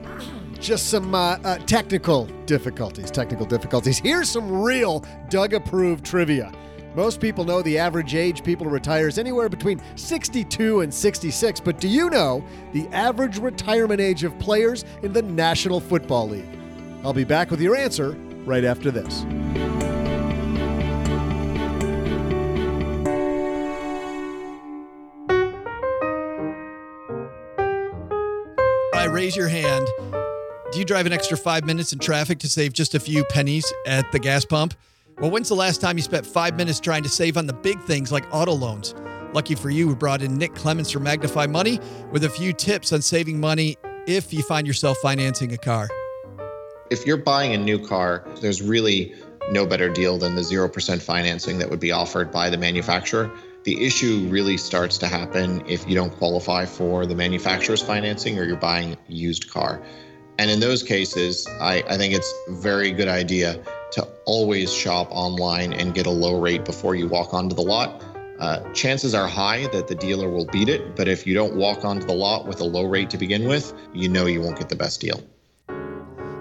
Just 0.60 0.90
some 0.90 1.16
uh, 1.16 1.38
uh, 1.44 1.58
technical 1.60 2.26
difficulties. 2.46 3.10
Technical 3.10 3.46
difficulties. 3.46 3.98
Here's 3.98 4.30
some 4.30 4.62
real 4.62 5.04
Doug 5.30 5.54
approved 5.54 6.06
trivia. 6.06 6.52
Most 6.96 7.22
people 7.22 7.46
know 7.46 7.62
the 7.62 7.78
average 7.78 8.14
age 8.14 8.44
people 8.44 8.68
retire 8.68 9.08
is 9.08 9.18
anywhere 9.18 9.48
between 9.48 9.82
62 9.96 10.82
and 10.82 10.94
66, 10.94 11.60
but 11.60 11.80
do 11.80 11.88
you 11.88 12.10
know 12.10 12.44
the 12.74 12.88
average 12.90 13.38
retirement 13.40 14.02
age 14.02 14.24
of 14.24 14.38
players 14.40 14.86
in 15.04 15.14
the 15.14 15.22
National 15.22 15.80
Football 15.80 16.30
League? 16.30 16.60
I'll 17.04 17.14
be 17.14 17.24
back 17.24 17.52
with 17.52 17.62
your 17.62 17.76
answer 17.76 18.12
right 18.46 18.64
after 18.64 18.92
this. 18.92 19.89
Raise 29.20 29.36
your 29.36 29.50
hand. 29.50 29.86
Do 30.72 30.80
you 30.80 30.86
drive 30.86 31.06
an 31.06 31.12
extra 31.12 31.36
five 31.36 31.66
minutes 31.66 31.92
in 31.92 32.00
traffic 32.00 32.40
to 32.40 32.48
save 32.48 32.72
just 32.72 32.96
a 32.96 33.02
few 33.02 33.26
pennies 33.26 33.66
at 33.86 34.10
the 34.14 34.20
gas 34.20 34.46
pump? 34.46 34.74
Well, 35.20 35.30
when's 35.30 35.50
the 35.50 35.56
last 35.56 35.82
time 35.82 35.98
you 35.98 36.04
spent 36.04 36.26
five 36.26 36.56
minutes 36.56 36.80
trying 36.80 37.04
to 37.04 37.10
save 37.10 37.36
on 37.36 37.46
the 37.46 37.52
big 37.52 37.82
things 37.82 38.14
like 38.14 38.24
auto 38.32 38.54
loans? 38.54 38.96
Lucky 39.34 39.56
for 39.56 39.70
you, 39.70 39.90
we 39.90 39.96
brought 39.96 40.22
in 40.22 40.38
Nick 40.38 40.56
Clements 40.56 40.90
from 40.90 41.04
Magnify 41.04 41.48
Money 41.48 41.82
with 42.14 42.24
a 42.24 42.30
few 42.30 42.54
tips 42.54 42.94
on 42.94 43.02
saving 43.02 43.42
money 43.42 43.76
if 44.08 44.32
you 44.32 44.42
find 44.42 44.66
yourself 44.66 44.98
financing 45.00 45.52
a 45.52 45.58
car. 45.58 45.90
If 46.90 47.06
you're 47.06 47.18
buying 47.18 47.54
a 47.54 47.58
new 47.58 47.86
car, 47.86 48.26
there's 48.40 48.62
really 48.62 49.14
no 49.52 49.66
better 49.66 49.90
deal 49.90 50.18
than 50.18 50.36
the 50.36 50.44
0% 50.44 51.02
financing 51.02 51.58
that 51.58 51.70
would 51.70 51.82
be 51.82 51.92
offered 51.92 52.32
by 52.32 52.50
the 52.50 52.58
manufacturer. 52.58 53.30
The 53.64 53.86
issue 53.86 54.26
really 54.30 54.58
starts 54.58 54.98
to 55.00 55.08
happen 55.08 55.64
if 55.68 55.88
you 55.88 55.94
don't 55.94 56.16
qualify 56.18 56.66
for 56.66 57.06
the 57.06 57.16
manufacturer's 57.16 57.82
financing 57.82 58.40
or 58.40 58.44
you're 58.44 58.56
buying 58.56 58.94
a 58.94 58.98
used 59.08 59.50
car. 59.50 59.82
And 60.38 60.50
in 60.50 60.62
those 60.62 60.82
cases, 60.82 61.46
I, 61.60 61.84
I 61.90 61.98
think 61.98 62.14
it's 62.14 62.34
a 62.48 62.54
very 62.54 62.92
good 62.92 63.10
idea 63.10 63.62
to 63.92 64.08
always 64.26 64.74
shop 64.74 65.10
online 65.12 65.74
and 65.74 65.94
get 65.94 66.06
a 66.06 66.12
low 66.12 66.40
rate 66.40 66.64
before 66.64 66.96
you 66.96 67.08
walk 67.08 67.34
onto 67.34 67.56
the 67.56 67.62
lot. 67.62 68.02
Uh, 68.40 68.62
chances 68.72 69.14
are 69.14 69.28
high 69.28 69.68
that 69.68 69.90
the 69.90 69.96
dealer 69.96 70.30
will 70.30 70.46
beat 70.46 70.70
it, 70.70 70.96
but 70.96 71.10
if 71.10 71.28
you 71.28 71.34
don't 71.34 71.56
walk 71.56 71.84
onto 71.84 72.08
the 72.08 72.14
lot 72.14 72.48
with 72.48 72.62
a 72.62 72.64
low 72.64 72.86
rate 72.86 73.10
to 73.10 73.18
begin 73.18 73.50
with, 73.50 73.74
you 73.94 74.08
know 74.08 74.28
you 74.28 74.42
won't 74.42 74.58
get 74.58 74.70
the 74.70 74.76
best 74.78 75.02
deal. 75.02 75.22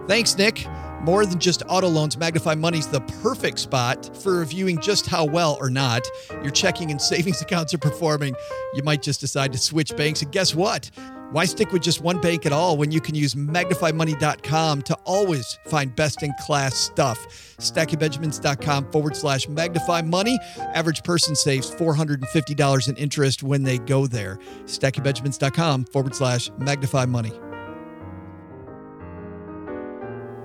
Thanks, 0.06 0.38
Nick. 0.38 0.64
More 1.02 1.24
than 1.24 1.38
just 1.38 1.62
auto 1.68 1.88
loans, 1.88 2.18
Magnify 2.18 2.54
Money's 2.54 2.88
the 2.88 3.00
perfect 3.22 3.58
spot 3.60 4.16
for 4.16 4.38
reviewing 4.38 4.80
just 4.80 5.06
how 5.06 5.24
well 5.24 5.56
or 5.60 5.70
not 5.70 6.06
your 6.42 6.50
checking 6.50 6.90
and 6.90 7.00
savings 7.00 7.40
accounts 7.42 7.72
are 7.72 7.78
performing. 7.78 8.34
You 8.74 8.82
might 8.82 9.02
just 9.02 9.20
decide 9.20 9.52
to 9.52 9.58
switch 9.58 9.96
banks, 9.96 10.22
and 10.22 10.32
guess 10.32 10.54
what? 10.54 10.90
Why 11.30 11.44
stick 11.44 11.72
with 11.72 11.82
just 11.82 12.00
one 12.00 12.20
bank 12.20 12.46
at 12.46 12.52
all 12.52 12.76
when 12.78 12.90
you 12.90 13.00
can 13.00 13.14
use 13.14 13.34
magnifymoney.com 13.34 14.82
to 14.82 14.94
always 15.04 15.58
find 15.66 15.94
best 15.94 16.22
in 16.22 16.32
class 16.40 16.74
stuff? 16.74 17.18
StackingBenjamins.com 17.58 18.90
forward 18.90 19.14
slash 19.14 19.46
magnify 19.46 20.00
money. 20.02 20.38
Average 20.74 21.04
person 21.04 21.36
saves 21.36 21.70
$450 21.70 22.88
in 22.88 22.96
interest 22.96 23.42
when 23.42 23.62
they 23.62 23.78
go 23.78 24.06
there. 24.06 24.38
StackingBenjamins.com 24.64 25.84
forward 25.86 26.14
slash 26.14 26.50
magnify 26.58 27.04
money. 27.04 27.32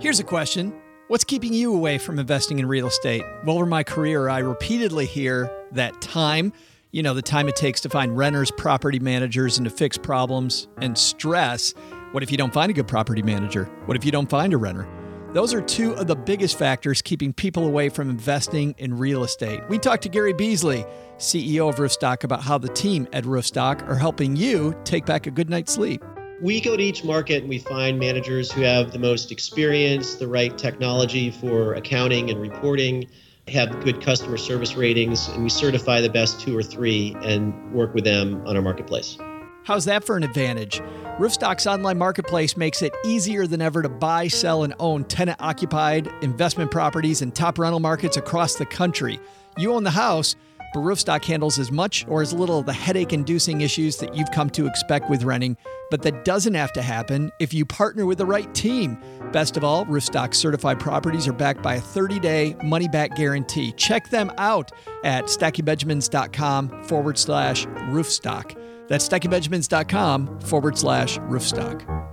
Here's 0.03 0.19
a 0.19 0.25
question 0.25 0.77
What's 1.07 1.23
keeping 1.23 1.53
you 1.53 1.73
away 1.73 1.97
from 1.97 2.19
investing 2.19 2.59
in 2.59 2.65
real 2.65 2.87
estate? 2.87 3.23
Well, 3.45 3.55
over 3.55 3.65
my 3.65 3.83
career, 3.83 4.27
I 4.27 4.39
repeatedly 4.39 5.05
hear 5.05 5.49
that 5.71 6.01
time, 6.01 6.51
you 6.91 7.01
know, 7.01 7.13
the 7.13 7.21
time 7.21 7.47
it 7.47 7.55
takes 7.55 7.79
to 7.81 7.89
find 7.89 8.17
renters, 8.17 8.51
property 8.51 8.99
managers, 8.99 9.57
and 9.57 9.63
to 9.63 9.71
fix 9.71 9.97
problems, 9.97 10.67
and 10.81 10.97
stress. 10.97 11.73
What 12.11 12.21
if 12.21 12.31
you 12.31 12.37
don't 12.37 12.53
find 12.53 12.69
a 12.69 12.73
good 12.73 12.85
property 12.85 13.21
manager? 13.21 13.63
What 13.85 13.95
if 13.95 14.03
you 14.03 14.11
don't 14.11 14.29
find 14.29 14.51
a 14.51 14.57
renter? 14.57 14.89
Those 15.31 15.53
are 15.53 15.61
two 15.61 15.93
of 15.93 16.07
the 16.07 16.17
biggest 16.17 16.59
factors 16.59 17.01
keeping 17.01 17.31
people 17.31 17.65
away 17.65 17.87
from 17.87 18.09
investing 18.09 18.75
in 18.79 18.97
real 18.97 19.23
estate. 19.23 19.61
We 19.69 19.79
talked 19.79 20.03
to 20.03 20.09
Gary 20.09 20.33
Beasley, 20.33 20.85
CEO 21.17 21.69
of 21.69 21.77
Roofstock, 21.77 22.25
about 22.25 22.43
how 22.43 22.57
the 22.57 22.67
team 22.67 23.07
at 23.13 23.23
Roofstock 23.23 23.87
are 23.87 23.95
helping 23.95 24.35
you 24.35 24.75
take 24.83 25.05
back 25.05 25.27
a 25.27 25.31
good 25.31 25.49
night's 25.49 25.71
sleep. 25.71 26.03
We 26.43 26.59
go 26.59 26.75
to 26.75 26.83
each 26.83 27.05
market 27.05 27.43
and 27.43 27.47
we 27.47 27.57
find 27.57 27.97
managers 27.97 28.51
who 28.51 28.63
have 28.63 28.91
the 28.91 28.99
most 28.99 29.31
experience, 29.31 30.15
the 30.15 30.27
right 30.27 30.57
technology 30.57 31.31
for 31.31 31.75
accounting 31.75 32.29
and 32.29 32.41
reporting, 32.41 33.07
have 33.47 33.81
good 33.81 34.01
customer 34.01 34.35
service 34.35 34.75
ratings, 34.75 35.29
and 35.29 35.43
we 35.43 35.49
certify 35.49 36.01
the 36.01 36.09
best 36.09 36.41
two 36.41 36.57
or 36.57 36.61
three 36.61 37.15
and 37.21 37.73
work 37.73 37.93
with 37.93 38.03
them 38.03 38.45
on 38.45 38.57
our 38.57 38.61
marketplace. 38.61 39.17
How's 39.63 39.85
that 39.85 40.03
for 40.03 40.17
an 40.17 40.23
advantage? 40.23 40.81
Roofstock's 41.17 41.65
online 41.65 41.97
marketplace 41.97 42.57
makes 42.57 42.81
it 42.81 42.93
easier 43.05 43.47
than 43.47 43.61
ever 43.61 43.81
to 43.81 43.87
buy, 43.87 44.27
sell, 44.27 44.63
and 44.63 44.73
own 44.79 45.05
tenant 45.05 45.37
occupied 45.39 46.11
investment 46.21 46.71
properties 46.71 47.21
in 47.21 47.31
top 47.31 47.57
rental 47.57 47.79
markets 47.79 48.17
across 48.17 48.55
the 48.55 48.65
country. 48.65 49.17
You 49.57 49.71
own 49.71 49.85
the 49.85 49.91
house, 49.91 50.35
but 50.73 50.81
Roofstock 50.81 51.23
handles 51.23 51.57
as 51.57 51.71
much 51.71 52.05
or 52.09 52.21
as 52.21 52.33
little 52.33 52.59
of 52.59 52.65
the 52.65 52.73
headache 52.73 53.13
inducing 53.13 53.61
issues 53.61 53.97
that 53.97 54.13
you've 54.13 54.31
come 54.31 54.49
to 54.49 54.65
expect 54.65 55.09
with 55.09 55.23
renting, 55.23 55.55
but 55.89 56.01
that 56.01 56.25
doesn't 56.25 56.53
have 56.53 56.73
to 56.73 56.81
happen 56.81 57.31
if 57.39 57.53
you 57.53 57.65
partner 57.65 58.05
with 58.05 58.17
the 58.17 58.25
right 58.25 58.53
team. 58.53 58.97
Best 59.31 59.57
of 59.57 59.63
all, 59.63 59.85
Roofstock 59.85 60.33
certified 60.33 60.79
properties 60.79 61.27
are 61.27 61.33
backed 61.33 61.61
by 61.61 61.75
a 61.75 61.81
30 61.81 62.19
day 62.19 62.55
money 62.63 62.87
back 62.87 63.15
guarantee. 63.15 63.71
Check 63.73 64.09
them 64.09 64.31
out 64.37 64.71
at 65.03 65.25
stackingbenjamins.com 65.25 66.83
forward 66.83 67.17
slash 67.17 67.65
roofstock. 67.65 68.57
That's 68.87 69.07
stackingbenjamins.com 69.07 70.41
forward 70.41 70.77
slash 70.77 71.17
roofstock. 71.19 72.03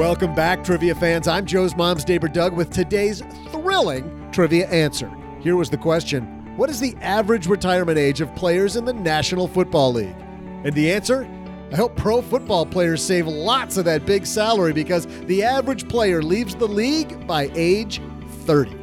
Welcome 0.00 0.34
back, 0.34 0.64
trivia 0.64 0.94
fans. 0.94 1.28
I'm 1.28 1.44
Joe's 1.44 1.76
mom's 1.76 2.08
neighbor 2.08 2.26
Doug 2.26 2.56
with 2.56 2.70
today's 2.70 3.20
thrilling 3.50 4.30
trivia 4.32 4.66
answer. 4.68 5.12
Here 5.40 5.56
was 5.56 5.70
the 5.70 5.78
question 5.78 6.24
What 6.56 6.68
is 6.68 6.80
the 6.80 6.94
average 7.00 7.46
retirement 7.46 7.98
age 7.98 8.20
of 8.20 8.34
players 8.34 8.76
in 8.76 8.84
the 8.84 8.92
National 8.92 9.48
Football 9.48 9.94
League? 9.94 10.16
And 10.64 10.74
the 10.74 10.92
answer? 10.92 11.28
I 11.72 11.76
hope 11.76 11.96
pro 11.96 12.20
football 12.20 12.66
players 12.66 13.02
save 13.02 13.26
lots 13.26 13.76
of 13.76 13.84
that 13.84 14.04
big 14.04 14.26
salary 14.26 14.72
because 14.72 15.06
the 15.26 15.42
average 15.42 15.88
player 15.88 16.20
leaves 16.20 16.54
the 16.56 16.66
league 16.66 17.26
by 17.26 17.50
age 17.54 18.02
30. 18.44 18.74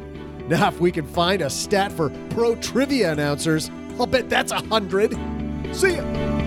Now, 0.48 0.68
if 0.68 0.80
we 0.80 0.90
can 0.90 1.06
find 1.06 1.42
a 1.42 1.50
stat 1.50 1.92
for 1.92 2.08
pro 2.30 2.56
trivia 2.56 3.12
announcers, 3.12 3.70
I'll 4.00 4.06
bet 4.06 4.30
that's 4.30 4.52
a 4.52 4.62
100. 4.62 5.12
See 5.76 5.96
ya. 5.96 6.37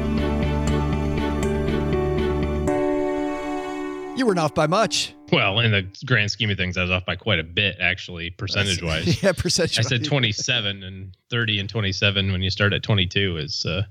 You 4.21 4.27
weren't 4.27 4.37
off 4.37 4.53
by 4.53 4.67
much. 4.67 5.15
Well, 5.31 5.61
in 5.61 5.71
the 5.71 5.87
grand 6.05 6.29
scheme 6.29 6.51
of 6.51 6.57
things, 6.57 6.77
I 6.77 6.83
was 6.83 6.91
off 6.91 7.07
by 7.07 7.15
quite 7.15 7.39
a 7.39 7.43
bit, 7.43 7.77
actually, 7.79 8.29
percentage 8.29 8.83
wise. 8.83 9.23
yeah, 9.23 9.31
percentage. 9.31 9.79
I 9.79 9.81
said 9.81 10.05
27 10.05 10.83
and 10.83 11.17
30 11.31 11.59
and 11.59 11.67
27 11.67 12.31
when 12.31 12.43
you 12.43 12.51
start 12.51 12.71
at 12.71 12.83
22 12.83 13.37
is. 13.37 13.65
Uh, 13.65 13.81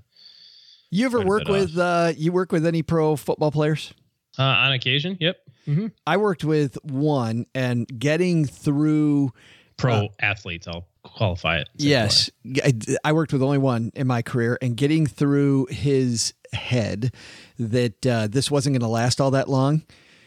you 0.89 1.05
ever 1.05 1.21
work 1.23 1.49
with 1.49 1.77
uh, 1.77 2.13
you 2.17 2.31
work 2.31 2.53
with 2.53 2.65
any 2.65 2.85
pro 2.85 3.17
football 3.17 3.51
players? 3.51 3.93
Uh, 4.39 4.45
on 4.45 4.73
occasion, 4.73 5.17
yep. 5.19 5.39
Mm-hmm. 5.67 5.89
I 6.07 6.17
worked 6.17 6.45
with 6.45 6.79
one, 6.85 7.47
and 7.53 7.89
getting 7.99 8.45
through 8.45 9.33
pro 9.79 9.95
uh, 9.95 10.09
athletes, 10.21 10.69
I'll 10.69 10.87
qualify 11.03 11.59
it. 11.59 11.69
Yes, 11.75 12.31
I, 12.65 12.73
I 13.03 13.13
worked 13.15 13.33
with 13.33 13.43
only 13.43 13.59
one 13.59 13.91
in 13.97 14.07
my 14.07 14.23
career, 14.23 14.59
and 14.63 14.77
getting 14.77 15.07
through 15.07 15.67
his 15.71 16.35
head 16.53 17.13
that 17.59 18.07
uh, 18.07 18.29
this 18.29 18.49
wasn't 18.49 18.75
going 18.75 18.81
to 18.83 18.87
last 18.87 19.21
all 19.21 19.33
that 19.33 19.49
long 19.49 19.83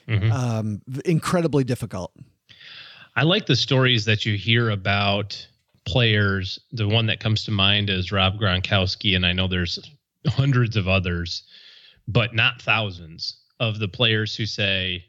mm-hmm. 0.08 0.32
um, 0.32 0.82
incredibly 1.06 1.64
difficult. 1.64 2.14
I 3.16 3.24
like 3.24 3.46
the 3.46 3.56
stories 3.56 4.06
that 4.06 4.26
you 4.26 4.38
hear 4.38 4.72
about 4.72 5.48
players. 5.86 6.60
The 6.72 6.88
one 6.88 7.06
that 7.08 7.20
comes 7.20 7.44
to 7.46 7.52
mind 7.52 7.90
is 7.90 8.12
Rob 8.12 8.40
Gronkowski, 8.40 9.16
and 9.16 9.26
I 9.26 9.34
know 9.34 9.48
there's 9.48 9.80
hundreds 10.28 10.78
of 10.78 10.88
others, 10.88 11.44
but 12.08 12.34
not 12.34 12.62
thousands 12.62 13.38
of 13.60 13.80
the 13.80 13.88
players 13.88 14.36
who 14.36 14.46
say, 14.46 15.06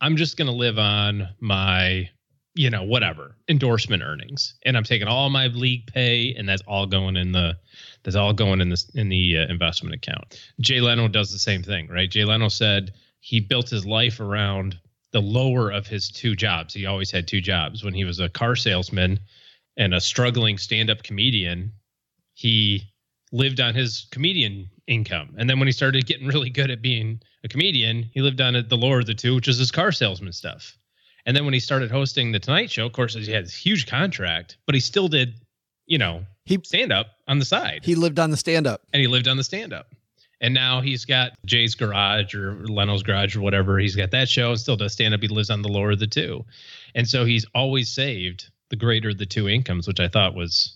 I'm 0.00 0.16
just 0.16 0.36
going 0.36 0.46
to 0.46 0.52
live 0.52 0.78
on 0.78 1.28
my, 1.40 2.10
you 2.54 2.68
know, 2.68 2.82
whatever 2.82 3.36
endorsement 3.48 4.02
earnings, 4.02 4.54
and 4.64 4.76
I'm 4.76 4.84
taking 4.84 5.08
all 5.08 5.30
my 5.30 5.46
league 5.46 5.86
pay, 5.86 6.34
and 6.34 6.48
that's 6.48 6.62
all 6.66 6.86
going 6.86 7.16
in 7.16 7.32
the, 7.32 7.56
that's 8.02 8.16
all 8.16 8.34
going 8.34 8.60
in 8.60 8.68
the 8.68 8.84
in 8.94 9.08
the 9.08 9.38
uh, 9.38 9.46
investment 9.50 9.94
account. 9.94 10.40
Jay 10.60 10.80
Leno 10.80 11.08
does 11.08 11.32
the 11.32 11.38
same 11.38 11.62
thing, 11.62 11.88
right? 11.88 12.10
Jay 12.10 12.24
Leno 12.24 12.48
said, 12.48 12.92
he 13.26 13.40
built 13.40 13.68
his 13.68 13.84
life 13.84 14.20
around 14.20 14.78
the 15.10 15.20
lower 15.20 15.68
of 15.68 15.84
his 15.84 16.12
two 16.12 16.36
jobs. 16.36 16.72
He 16.72 16.86
always 16.86 17.10
had 17.10 17.26
two 17.26 17.40
jobs. 17.40 17.82
When 17.82 17.92
he 17.92 18.04
was 18.04 18.20
a 18.20 18.28
car 18.28 18.54
salesman 18.54 19.18
and 19.76 19.92
a 19.92 20.00
struggling 20.00 20.58
stand-up 20.58 21.02
comedian, 21.02 21.72
he 22.34 22.84
lived 23.32 23.58
on 23.58 23.74
his 23.74 24.06
comedian 24.12 24.70
income. 24.86 25.34
And 25.36 25.50
then 25.50 25.58
when 25.58 25.66
he 25.66 25.72
started 25.72 26.06
getting 26.06 26.28
really 26.28 26.50
good 26.50 26.70
at 26.70 26.80
being 26.80 27.20
a 27.42 27.48
comedian, 27.48 28.08
he 28.14 28.20
lived 28.20 28.40
on 28.40 28.52
the 28.52 28.76
lower 28.76 29.00
of 29.00 29.06
the 29.06 29.14
two, 29.14 29.34
which 29.34 29.48
is 29.48 29.58
his 29.58 29.72
car 29.72 29.90
salesman 29.90 30.32
stuff. 30.32 30.78
And 31.26 31.36
then 31.36 31.44
when 31.44 31.54
he 31.54 31.58
started 31.58 31.90
hosting 31.90 32.30
the 32.30 32.38
Tonight 32.38 32.70
Show, 32.70 32.86
of 32.86 32.92
course, 32.92 33.14
he 33.14 33.32
had 33.32 33.46
this 33.46 33.56
huge 33.56 33.88
contract, 33.88 34.56
but 34.66 34.76
he 34.76 34.80
still 34.80 35.08
did, 35.08 35.34
you 35.86 35.98
know, 35.98 36.24
he 36.44 36.60
stand 36.62 36.92
up 36.92 37.08
on 37.26 37.40
the 37.40 37.44
side. 37.44 37.80
He 37.82 37.96
lived 37.96 38.20
on 38.20 38.30
the 38.30 38.36
stand 38.36 38.68
up. 38.68 38.82
And 38.92 39.00
he 39.00 39.08
lived 39.08 39.26
on 39.26 39.36
the 39.36 39.42
stand 39.42 39.72
up. 39.72 39.88
And 40.40 40.52
now 40.52 40.80
he's 40.80 41.04
got 41.04 41.32
Jay's 41.46 41.74
Garage 41.74 42.34
or 42.34 42.66
Leno's 42.66 43.02
Garage 43.02 43.36
or 43.36 43.40
whatever. 43.40 43.78
He's 43.78 43.96
got 43.96 44.10
that 44.10 44.28
show 44.28 44.50
and 44.50 44.60
still 44.60 44.76
does 44.76 44.92
stand 44.92 45.14
up. 45.14 45.22
He 45.22 45.28
lives 45.28 45.50
on 45.50 45.62
the 45.62 45.68
lower 45.68 45.92
of 45.92 45.98
the 45.98 46.06
two. 46.06 46.44
And 46.94 47.08
so 47.08 47.24
he's 47.24 47.46
always 47.54 47.90
saved 47.90 48.50
the 48.68 48.76
greater 48.76 49.10
of 49.10 49.18
the 49.18 49.26
two 49.26 49.48
incomes, 49.48 49.86
which 49.86 50.00
I 50.00 50.08
thought 50.08 50.34
was 50.34 50.75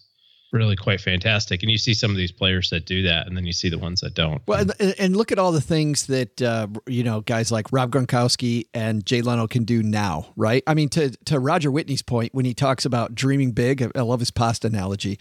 really 0.52 0.76
quite 0.76 1.00
fantastic. 1.00 1.62
And 1.62 1.70
you 1.70 1.78
see 1.78 1.94
some 1.94 2.10
of 2.10 2.16
these 2.16 2.32
players 2.32 2.70
that 2.70 2.86
do 2.86 3.02
that, 3.02 3.26
and 3.26 3.36
then 3.36 3.44
you 3.44 3.52
see 3.52 3.68
the 3.68 3.78
ones 3.78 4.00
that 4.00 4.14
don't. 4.14 4.42
Well, 4.46 4.66
and, 4.78 4.94
and 4.98 5.16
look 5.16 5.32
at 5.32 5.38
all 5.38 5.52
the 5.52 5.60
things 5.60 6.06
that 6.06 6.42
uh, 6.42 6.68
you 6.86 7.04
know 7.04 7.20
guys 7.20 7.52
like 7.52 7.66
Rob 7.72 7.90
Gronkowski 7.90 8.66
and 8.74 9.04
Jay 9.04 9.22
Leno 9.22 9.46
can 9.46 9.64
do 9.64 9.82
now, 9.82 10.32
right? 10.36 10.62
I 10.66 10.74
mean, 10.74 10.88
to 10.90 11.10
to 11.26 11.38
Roger 11.38 11.70
Whitney's 11.70 12.02
point 12.02 12.34
when 12.34 12.44
he 12.44 12.54
talks 12.54 12.84
about 12.84 13.14
dreaming 13.14 13.52
big, 13.52 13.82
I, 13.82 13.90
I 13.94 14.00
love 14.02 14.20
his 14.20 14.30
pasta 14.30 14.66
analogy. 14.66 15.18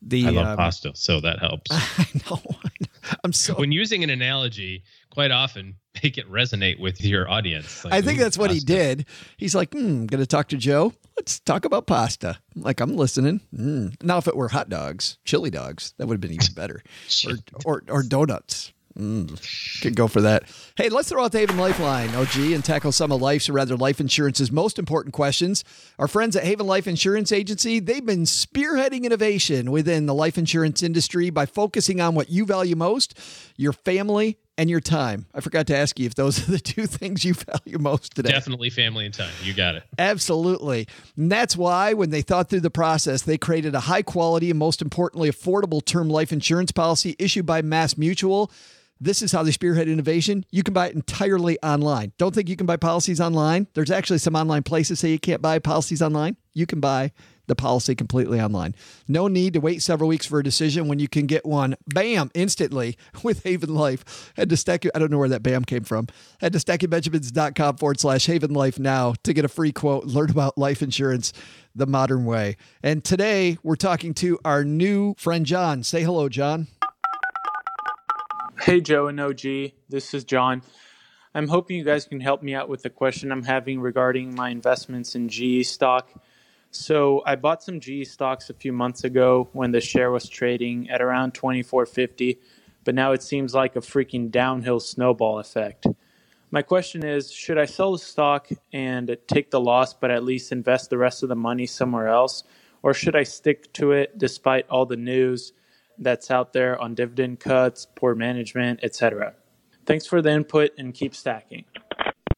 The 0.00 0.26
I 0.26 0.30
love 0.30 0.46
um, 0.46 0.56
pasta, 0.56 0.92
so 0.94 1.20
that 1.20 1.38
helps. 1.38 1.70
I 1.72 2.06
know. 2.28 2.40
I'm 3.24 3.32
so 3.32 3.54
when 3.54 3.72
using 3.72 4.02
an 4.04 4.10
analogy, 4.10 4.84
quite 5.12 5.30
often 5.30 5.76
make 6.02 6.16
it 6.16 6.30
resonate 6.30 6.80
with 6.80 7.04
your 7.04 7.28
audience. 7.30 7.84
Like, 7.84 7.94
I 7.94 8.00
think 8.00 8.18
that's 8.18 8.38
what 8.38 8.50
he 8.50 8.60
did. 8.60 9.06
He's 9.36 9.54
like, 9.54 9.72
hmm, 9.72 10.06
gonna 10.06 10.26
talk 10.26 10.48
to 10.48 10.56
Joe. 10.56 10.94
Let's 11.16 11.38
talk 11.40 11.66
about 11.66 11.86
pasta. 11.86 12.38
like, 12.56 12.80
I'm 12.80 12.96
listening. 12.96 13.40
Mm. 13.54 14.02
Now, 14.02 14.16
if 14.16 14.26
it 14.26 14.36
were 14.36 14.48
hot 14.48 14.70
dogs, 14.70 15.18
chili 15.24 15.50
dogs, 15.50 15.92
that 15.98 16.06
would 16.06 16.14
have 16.14 16.20
been 16.20 16.32
even 16.32 16.54
better. 16.54 16.82
or, 17.26 17.36
or, 17.64 17.82
or 17.88 18.02
donuts. 18.02 18.72
Mm, 18.98 19.80
could 19.80 19.96
go 19.96 20.06
for 20.06 20.20
that. 20.20 20.44
Hey, 20.76 20.90
let's 20.90 21.08
throw 21.08 21.24
out 21.24 21.32
the 21.32 21.38
Haven 21.38 21.56
Lifeline, 21.56 22.14
OG, 22.14 22.36
and 22.36 22.62
tackle 22.62 22.92
some 22.92 23.10
of 23.10 23.22
life's, 23.22 23.48
or 23.48 23.54
rather 23.54 23.76
life 23.76 24.00
insurance's 24.00 24.52
most 24.52 24.78
important 24.78 25.14
questions. 25.14 25.64
Our 25.98 26.08
friends 26.08 26.36
at 26.36 26.44
Haven 26.44 26.66
Life 26.66 26.86
Insurance 26.86 27.32
Agency, 27.32 27.80
they've 27.80 28.04
been 28.04 28.24
spearheading 28.24 29.04
innovation 29.04 29.70
within 29.70 30.04
the 30.04 30.14
life 30.14 30.36
insurance 30.36 30.82
industry 30.82 31.30
by 31.30 31.46
focusing 31.46 32.02
on 32.02 32.14
what 32.14 32.28
you 32.28 32.44
value 32.44 32.76
most, 32.76 33.18
your 33.56 33.72
family 33.72 34.36
and 34.58 34.68
your 34.68 34.80
time. 34.80 35.26
I 35.34 35.40
forgot 35.40 35.66
to 35.68 35.76
ask 35.76 35.98
you 35.98 36.06
if 36.06 36.14
those 36.14 36.38
are 36.48 36.52
the 36.52 36.58
two 36.58 36.86
things 36.86 37.24
you 37.24 37.34
value 37.34 37.78
most 37.78 38.14
today. 38.14 38.30
Definitely 38.30 38.70
family 38.70 39.04
and 39.06 39.14
time. 39.14 39.32
You 39.42 39.54
got 39.54 39.76
it. 39.76 39.84
Absolutely. 39.98 40.88
And 41.16 41.30
that's 41.30 41.56
why, 41.56 41.94
when 41.94 42.10
they 42.10 42.22
thought 42.22 42.48
through 42.48 42.60
the 42.60 42.70
process, 42.70 43.22
they 43.22 43.38
created 43.38 43.74
a 43.74 43.80
high 43.80 44.02
quality 44.02 44.50
and 44.50 44.58
most 44.58 44.82
importantly, 44.82 45.30
affordable 45.30 45.84
term 45.84 46.08
life 46.08 46.32
insurance 46.32 46.72
policy 46.72 47.16
issued 47.18 47.46
by 47.46 47.62
Mass 47.62 47.96
Mutual. 47.96 48.50
This 49.00 49.20
is 49.20 49.32
how 49.32 49.42
they 49.42 49.50
spearhead 49.50 49.88
innovation. 49.88 50.44
You 50.52 50.62
can 50.62 50.74
buy 50.74 50.86
it 50.86 50.94
entirely 50.94 51.60
online. 51.60 52.12
Don't 52.18 52.32
think 52.32 52.48
you 52.48 52.54
can 52.54 52.66
buy 52.66 52.76
policies 52.76 53.20
online. 53.20 53.66
There's 53.74 53.90
actually 53.90 54.18
some 54.18 54.36
online 54.36 54.62
places 54.62 55.00
say 55.00 55.10
you 55.10 55.18
can't 55.18 55.42
buy 55.42 55.58
policies 55.58 56.00
online. 56.00 56.36
You 56.54 56.66
can 56.66 56.78
buy 56.78 57.10
the 57.52 57.62
policy 57.62 57.94
completely 57.94 58.40
online. 58.40 58.74
No 59.06 59.28
need 59.28 59.52
to 59.52 59.60
wait 59.60 59.82
several 59.82 60.08
weeks 60.08 60.24
for 60.24 60.38
a 60.38 60.42
decision 60.42 60.88
when 60.88 60.98
you 60.98 61.06
can 61.06 61.26
get 61.26 61.44
one, 61.44 61.76
bam, 61.86 62.30
instantly 62.32 62.96
with 63.22 63.42
Haven 63.44 63.74
Life. 63.74 64.32
Head 64.36 64.48
to 64.48 64.56
Stack, 64.56 64.86
I 64.94 64.98
don't 64.98 65.10
know 65.10 65.18
where 65.18 65.28
that 65.28 65.42
bam 65.42 65.66
came 65.66 65.84
from. 65.84 66.08
Head 66.40 66.54
to 66.54 66.58
stackingbenjamins.com 66.58 67.76
forward 67.76 68.00
slash 68.00 68.24
Haven 68.24 68.54
Life 68.54 68.78
now 68.78 69.12
to 69.22 69.34
get 69.34 69.44
a 69.44 69.48
free 69.48 69.70
quote, 69.70 70.06
learn 70.06 70.30
about 70.30 70.56
life 70.56 70.82
insurance 70.82 71.34
the 71.74 71.86
modern 71.86 72.24
way. 72.24 72.56
And 72.82 73.04
today 73.04 73.58
we're 73.62 73.76
talking 73.76 74.14
to 74.14 74.38
our 74.44 74.64
new 74.64 75.14
friend, 75.18 75.44
John. 75.44 75.82
Say 75.82 76.02
hello, 76.02 76.30
John. 76.30 76.68
Hey, 78.62 78.80
Joe 78.80 79.08
and 79.08 79.20
OG. 79.20 79.42
This 79.90 80.14
is 80.14 80.24
John. 80.24 80.62
I'm 81.34 81.48
hoping 81.48 81.76
you 81.76 81.84
guys 81.84 82.06
can 82.06 82.20
help 82.20 82.42
me 82.42 82.54
out 82.54 82.68
with 82.68 82.82
the 82.82 82.90
question 82.90 83.30
I'm 83.30 83.42
having 83.42 83.80
regarding 83.80 84.34
my 84.34 84.48
investments 84.48 85.14
in 85.14 85.28
GE 85.28 85.66
stock. 85.66 86.08
So 86.74 87.22
I 87.26 87.36
bought 87.36 87.62
some 87.62 87.80
GE 87.80 88.06
stocks 88.06 88.48
a 88.48 88.54
few 88.54 88.72
months 88.72 89.04
ago 89.04 89.50
when 89.52 89.72
the 89.72 89.80
share 89.82 90.10
was 90.10 90.26
trading 90.26 90.88
at 90.88 91.02
around 91.02 91.34
24.50, 91.34 92.38
but 92.82 92.94
now 92.94 93.12
it 93.12 93.22
seems 93.22 93.52
like 93.52 93.76
a 93.76 93.80
freaking 93.80 94.30
downhill 94.30 94.80
snowball 94.80 95.38
effect. 95.38 95.86
My 96.50 96.62
question 96.62 97.04
is, 97.04 97.30
should 97.30 97.58
I 97.58 97.66
sell 97.66 97.92
the 97.92 97.98
stock 97.98 98.48
and 98.72 99.18
take 99.26 99.50
the 99.50 99.60
loss 99.60 99.92
but 99.92 100.10
at 100.10 100.24
least 100.24 100.50
invest 100.50 100.88
the 100.88 100.96
rest 100.96 101.22
of 101.22 101.28
the 101.28 101.36
money 101.36 101.66
somewhere 101.66 102.08
else 102.08 102.42
or 102.82 102.94
should 102.94 103.16
I 103.16 103.24
stick 103.24 103.70
to 103.74 103.92
it 103.92 104.16
despite 104.16 104.66
all 104.70 104.86
the 104.86 104.96
news 104.96 105.52
that's 105.98 106.30
out 106.30 106.54
there 106.54 106.80
on 106.80 106.94
dividend 106.94 107.38
cuts, 107.38 107.86
poor 107.94 108.14
management, 108.14 108.80
etc.? 108.82 109.34
Thanks 109.84 110.06
for 110.06 110.22
the 110.22 110.30
input 110.30 110.70
and 110.78 110.94
keep 110.94 111.14
stacking. 111.14 111.66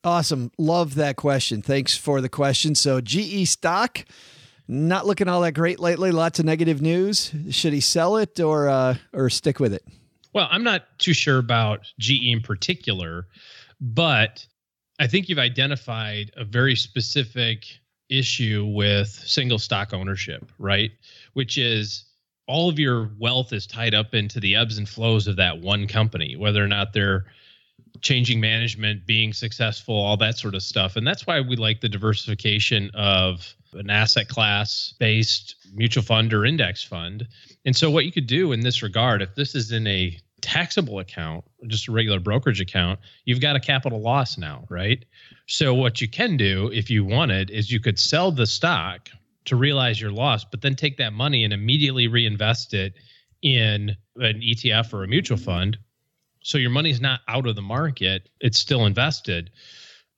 Awesome. 0.04 0.52
Love 0.58 0.96
that 0.96 1.16
question. 1.16 1.62
Thanks 1.62 1.96
for 1.96 2.20
the 2.20 2.28
question. 2.28 2.74
So, 2.74 3.00
GE 3.00 3.48
stock, 3.48 4.04
not 4.68 5.06
looking 5.06 5.28
all 5.28 5.40
that 5.40 5.52
great 5.52 5.80
lately. 5.80 6.10
Lots 6.10 6.38
of 6.38 6.44
negative 6.44 6.82
news. 6.82 7.32
Should 7.50 7.72
he 7.72 7.80
sell 7.80 8.18
it 8.18 8.38
or 8.38 8.68
uh, 8.68 8.96
or 9.14 9.30
stick 9.30 9.58
with 9.58 9.72
it? 9.72 9.84
Well, 10.34 10.48
I'm 10.50 10.64
not 10.64 10.98
too 10.98 11.14
sure 11.14 11.38
about 11.38 11.90
GE 11.98 12.26
in 12.26 12.40
particular, 12.40 13.28
but 13.80 14.46
I 15.00 15.06
think 15.06 15.28
you've 15.28 15.38
identified 15.38 16.32
a 16.36 16.44
very 16.44 16.76
specific 16.76 17.64
issue 18.10 18.66
with 18.66 19.08
single 19.08 19.58
stock 19.58 19.94
ownership, 19.94 20.50
right? 20.58 20.90
Which 21.32 21.56
is 21.56 22.04
all 22.46 22.68
of 22.68 22.78
your 22.78 23.10
wealth 23.18 23.52
is 23.52 23.66
tied 23.66 23.94
up 23.94 24.12
into 24.12 24.38
the 24.38 24.54
ebbs 24.54 24.76
and 24.76 24.88
flows 24.88 25.26
of 25.26 25.36
that 25.36 25.60
one 25.60 25.88
company, 25.88 26.36
whether 26.36 26.62
or 26.62 26.68
not 26.68 26.92
they're 26.92 27.24
changing 28.04 28.38
management, 28.38 29.06
being 29.06 29.32
successful, 29.32 29.94
all 29.94 30.16
that 30.18 30.38
sort 30.38 30.54
of 30.54 30.62
stuff. 30.62 30.94
And 30.94 31.06
that's 31.06 31.26
why 31.26 31.40
we 31.40 31.56
like 31.56 31.80
the 31.80 31.88
diversification 31.88 32.90
of 32.94 33.54
an 33.72 33.90
asset 33.90 34.28
class 34.28 34.94
based 35.00 35.56
mutual 35.74 36.04
fund 36.04 36.32
or 36.32 36.44
index 36.44 36.84
fund. 36.84 37.26
And 37.64 37.74
so, 37.74 37.90
what 37.90 38.04
you 38.04 38.12
could 38.12 38.28
do 38.28 38.52
in 38.52 38.60
this 38.60 38.82
regard, 38.82 39.22
if 39.22 39.34
this 39.34 39.54
is 39.56 39.72
in 39.72 39.86
a 39.86 40.16
taxable 40.42 40.98
account, 40.98 41.44
just 41.66 41.88
a 41.88 41.92
regular 41.92 42.20
brokerage 42.20 42.60
account, 42.60 43.00
you've 43.24 43.40
got 43.40 43.56
a 43.56 43.60
capital 43.60 44.00
loss 44.00 44.36
now, 44.38 44.64
right? 44.68 45.04
So, 45.48 45.74
what 45.74 46.00
you 46.00 46.08
can 46.08 46.36
do 46.36 46.70
if 46.72 46.90
you 46.90 47.04
wanted 47.04 47.50
is 47.50 47.72
you 47.72 47.80
could 47.80 47.98
sell 47.98 48.30
the 48.30 48.46
stock 48.46 49.08
to 49.46 49.56
realize 49.56 50.00
your 50.00 50.12
loss, 50.12 50.44
but 50.44 50.60
then 50.60 50.74
take 50.74 50.98
that 50.98 51.14
money 51.14 51.42
and 51.42 51.52
immediately 51.52 52.06
reinvest 52.06 52.74
it 52.74 52.94
in 53.42 53.96
an 54.16 54.40
ETF 54.40 54.92
or 54.92 55.04
a 55.04 55.08
mutual 55.08 55.36
fund 55.36 55.78
so 56.44 56.58
your 56.58 56.70
money's 56.70 57.00
not 57.00 57.20
out 57.26 57.46
of 57.46 57.56
the 57.56 57.62
market, 57.62 58.28
it's 58.38 58.58
still 58.58 58.84
invested, 58.84 59.50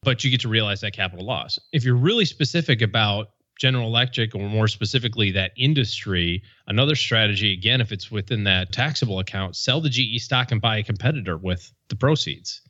but 0.03 0.25
you 0.25 0.31
get 0.31 0.41
to 0.41 0.49
realize 0.49 0.81
that 0.81 0.93
capital 0.93 1.25
loss. 1.25 1.57
If 1.73 1.85
you're 1.85 1.95
really 1.95 2.25
specific 2.25 2.83
about 2.83 3.31
General 3.61 3.87
Electric 3.87 4.35
or 4.35 4.49
more 4.49 4.67
specifically 4.67 5.31
that 5.31 5.53
industry, 5.57 6.43
another 6.67 6.97
strategy, 6.97 7.53
again, 7.53 7.81
if 7.81 7.93
it's 7.93 8.11
within 8.11 8.43
that 8.43 8.73
taxable 8.73 9.21
account, 9.21 9.55
sell 9.55 9.81
the 9.81 9.89
GE 9.89 10.21
stock 10.21 10.51
and 10.51 10.61
buy 10.61 10.79
a 10.79 10.83
competitor 10.83 11.37
with 11.37 11.73
the 11.89 11.97
proceeds. 11.97 12.61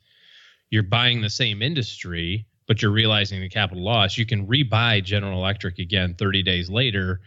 You're 0.69 0.83
buying 0.83 1.21
the 1.21 1.29
same 1.29 1.63
industry, 1.63 2.45
but 2.67 2.83
you're 2.83 2.91
realizing 2.91 3.41
the 3.41 3.49
capital 3.49 3.83
loss. 3.83 4.19
You 4.19 4.27
can 4.27 4.45
rebuy 4.45 5.03
General 5.03 5.39
Electric 5.39 5.79
again 5.79 6.13
30 6.13 6.43
days 6.43 6.69
later 6.69 7.21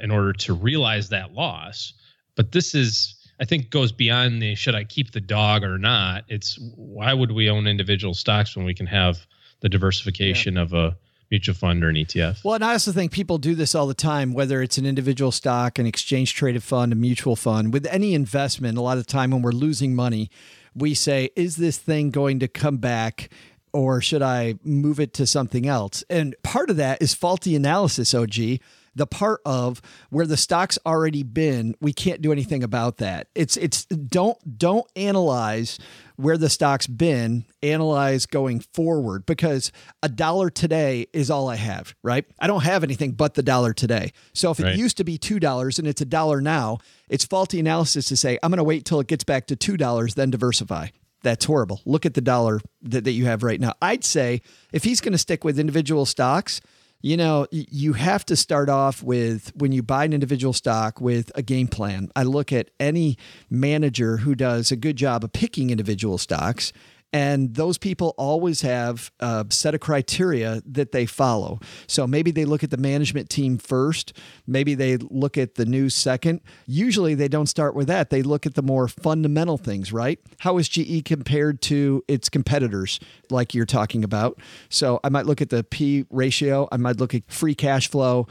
in 0.00 0.10
order 0.10 0.32
to 0.32 0.54
realize 0.54 1.10
that 1.10 1.34
loss. 1.34 1.92
But 2.34 2.52
this 2.52 2.74
is 2.74 3.15
I 3.40 3.44
think 3.44 3.70
goes 3.70 3.92
beyond 3.92 4.40
the 4.40 4.54
should 4.54 4.74
I 4.74 4.84
keep 4.84 5.12
the 5.12 5.20
dog 5.20 5.62
or 5.62 5.78
not. 5.78 6.24
It's 6.28 6.58
why 6.74 7.12
would 7.12 7.32
we 7.32 7.50
own 7.50 7.66
individual 7.66 8.14
stocks 8.14 8.56
when 8.56 8.64
we 8.64 8.74
can 8.74 8.86
have 8.86 9.26
the 9.60 9.68
diversification 9.68 10.54
yeah. 10.54 10.62
of 10.62 10.72
a 10.72 10.96
mutual 11.30 11.54
fund 11.54 11.82
or 11.82 11.88
an 11.88 11.96
ETF. 11.96 12.44
Well, 12.44 12.54
and 12.54 12.64
I 12.64 12.72
also 12.72 12.92
think 12.92 13.12
people 13.12 13.38
do 13.38 13.54
this 13.54 13.74
all 13.74 13.86
the 13.86 13.94
time, 13.94 14.32
whether 14.32 14.62
it's 14.62 14.78
an 14.78 14.86
individual 14.86 15.32
stock, 15.32 15.78
an 15.78 15.86
exchange 15.86 16.34
traded 16.34 16.62
fund, 16.62 16.92
a 16.92 16.96
mutual 16.96 17.36
fund. 17.36 17.72
With 17.72 17.86
any 17.86 18.14
investment, 18.14 18.78
a 18.78 18.80
lot 18.80 18.98
of 18.98 19.06
the 19.06 19.12
time 19.12 19.30
when 19.30 19.42
we're 19.42 19.52
losing 19.52 19.94
money, 19.94 20.30
we 20.74 20.94
say, 20.94 21.30
is 21.34 21.56
this 21.56 21.78
thing 21.78 22.10
going 22.10 22.38
to 22.40 22.48
come 22.48 22.76
back? 22.76 23.30
Or 23.72 24.00
should 24.00 24.22
I 24.22 24.54
move 24.62 25.00
it 25.00 25.12
to 25.14 25.26
something 25.26 25.66
else? 25.66 26.04
And 26.08 26.34
part 26.42 26.70
of 26.70 26.76
that 26.76 27.02
is 27.02 27.12
faulty 27.12 27.56
analysis, 27.56 28.14
OG 28.14 28.60
the 28.96 29.06
part 29.06 29.40
of 29.44 29.80
where 30.10 30.26
the 30.26 30.36
stock's 30.36 30.78
already 30.84 31.22
been, 31.22 31.74
we 31.80 31.92
can't 31.92 32.22
do 32.22 32.32
anything 32.32 32.64
about 32.64 32.96
that. 32.96 33.28
It's 33.34 33.56
it's 33.56 33.84
don't 33.84 34.58
don't 34.58 34.86
analyze 34.96 35.78
where 36.16 36.38
the 36.38 36.48
stock's 36.48 36.86
been, 36.86 37.44
analyze 37.62 38.24
going 38.24 38.60
forward 38.60 39.26
because 39.26 39.70
a 40.02 40.08
dollar 40.08 40.48
today 40.48 41.06
is 41.12 41.30
all 41.30 41.48
I 41.48 41.56
have, 41.56 41.94
right? 42.02 42.24
I 42.38 42.46
don't 42.46 42.62
have 42.62 42.82
anything 42.82 43.12
but 43.12 43.34
the 43.34 43.42
dollar 43.42 43.74
today. 43.74 44.12
So 44.32 44.50
if 44.50 44.58
it 44.58 44.64
right. 44.64 44.76
used 44.76 44.96
to 44.96 45.04
be 45.04 45.18
$2 45.18 45.78
and 45.78 45.86
it's 45.86 46.00
a 46.00 46.06
dollar 46.06 46.40
now, 46.40 46.78
it's 47.10 47.26
faulty 47.26 47.60
analysis 47.60 48.08
to 48.08 48.16
say 48.16 48.38
I'm 48.42 48.50
going 48.50 48.56
to 48.56 48.64
wait 48.64 48.86
till 48.86 48.98
it 49.00 49.08
gets 49.08 49.24
back 49.24 49.46
to 49.48 49.56
$2 49.56 50.14
then 50.14 50.30
diversify 50.30 50.88
that's 51.26 51.44
horrible. 51.44 51.80
Look 51.84 52.06
at 52.06 52.14
the 52.14 52.20
dollar 52.20 52.60
that, 52.82 53.02
that 53.04 53.10
you 53.10 53.26
have 53.26 53.42
right 53.42 53.60
now. 53.60 53.74
I'd 53.82 54.04
say 54.04 54.42
if 54.72 54.84
he's 54.84 55.00
going 55.00 55.12
to 55.12 55.18
stick 55.18 55.42
with 55.42 55.58
individual 55.58 56.06
stocks, 56.06 56.60
you 57.06 57.16
know, 57.16 57.46
you 57.52 57.92
have 57.92 58.26
to 58.26 58.34
start 58.34 58.68
off 58.68 59.00
with 59.00 59.52
when 59.54 59.70
you 59.70 59.80
buy 59.80 60.04
an 60.04 60.12
individual 60.12 60.52
stock 60.52 61.00
with 61.00 61.30
a 61.36 61.42
game 61.42 61.68
plan. 61.68 62.10
I 62.16 62.24
look 62.24 62.52
at 62.52 62.72
any 62.80 63.16
manager 63.48 64.16
who 64.16 64.34
does 64.34 64.72
a 64.72 64.76
good 64.76 64.96
job 64.96 65.22
of 65.22 65.32
picking 65.32 65.70
individual 65.70 66.18
stocks 66.18 66.72
and 67.12 67.54
those 67.54 67.78
people 67.78 68.14
always 68.18 68.60
have 68.62 69.10
a 69.20 69.46
set 69.48 69.74
of 69.74 69.80
criteria 69.80 70.62
that 70.66 70.92
they 70.92 71.06
follow. 71.06 71.60
So 71.86 72.06
maybe 72.06 72.30
they 72.30 72.44
look 72.44 72.62
at 72.62 72.70
the 72.70 72.76
management 72.76 73.30
team 73.30 73.58
first, 73.58 74.12
maybe 74.46 74.74
they 74.74 74.96
look 74.96 75.38
at 75.38 75.54
the 75.54 75.64
news 75.64 75.94
second. 75.94 76.40
Usually 76.66 77.14
they 77.14 77.28
don't 77.28 77.46
start 77.46 77.74
with 77.74 77.86
that. 77.88 78.10
They 78.10 78.22
look 78.22 78.44
at 78.44 78.54
the 78.54 78.62
more 78.62 78.88
fundamental 78.88 79.56
things, 79.56 79.92
right? 79.92 80.18
How 80.40 80.58
is 80.58 80.68
GE 80.68 81.04
compared 81.04 81.62
to 81.62 82.04
its 82.08 82.28
competitors, 82.28 83.00
like 83.30 83.54
you're 83.54 83.66
talking 83.66 84.04
about? 84.04 84.38
So 84.68 85.00
I 85.02 85.08
might 85.08 85.26
look 85.26 85.40
at 85.40 85.50
the 85.50 85.64
P 85.64 86.04
ratio, 86.10 86.68
I 86.70 86.76
might 86.76 86.98
look 86.98 87.14
at 87.14 87.30
free 87.30 87.54
cash 87.54 87.88
flow. 87.88 88.26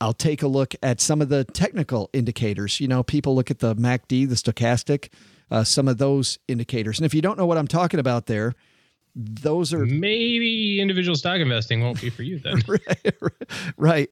I'll 0.00 0.12
take 0.12 0.42
a 0.42 0.46
look 0.46 0.76
at 0.80 1.00
some 1.00 1.20
of 1.20 1.28
the 1.28 1.42
technical 1.42 2.08
indicators. 2.12 2.78
You 2.78 2.86
know, 2.86 3.02
people 3.02 3.34
look 3.34 3.50
at 3.50 3.58
the 3.58 3.74
MACD, 3.74 4.28
the 4.28 4.36
stochastic 4.36 5.08
uh, 5.50 5.64
some 5.64 5.88
of 5.88 5.98
those 5.98 6.38
indicators. 6.48 6.98
And 6.98 7.06
if 7.06 7.14
you 7.14 7.22
don't 7.22 7.38
know 7.38 7.46
what 7.46 7.58
I'm 7.58 7.68
talking 7.68 8.00
about 8.00 8.26
there, 8.26 8.54
those 9.14 9.72
are 9.74 9.84
maybe 9.84 10.80
individual 10.80 11.16
stock 11.16 11.40
investing 11.40 11.82
won't 11.82 12.00
be 12.00 12.10
for 12.10 12.22
you 12.22 12.38
then. 12.38 12.62
right, 12.68 13.16
right, 13.76 14.10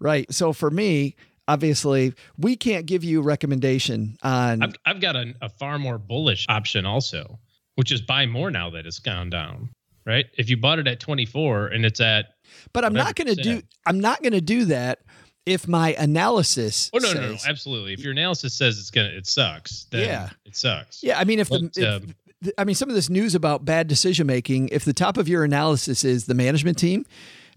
right. 0.00 0.32
So 0.32 0.52
for 0.52 0.70
me, 0.70 1.16
obviously, 1.46 2.14
we 2.38 2.56
can't 2.56 2.86
give 2.86 3.04
you 3.04 3.20
a 3.20 3.22
recommendation 3.22 4.16
on. 4.22 4.62
I've, 4.62 4.74
I've 4.84 5.00
got 5.00 5.16
a, 5.16 5.34
a 5.42 5.48
far 5.48 5.78
more 5.78 5.98
bullish 5.98 6.46
option 6.48 6.86
also, 6.86 7.38
which 7.76 7.92
is 7.92 8.00
buy 8.00 8.26
more 8.26 8.50
now 8.50 8.70
that 8.70 8.86
it's 8.86 8.98
gone 8.98 9.30
down. 9.30 9.70
Right. 10.04 10.24
If 10.38 10.48
you 10.48 10.56
bought 10.56 10.78
it 10.78 10.88
at 10.88 11.00
24 11.00 11.66
and 11.66 11.84
it's 11.84 12.00
at. 12.00 12.30
But 12.72 12.86
I'm 12.86 12.94
not 12.94 13.14
going 13.14 13.28
to 13.28 13.34
do. 13.34 13.62
I'm 13.84 14.00
not 14.00 14.22
going 14.22 14.32
to 14.32 14.40
do 14.40 14.64
that 14.66 15.00
if 15.48 15.66
my 15.66 15.94
analysis 15.94 16.90
oh 16.92 16.98
no, 16.98 17.08
says, 17.08 17.14
no 17.14 17.28
no 17.30 17.36
absolutely. 17.46 17.92
If 17.94 18.00
your 18.00 18.12
analysis 18.12 18.54
says 18.54 18.78
it's 18.78 18.90
gonna 18.90 19.08
it 19.08 19.26
sucks 19.26 19.84
then 19.90 20.06
yeah. 20.06 20.30
it 20.44 20.56
sucks. 20.56 21.02
Yeah 21.02 21.18
i 21.18 21.24
mean 21.24 21.38
if 21.38 21.48
but, 21.48 21.72
the 21.72 21.96
um, 21.96 22.14
if, 22.42 22.52
i 22.58 22.64
mean 22.64 22.74
some 22.74 22.88
of 22.88 22.94
this 22.94 23.08
news 23.08 23.34
about 23.34 23.64
bad 23.64 23.88
decision 23.88 24.26
making 24.26 24.68
if 24.68 24.84
the 24.84 24.92
top 24.92 25.16
of 25.16 25.28
your 25.28 25.44
analysis 25.44 26.04
is 26.04 26.26
the 26.26 26.34
management 26.34 26.78
team 26.78 27.04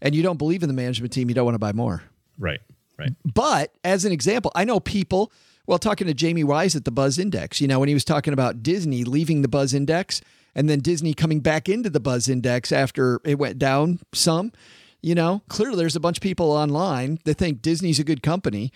and 0.02 0.16
you 0.16 0.24
don't 0.24 0.38
believe 0.38 0.64
in 0.64 0.70
the 0.70 0.74
management 0.74 1.14
team 1.14 1.30
you 1.30 1.36
don't 1.36 1.46
want 1.46 1.56
to 1.56 1.60
buy 1.60 1.74
more. 1.74 2.04
Right 2.40 2.62
right. 2.98 3.12
But 3.34 3.74
as 3.84 4.06
an 4.06 4.12
example 4.12 4.52
i 4.56 4.64
know 4.64 4.80
people 4.80 5.32
Well, 5.68 5.80
talking 5.80 6.08
to 6.08 6.14
Jamie 6.14 6.44
Wise 6.44 6.76
at 6.76 6.86
the 6.86 6.92
Buzz 6.92 7.20
Index, 7.20 7.62
you 7.62 7.68
know, 7.68 7.80
when 7.80 7.88
he 7.88 7.94
was 7.94 8.04
talking 8.04 8.34
about 8.34 8.64
Disney 8.64 9.04
leaving 9.04 9.42
the 9.42 9.48
Buzz 9.48 9.74
Index 9.74 10.22
and 10.56 10.70
then 10.70 10.80
Disney 10.80 11.14
coming 11.14 11.40
back 11.40 11.70
into 11.70 11.90
the 11.90 12.00
Buzz 12.00 12.28
Index 12.28 12.72
after 12.72 13.22
it 13.24 13.38
went 13.38 13.58
down 13.58 14.00
some. 14.14 14.52
You 15.02 15.16
know, 15.16 15.42
clearly 15.50 15.78
there's 15.78 15.96
a 15.96 16.00
bunch 16.00 16.18
of 16.18 16.22
people 16.22 16.52
online 16.52 17.20
that 17.26 17.36
think 17.36 17.62
Disney's 17.62 18.00
a 18.00 18.04
good 18.04 18.22
company 18.22 18.72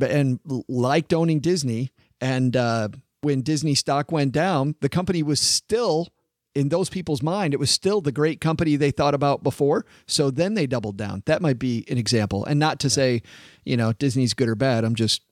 and 0.00 0.38
liked 0.68 1.12
owning 1.12 1.40
Disney. 1.40 1.90
And 2.20 2.54
uh, 2.54 2.88
when 3.22 3.40
Disney 3.40 3.74
stock 3.74 4.12
went 4.12 4.32
down, 4.32 4.74
the 4.80 4.90
company 4.90 5.22
was 5.22 5.40
still 5.40 6.08
in 6.54 6.68
those 6.68 6.90
people's 6.90 7.22
mind, 7.22 7.54
it 7.54 7.60
was 7.60 7.70
still 7.70 8.00
the 8.00 8.12
great 8.12 8.40
company 8.40 8.76
they 8.76 8.90
thought 8.90 9.14
about 9.14 9.42
before. 9.42 9.86
So 10.06 10.30
then 10.30 10.54
they 10.54 10.66
doubled 10.66 10.96
down. 10.96 11.22
That 11.26 11.42
might 11.42 11.58
be 11.58 11.84
an 11.88 11.96
example. 11.96 12.44
And 12.44 12.58
not 12.58 12.80
to 12.80 12.90
say, 12.90 13.22
you 13.64 13.76
know, 13.76 13.92
Disney's 13.92 14.34
good 14.34 14.48
or 14.48 14.56
bad. 14.56 14.84
I'm 14.84 14.94
just 14.96 15.22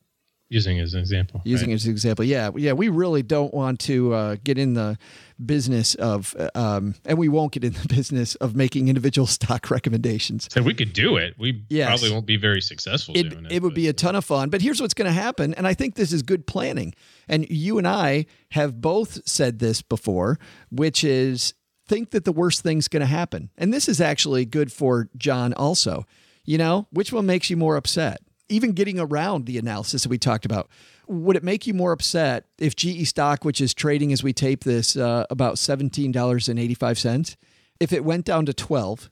using 0.49 0.81
as 0.81 0.95
an 0.95 1.01
example. 1.01 1.43
Using 1.45 1.69
right? 1.69 1.75
as 1.75 1.85
an 1.85 1.91
example, 1.91 2.25
yeah, 2.25 2.51
yeah. 2.57 2.73
We 2.73 2.89
really 2.89 3.23
don't 3.23 3.53
want 3.53 3.81
to 3.81 4.15
uh, 4.15 4.37
get 4.43 4.59
in 4.59 4.75
the 4.75 4.99
business 5.45 5.95
of, 5.97 6.35
um, 6.55 6.95
and 7.05 7.19
we 7.19 7.29
won't 7.29 7.53
get 7.53 7.65
in 7.65 7.73
the 7.73 7.89
business 7.95 8.35
of 8.37 8.57
making 8.57 8.89
individual 8.89 9.27
stock 9.39 9.71
recommendations. 9.71 10.49
So 10.51 10.63
we 10.63 10.75
could 10.75 10.93
do 10.93 11.17
it. 11.17 11.35
We 11.39 11.65
yes. 11.69 11.89
probably 11.89 12.11
won't 12.13 12.27
be 12.27 12.37
very 12.37 12.61
successful 12.61 13.17
it, 13.17 13.33
it. 13.33 13.53
It 13.53 13.63
would 13.63 13.75
be 13.75 13.89
a 13.89 13.93
ton 13.93 14.17
of 14.17 14.25
fun. 14.25 14.51
But 14.51 14.63
here's 14.63 14.81
what's 14.81 14.95
going 14.95 15.07
to 15.07 15.21
happen, 15.21 15.55
and 15.55 15.67
I 15.67 15.75
think 15.75 15.95
this 15.95 16.13
is 16.13 16.23
good 16.23 16.47
planning. 16.47 16.95
And 17.29 17.49
you 17.51 17.79
and 17.79 17.87
I 17.87 18.27
have 18.53 18.81
both 18.81 19.29
said 19.29 19.59
this 19.59 19.83
before, 19.83 20.39
which 20.71 21.05
is 21.05 21.55
think 21.87 22.11
that 22.11 22.25
the 22.25 22.33
worst 22.33 22.63
thing's 22.63 22.89
going 22.89 23.01
to 23.01 23.07
happen. 23.07 23.51
And 23.57 23.73
this 23.73 23.89
is 23.89 24.01
actually 24.01 24.45
good 24.45 24.73
for 24.73 25.09
John 25.17 25.53
also. 25.55 26.05
You 26.45 26.57
know, 26.57 26.87
which 26.91 27.13
one 27.13 27.27
makes 27.27 27.51
you 27.51 27.59
more 27.59 27.77
upset? 27.77 28.21
Even 28.49 28.73
getting 28.73 28.99
around 28.99 29.47
the 29.47 29.59
analysis 29.59 30.03
that 30.03 30.09
we 30.09 30.19
talked 30.19 30.45
about, 30.45 30.69
would 31.07 31.37
it 31.37 31.43
make 31.43 31.67
you 31.67 31.75
more 31.75 31.93
upset 31.93 32.47
if 32.59 32.77
GE 32.77 33.07
stock, 33.09 33.45
which 33.45 33.61
is 33.61 33.75
trading 33.75 34.13
as 34.13 34.23
we 34.23 34.33
tape 34.33 34.65
this 34.65 34.97
uh, 34.97 35.25
about 35.31 35.55
$17.85, 35.55 37.37
if 37.81 37.93
it 37.93 38.05
went 38.05 38.25
down 38.25 38.47
to 38.47 38.53
12 38.53 39.11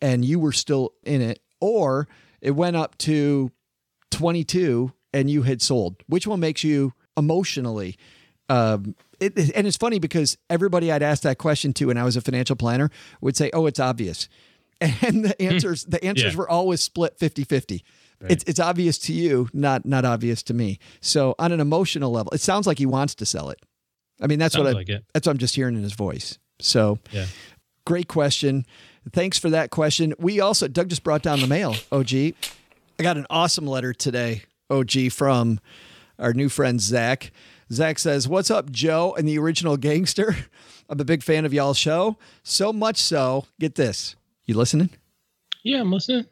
and 0.00 0.24
you 0.24 0.38
were 0.38 0.52
still 0.52 0.92
in 1.04 1.20
it, 1.20 1.40
or 1.60 2.08
it 2.40 2.52
went 2.52 2.76
up 2.76 2.96
to 2.98 3.50
22 4.10 4.92
and 5.12 5.30
you 5.30 5.42
had 5.42 5.62
sold? 5.62 5.96
Which 6.06 6.26
one 6.26 6.40
makes 6.40 6.64
you 6.64 6.92
emotionally? 7.16 7.96
Um, 8.48 8.94
it, 9.20 9.36
and 9.54 9.66
it's 9.66 9.76
funny 9.76 9.98
because 9.98 10.38
everybody 10.48 10.90
I'd 10.90 11.02
asked 11.02 11.24
that 11.24 11.38
question 11.38 11.72
to 11.74 11.86
when 11.86 11.98
I 11.98 12.04
was 12.04 12.16
a 12.16 12.20
financial 12.20 12.56
planner 12.56 12.90
would 13.20 13.36
say, 13.36 13.50
"Oh, 13.52 13.66
it's 13.66 13.80
obvious," 13.80 14.28
and 14.80 15.24
the 15.24 15.40
answers 15.42 15.84
the 15.84 16.02
answers 16.02 16.34
yeah. 16.34 16.38
were 16.38 16.48
always 16.48 16.80
split 16.80 17.18
50-50. 17.18 17.82
Right. 18.20 18.32
It's 18.32 18.44
it's 18.44 18.60
obvious 18.60 18.98
to 18.98 19.12
you, 19.12 19.48
not 19.52 19.84
not 19.84 20.04
obvious 20.04 20.42
to 20.44 20.54
me. 20.54 20.78
So 21.00 21.34
on 21.38 21.52
an 21.52 21.60
emotional 21.60 22.10
level, 22.10 22.32
it 22.32 22.40
sounds 22.40 22.66
like 22.66 22.78
he 22.78 22.86
wants 22.86 23.14
to 23.16 23.26
sell 23.26 23.50
it. 23.50 23.60
I 24.20 24.26
mean, 24.26 24.40
that's 24.40 24.54
sounds 24.54 24.64
what 24.64 24.70
I, 24.70 24.72
like 24.72 24.88
it. 24.88 25.04
that's 25.14 25.26
what 25.26 25.32
I'm 25.32 25.38
just 25.38 25.54
hearing 25.54 25.76
in 25.76 25.82
his 25.82 25.92
voice. 25.92 26.38
So, 26.60 26.98
yeah. 27.12 27.26
great 27.86 28.08
question. 28.08 28.66
Thanks 29.12 29.38
for 29.38 29.50
that 29.50 29.70
question. 29.70 30.14
We 30.18 30.40
also 30.40 30.66
Doug 30.66 30.88
just 30.88 31.04
brought 31.04 31.22
down 31.22 31.40
the 31.40 31.46
mail. 31.46 31.76
OG, 31.92 32.12
I 32.12 33.02
got 33.02 33.16
an 33.16 33.26
awesome 33.30 33.66
letter 33.66 33.92
today. 33.92 34.42
OG 34.68 35.12
from 35.12 35.60
our 36.18 36.32
new 36.32 36.48
friend 36.48 36.80
Zach. 36.80 37.30
Zach 37.70 38.00
says, 38.00 38.26
"What's 38.26 38.50
up, 38.50 38.70
Joe 38.72 39.14
and 39.16 39.28
the 39.28 39.38
original 39.38 39.76
gangster? 39.76 40.36
I'm 40.90 40.98
a 40.98 41.04
big 41.04 41.22
fan 41.22 41.44
of 41.44 41.54
y'all's 41.54 41.78
show. 41.78 42.16
So 42.42 42.72
much 42.72 42.96
so, 42.96 43.44
get 43.60 43.76
this. 43.76 44.16
You 44.46 44.56
listening? 44.56 44.90
Yeah, 45.62 45.80
I'm 45.80 45.92
listening 45.92 46.24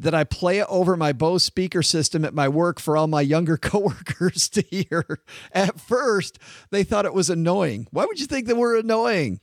that 0.00 0.14
I 0.14 0.24
play 0.24 0.58
it 0.58 0.66
over 0.68 0.96
my 0.96 1.12
Bose 1.12 1.44
speaker 1.44 1.82
system 1.82 2.24
at 2.24 2.34
my 2.34 2.48
work 2.48 2.80
for 2.80 2.96
all 2.96 3.06
my 3.06 3.20
younger 3.20 3.56
coworkers 3.58 4.48
to 4.50 4.62
hear. 4.62 5.20
At 5.52 5.78
first, 5.78 6.38
they 6.70 6.82
thought 6.82 7.04
it 7.04 7.14
was 7.14 7.30
annoying. 7.30 7.86
Why 7.90 8.06
would 8.06 8.18
you 8.18 8.26
think 8.26 8.46
that 8.46 8.56
we're 8.56 8.78
annoying? 8.78 9.40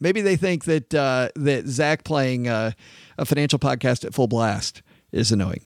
Maybe 0.00 0.20
they 0.20 0.36
think 0.36 0.64
that 0.64 0.92
uh, 0.92 1.28
that 1.36 1.66
Zach 1.66 2.02
playing 2.02 2.48
uh, 2.48 2.72
a 3.16 3.24
financial 3.24 3.58
podcast 3.58 4.04
at 4.04 4.12
full 4.14 4.26
blast 4.26 4.82
is 5.12 5.30
annoying. 5.30 5.64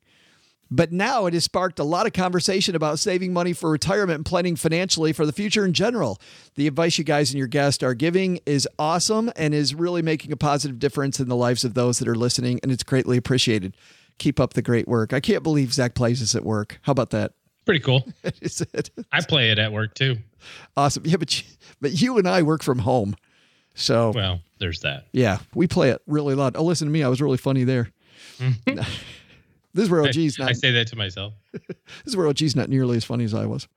But 0.71 0.93
now 0.93 1.27
it 1.27 1.35
has 1.35 1.45
sparked 1.45 1.79
a 1.79 1.85
lot 1.85 2.07
of 2.07 2.13
conversation 2.13 2.77
about 2.77 2.99
saving 2.99 3.33
money 3.33 3.53
for 3.53 3.71
retirement 3.71 4.17
and 4.17 4.27
planning 4.27 4.55
financially 4.55 5.13
for 5.13 5.25
the 5.25 5.33
future 5.33 5.65
in 5.65 5.73
general. 5.73 6.21
The 6.57 6.67
advice 6.67 6.99
you 6.99 7.05
guys 7.05 7.31
and 7.31 7.39
your 7.39 7.49
guest 7.49 7.83
are 7.83 7.95
giving 7.95 8.41
is 8.45 8.69
awesome 8.79 9.33
and 9.35 9.55
is 9.55 9.75
really 9.75 10.03
making 10.03 10.33
a 10.33 10.37
positive 10.37 10.79
difference 10.79 11.21
in 11.21 11.29
the 11.29 11.37
lives 11.37 11.65
of 11.65 11.75
those 11.75 11.99
that 12.01 12.09
are 12.09 12.15
listening, 12.15 12.61
and 12.63 12.71
it's 12.71 12.83
greatly 12.83 13.17
appreciated. 13.17 13.77
Keep 14.19 14.41
up 14.41 14.55
the 14.55 14.63
great 14.63 14.87
work. 14.87 15.13
I 15.13 15.21
can't 15.21 15.43
believe 15.43 15.73
Zach 15.73 15.95
plays 15.95 16.21
this 16.21 16.35
at 16.35 16.45
work. 16.45 16.79
How 16.83 16.93
about 16.93 17.11
that? 17.11 17.33
Pretty 17.65 17.81
cool. 17.81 18.07
is 18.43 18.61
it? 18.61 18.91
I 19.13 19.23
play 19.23 19.51
it 19.51 19.59
at 19.59 19.73
work 19.73 19.95
too. 19.95 20.17
Awesome. 20.77 21.05
Yeah, 21.07 21.17
but 21.17 21.39
you, 21.39 21.47
but 21.81 22.01
you 22.01 22.19
and 22.19 22.29
I 22.29 22.43
work 22.43 22.63
from 22.63 22.81
home. 22.81 23.17
So 23.75 24.11
well, 24.15 24.41
there's 24.59 24.81
that. 24.81 25.07
Yeah, 25.13 25.39
we 25.55 25.67
play 25.67 25.91
it 25.91 26.03
really 26.07 26.35
loud. 26.35 26.57
Oh, 26.57 26.65
listen 26.65 26.89
to 26.89 26.93
me. 26.93 27.03
I 27.03 27.09
was 27.09 27.23
really 27.23 27.37
funny 27.37 27.65
there. 27.65 27.91
This 29.79 29.85
is 29.85 29.91
where 29.91 30.03
OG's 30.03 30.39
not. 30.41 30.49
I 30.49 30.53
say 30.55 30.73
that 30.73 30.89
to 30.89 30.97
myself. 30.97 31.35
this 31.53 31.77
is 32.05 32.17
where 32.17 32.27
OG's 32.27 32.57
not 32.57 32.69
nearly 32.69 32.97
as 32.97 33.05
funny 33.05 33.23
as 33.23 33.33
I 33.33 33.47
was. 33.47 33.69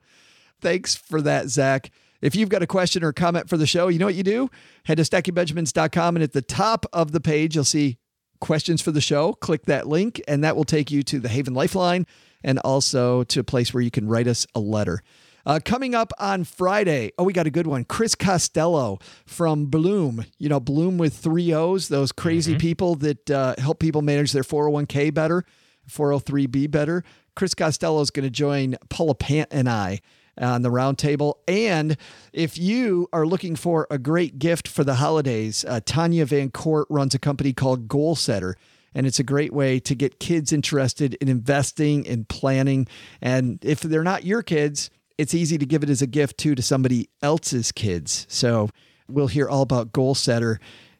Thanks 0.59 0.95
for 0.95 1.21
that, 1.21 1.49
Zach. 1.49 1.91
If 2.21 2.35
you've 2.35 2.49
got 2.49 2.63
a 2.63 2.67
question 2.67 3.03
or 3.03 3.13
comment 3.13 3.49
for 3.49 3.57
the 3.57 3.67
show, 3.67 3.87
you 3.87 3.99
know 3.99 4.05
what 4.05 4.15
you 4.15 4.23
do? 4.23 4.49
Head 4.85 4.97
to 4.97 5.03
stackingbenjamins.com 5.03 6.15
and 6.15 6.23
at 6.23 6.33
the 6.33 6.41
top 6.41 6.87
of 6.91 7.11
the 7.11 7.21
page, 7.21 7.55
you'll 7.55 7.63
see 7.63 7.97
questions 8.39 8.81
for 8.81 8.91
the 8.91 9.01
show. 9.01 9.33
Click 9.33 9.65
that 9.65 9.87
link, 9.87 10.19
and 10.27 10.43
that 10.43 10.55
will 10.55 10.63
take 10.63 10.89
you 10.89 11.03
to 11.03 11.19
the 11.19 11.29
Haven 11.29 11.53
Lifeline 11.53 12.07
and 12.43 12.57
also 12.59 13.23
to 13.25 13.39
a 13.39 13.43
place 13.43 13.71
where 13.71 13.81
you 13.81 13.91
can 13.91 14.07
write 14.07 14.27
us 14.27 14.47
a 14.55 14.59
letter. 14.59 15.03
Uh, 15.45 15.59
coming 15.63 15.95
up 15.95 16.11
on 16.19 16.43
Friday, 16.43 17.11
oh, 17.17 17.23
we 17.23 17.33
got 17.33 17.47
a 17.47 17.51
good 17.51 17.67
one. 17.67 17.83
Chris 17.83 18.15
Costello 18.15 18.99
from 19.25 19.67
Blooom. 19.67 20.25
You 20.37 20.49
know, 20.49 20.59
Blooom 20.59 20.97
with 20.97 21.15
three 21.15 21.53
O's, 21.53 21.87
those 21.87 22.11
crazy 22.11 22.53
mm-hmm. 22.53 22.59
people 22.59 22.95
that 22.95 23.29
uh, 23.29 23.55
help 23.57 23.79
people 23.79 24.01
manage 24.01 24.31
their 24.31 24.43
401k 24.43 25.13
better. 25.13 25.45
403B 25.89 26.69
better. 26.69 27.03
Chris 27.35 27.53
Costello 27.53 28.01
is 28.01 28.11
going 28.11 28.23
to 28.23 28.29
join 28.29 28.75
Paula 28.89 29.15
Pant 29.15 29.49
and 29.51 29.69
I 29.69 29.99
on 30.37 30.61
the 30.61 30.69
roundtable. 30.69 31.35
And 31.47 31.97
if 32.33 32.57
you 32.57 33.07
are 33.13 33.25
looking 33.25 33.55
for 33.55 33.87
a 33.89 33.97
great 33.97 34.39
gift 34.39 34.67
for 34.67 34.83
the 34.83 34.95
holidays, 34.95 35.65
uh, 35.67 35.81
Tanya 35.85 36.25
Van 36.25 36.49
Court 36.49 36.87
runs 36.89 37.13
a 37.13 37.19
company 37.19 37.53
called 37.53 37.87
Goalsetter. 37.87 38.53
And 38.93 39.07
it's 39.07 39.19
a 39.19 39.23
great 39.23 39.53
way 39.53 39.79
to 39.79 39.95
get 39.95 40.19
kids 40.19 40.51
interested 40.51 41.13
in 41.15 41.29
investing 41.29 42.05
and 42.07 42.27
planning. 42.27 42.87
And 43.21 43.63
if 43.63 43.81
they're 43.81 44.03
not 44.03 44.25
your 44.25 44.43
kids, 44.43 44.89
it's 45.17 45.33
easy 45.33 45.57
to 45.57 45.65
give 45.65 45.83
it 45.83 45.89
as 45.89 46.01
a 46.01 46.07
gift 46.07 46.37
too 46.37 46.55
to 46.55 46.61
somebody 46.61 47.09
else's 47.21 47.71
kids. 47.71 48.25
So 48.27 48.69
we'll 49.07 49.27
hear 49.27 49.47
all 49.47 49.61
about 49.61 49.93
Goalsetter 49.93 50.57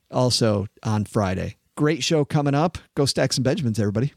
also 0.09 0.67
on 0.83 1.03
Friday. 1.05 1.57
Great 1.75 2.03
show 2.03 2.23
coming 2.23 2.55
up. 2.55 2.77
Go 2.95 3.05
stack 3.05 3.33
some 3.33 3.43
Benjamins, 3.43 3.79
everybody. 3.79 4.13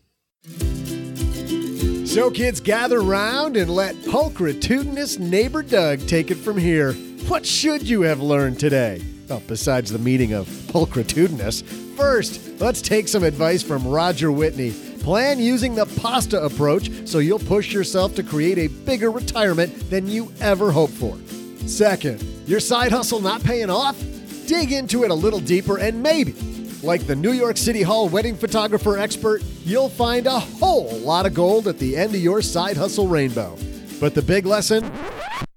So, 2.14 2.30
kids, 2.30 2.60
gather 2.60 3.00
round 3.00 3.56
and 3.56 3.68
let 3.68 3.96
pulchritudinous 3.96 5.18
neighbor 5.18 5.64
Doug 5.64 6.06
take 6.06 6.30
it 6.30 6.36
from 6.36 6.56
here. 6.56 6.92
What 7.26 7.44
should 7.44 7.82
you 7.88 8.02
have 8.02 8.20
learned 8.20 8.60
today? 8.60 9.02
Well, 9.28 9.42
besides 9.48 9.90
the 9.90 9.98
meaning 9.98 10.32
of 10.32 10.46
pulchritudinous, 10.68 11.64
first, 11.96 12.60
let's 12.60 12.80
take 12.80 13.08
some 13.08 13.24
advice 13.24 13.64
from 13.64 13.84
Roger 13.84 14.30
Whitney. 14.30 14.70
Plan 15.00 15.40
using 15.40 15.74
the 15.74 15.86
pasta 16.00 16.40
approach 16.40 16.88
so 17.04 17.18
you'll 17.18 17.40
push 17.40 17.72
yourself 17.72 18.14
to 18.14 18.22
create 18.22 18.58
a 18.58 18.68
bigger 18.68 19.10
retirement 19.10 19.90
than 19.90 20.06
you 20.06 20.32
ever 20.40 20.70
hoped 20.70 20.92
for. 20.92 21.18
Second, 21.66 22.22
your 22.46 22.60
side 22.60 22.92
hustle 22.92 23.20
not 23.20 23.42
paying 23.42 23.70
off? 23.70 23.98
Dig 24.46 24.70
into 24.70 25.02
it 25.02 25.10
a 25.10 25.14
little 25.14 25.40
deeper 25.40 25.78
and 25.78 26.00
maybe 26.00 26.53
like 26.84 27.06
the 27.06 27.16
New 27.16 27.32
York 27.32 27.56
City 27.56 27.82
Hall 27.82 28.08
wedding 28.08 28.36
photographer 28.36 28.98
expert, 28.98 29.42
you'll 29.64 29.88
find 29.88 30.26
a 30.26 30.38
whole 30.38 30.96
lot 30.98 31.26
of 31.26 31.34
gold 31.34 31.66
at 31.66 31.78
the 31.78 31.96
end 31.96 32.14
of 32.14 32.20
your 32.20 32.42
side 32.42 32.76
hustle 32.76 33.08
rainbow. 33.08 33.56
But 34.00 34.14
the 34.14 34.22
big 34.22 34.44
lesson? 34.44 34.90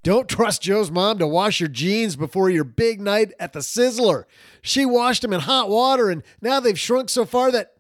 Don't 0.04 0.30
trust 0.30 0.62
Joe's 0.62 0.90
mom 0.90 1.18
to 1.20 1.28
wash 1.28 1.60
your 1.60 1.68
jeans 1.68 2.16
before 2.16 2.50
your 2.50 2.64
big 2.64 3.02
night 3.02 3.34
at 3.40 3.52
the 3.52 3.60
Sizzler. 3.60 4.24
She 4.62 4.86
washed 4.86 5.22
them 5.22 5.34
in 5.34 5.42
hot 5.42 5.70
water 5.70 6.10
and 6.10 6.24
now 6.42 6.62
they've 6.62 6.80
shrunk 6.80 7.10
so 7.10 7.26
far 7.26 7.52
that, 7.52 7.74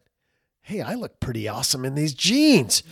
hey, 0.61 0.81
I 0.81 0.95
look 0.95 1.19
pretty 1.21 1.47
awesome 1.47 1.85
in 1.85 1.95
these 1.95 2.13
jeans. 2.13 2.83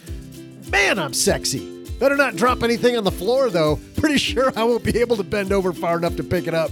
Man, 0.72 0.97
I'm 0.97 1.14
sexy. 1.14 1.86
Better 1.99 2.16
not 2.16 2.38
drop 2.38 2.64
anything 2.64 2.95
on 2.95 3.03
the 3.03 3.12
floor 3.12 3.49
though. 3.49 3.80
Pretty 3.97 4.18
sure 4.18 4.53
I 4.56 4.64
won't 4.64 4.84
be 4.84 4.99
able 4.99 5.18
to 5.18 5.24
bend 5.24 5.51
over 5.51 5.74
far 5.74 5.97
enough 5.97 6.16
to 6.16 6.24
pick 6.24 6.47
it 6.47 6.53
up. 6.53 6.72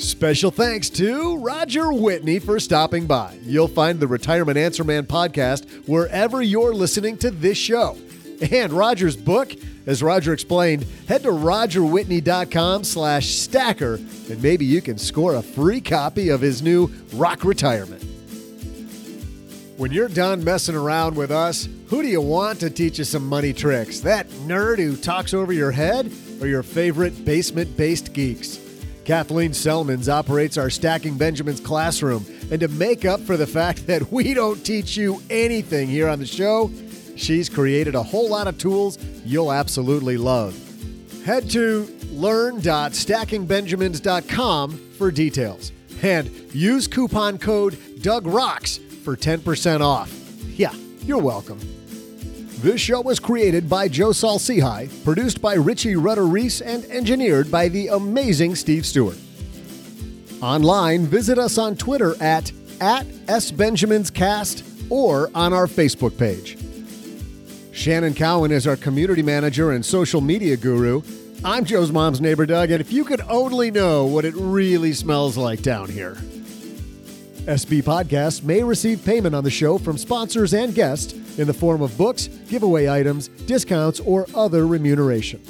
Special 0.00 0.50
thanks 0.50 0.88
to 0.88 1.36
Roger 1.36 1.92
Whitney 1.92 2.38
for 2.38 2.58
stopping 2.58 3.06
by. 3.06 3.36
You'll 3.42 3.68
find 3.68 4.00
the 4.00 4.06
Retirement 4.06 4.56
Answer 4.56 4.82
Man 4.82 5.04
podcast 5.04 5.86
wherever 5.86 6.40
you're 6.40 6.72
listening 6.72 7.18
to 7.18 7.30
this 7.30 7.58
show. 7.58 7.98
And 8.50 8.72
Roger's 8.72 9.14
book, 9.14 9.52
as 9.84 10.02
Roger 10.02 10.32
explained, 10.32 10.86
head 11.06 11.22
to 11.24 11.28
rogerwhitney.com 11.28 12.84
slash 12.84 13.28
stacker 13.28 13.96
and 14.30 14.42
maybe 14.42 14.64
you 14.64 14.80
can 14.80 14.96
score 14.96 15.34
a 15.34 15.42
free 15.42 15.82
copy 15.82 16.30
of 16.30 16.40
his 16.40 16.62
new 16.62 16.90
Rock 17.12 17.44
Retirement. 17.44 18.02
When 19.76 19.92
you're 19.92 20.08
done 20.08 20.42
messing 20.42 20.76
around 20.76 21.14
with 21.14 21.30
us, 21.30 21.68
who 21.88 22.00
do 22.00 22.08
you 22.08 22.22
want 22.22 22.58
to 22.60 22.70
teach 22.70 22.96
you 22.96 23.04
some 23.04 23.26
money 23.26 23.52
tricks? 23.52 24.00
That 24.00 24.30
nerd 24.46 24.78
who 24.78 24.96
talks 24.96 25.34
over 25.34 25.52
your 25.52 25.72
head 25.72 26.10
or 26.40 26.46
your 26.46 26.62
favorite 26.62 27.26
basement 27.26 27.76
based 27.76 28.14
geeks? 28.14 28.69
Kathleen 29.10 29.50
Selmans 29.50 30.08
operates 30.08 30.56
our 30.56 30.70
Stacking 30.70 31.18
Benjamins 31.18 31.58
classroom. 31.58 32.24
And 32.52 32.60
to 32.60 32.68
make 32.68 33.04
up 33.04 33.18
for 33.18 33.36
the 33.36 33.44
fact 33.44 33.88
that 33.88 34.12
we 34.12 34.34
don't 34.34 34.64
teach 34.64 34.96
you 34.96 35.20
anything 35.28 35.88
here 35.88 36.08
on 36.08 36.20
the 36.20 36.26
show, 36.26 36.70
she's 37.16 37.48
created 37.48 37.96
a 37.96 38.02
whole 38.04 38.30
lot 38.30 38.46
of 38.46 38.56
tools 38.56 38.98
you'll 39.24 39.50
absolutely 39.50 40.16
love. 40.16 40.56
Head 41.24 41.50
to 41.50 41.88
learn.stackingbenjamins.com 42.12 44.78
for 44.96 45.10
details. 45.10 45.72
And 46.02 46.30
use 46.54 46.86
coupon 46.86 47.38
code 47.38 47.72
DougRocks 47.98 48.78
for 49.02 49.16
10% 49.16 49.80
off. 49.80 50.16
Yeah, 50.56 50.72
you're 51.00 51.18
welcome. 51.18 51.58
This 52.60 52.82
show 52.82 53.00
was 53.00 53.18
created 53.18 53.70
by 53.70 53.88
Joe 53.88 54.12
Saul-Sehy, 54.12 55.02
produced 55.02 55.40
by 55.40 55.54
Richie 55.54 55.96
Rudder 55.96 56.26
Reese, 56.26 56.60
and 56.60 56.84
engineered 56.84 57.50
by 57.50 57.68
the 57.68 57.86
amazing 57.86 58.54
Steve 58.54 58.84
Stewart. 58.84 59.16
Online, 60.42 61.06
visit 61.06 61.38
us 61.38 61.56
on 61.56 61.74
Twitter 61.74 62.22
at, 62.22 62.52
at 62.78 63.06
SBenjaminsCast 63.06 64.90
or 64.90 65.30
on 65.34 65.54
our 65.54 65.66
Facebook 65.66 66.18
page. 66.18 66.58
Shannon 67.72 68.12
Cowan 68.12 68.52
is 68.52 68.66
our 68.66 68.76
community 68.76 69.22
manager 69.22 69.70
and 69.70 69.82
social 69.82 70.20
media 70.20 70.58
guru. 70.58 71.00
I'm 71.42 71.64
Joe's 71.64 71.90
mom's 71.90 72.20
neighbor, 72.20 72.44
Doug, 72.44 72.70
and 72.72 72.80
if 72.82 72.92
you 72.92 73.04
could 73.04 73.22
only 73.22 73.70
know 73.70 74.04
what 74.04 74.26
it 74.26 74.34
really 74.36 74.92
smells 74.92 75.38
like 75.38 75.62
down 75.62 75.88
here. 75.88 76.12
SB 77.46 77.82
Podcasts 77.82 78.42
may 78.42 78.62
receive 78.62 79.02
payment 79.02 79.34
on 79.34 79.44
the 79.44 79.50
show 79.50 79.78
from 79.78 79.96
sponsors 79.96 80.52
and 80.52 80.74
guests 80.74 81.14
in 81.40 81.46
the 81.46 81.54
form 81.54 81.82
of 81.82 81.96
books, 81.96 82.28
giveaway 82.48 82.88
items, 82.88 83.28
discounts, 83.28 84.00
or 84.00 84.26
other 84.34 84.66
remuneration. 84.66 85.40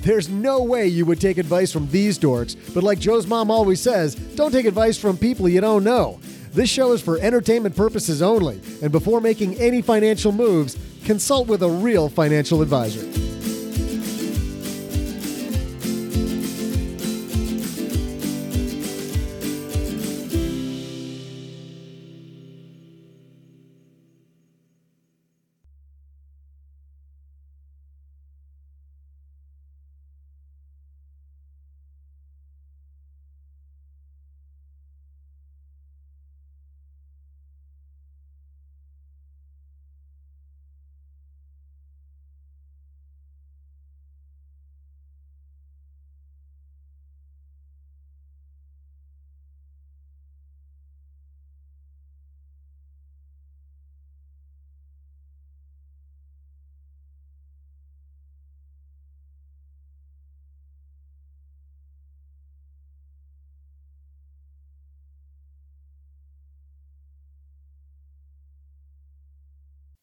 There's 0.00 0.28
no 0.28 0.62
way 0.62 0.86
you 0.86 1.04
would 1.06 1.20
take 1.20 1.38
advice 1.38 1.72
from 1.72 1.88
these 1.90 2.18
dorks, 2.18 2.56
but 2.72 2.84
like 2.84 2.98
Joe's 2.98 3.26
mom 3.26 3.50
always 3.50 3.80
says, 3.80 4.14
don't 4.14 4.52
take 4.52 4.66
advice 4.66 4.96
from 4.96 5.16
people 5.16 5.48
you 5.48 5.60
don't 5.60 5.84
know. 5.84 6.20
This 6.52 6.70
show 6.70 6.92
is 6.92 7.02
for 7.02 7.18
entertainment 7.18 7.76
purposes 7.76 8.22
only, 8.22 8.60
and 8.82 8.92
before 8.92 9.20
making 9.20 9.54
any 9.56 9.82
financial 9.82 10.32
moves, 10.32 10.76
consult 11.04 11.48
with 11.48 11.62
a 11.62 11.68
real 11.68 12.08
financial 12.08 12.62
advisor. 12.62 13.17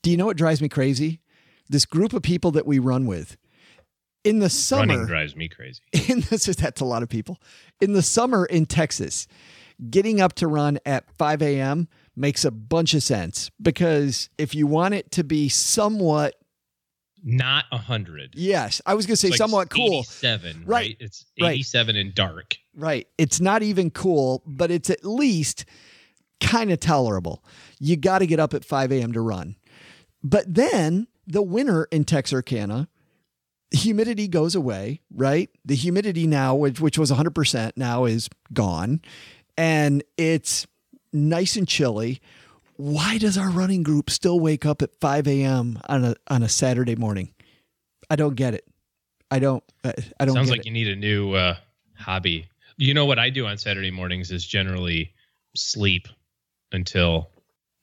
Do 0.06 0.12
you 0.12 0.18
know 0.18 0.28
what 0.28 0.38
drives 0.38 0.62
me 0.62 0.70
crazy? 0.70 1.20
This 1.68 1.84
group 1.84 2.14
of 2.14 2.22
people 2.22 2.52
that 2.52 2.68
we 2.68 2.78
run 2.78 3.08
with. 3.08 3.38
In 4.24 4.38
the 4.38 4.52
summer, 4.52 4.94
Running 4.94 5.08
drives 5.08 5.36
me 5.36 5.48
crazy. 5.48 5.82
in 6.08 6.20
this 6.30 6.48
is 6.48 6.58
that's 6.58 6.80
a 6.80 6.86
lot 6.86 7.02
of 7.02 7.10
people. 7.10 7.40
In 7.82 7.94
the 7.94 8.04
summer 8.04 8.46
in 8.46 8.68
Texas, 8.68 9.26
getting 9.90 10.22
up 10.22 10.34
to 10.34 10.48
run 10.48 10.78
at 10.86 11.12
5 11.18 11.42
a.m. 11.42 11.88
makes 12.16 12.46
a 12.46 12.52
bunch 12.52 12.94
of 12.94 13.02
sense 13.02 13.50
because 13.60 14.30
if 14.38 14.54
you 14.54 14.68
want 14.68 14.94
it 14.94 15.10
to 15.14 15.24
be 15.24 15.50
somewhat 15.50 16.36
Not 17.24 17.66
a 17.72 17.78
hundred. 17.80 18.36
yes, 18.36 18.84
I 18.86 18.94
was 18.94 19.08
gonna 19.08 19.18
say 19.18 19.30
like 19.30 19.38
somewhat 19.40 19.72
cool. 19.72 20.02
87, 20.02 20.66
Right, 20.68 20.68
right? 20.68 20.98
It's 21.00 21.26
right. 21.42 21.54
87 21.54 21.96
and 21.96 22.14
dark. 22.14 22.58
Right. 22.76 23.08
It's 23.18 23.42
not 23.42 23.64
even 23.64 23.90
cool, 23.90 24.44
but 24.46 24.70
it's 24.70 24.92
at 24.92 25.04
least 25.04 25.66
kind 26.40 26.72
of 26.72 26.80
tolerable. 26.80 27.44
You 27.80 27.98
got 27.98 28.20
to 28.20 28.28
get 28.28 28.40
up 28.40 28.54
at 28.54 28.64
5 28.64 28.92
a.m. 28.92 29.14
to 29.14 29.22
run. 29.22 29.56
But 30.26 30.52
then 30.52 31.06
the 31.28 31.44
winter 31.44 31.88
in 31.92 32.04
Texarkana, 32.04 32.88
humidity 33.70 34.28
goes 34.28 34.56
away, 34.56 35.02
right? 35.14 35.52
The 35.64 35.76
humidity 35.76 36.26
now, 36.26 36.56
which, 36.56 36.82
which 36.82 36.98
was 36.98 37.12
100%, 37.12 37.74
now 37.76 38.06
is 38.06 38.28
gone. 38.52 39.02
And 39.56 40.04
it's 40.18 40.66
nice 41.14 41.56
and 41.56 41.68
chilly. 41.68 42.22
Why 42.76 43.20
does 43.20 43.38
our 43.38 43.52
running 43.52 43.84
group 43.84 44.10
still 44.10 44.40
wake 44.40 44.66
up 44.66 44.82
at 44.82 45.00
5 45.00 45.28
a.m. 45.28 45.80
on 45.88 46.04
a, 46.04 46.16
on 46.28 46.42
a 46.42 46.50
Saturday 46.50 46.96
morning? 46.96 47.32
I 48.10 48.16
don't 48.16 48.36
get 48.36 48.56
it. 48.56 48.68
I 49.30 49.38
don't, 49.38 49.64
I 49.84 49.94
I 50.20 50.26
don't 50.26 50.34
Sounds 50.34 50.50
like 50.50 50.62
it. 50.62 50.66
you 50.66 50.72
need 50.72 50.88
a 50.88 50.96
new 50.96 51.34
uh, 51.34 51.56
hobby. 51.96 52.48
You 52.78 52.96
know 52.96 53.06
what 53.06 53.20
I 53.20 53.30
do 53.30 53.46
on 53.46 53.60
Saturday 53.60 53.92
mornings 53.92 54.32
is 54.32 54.44
generally 54.44 55.14
sleep 55.56 56.08
until 56.72 57.30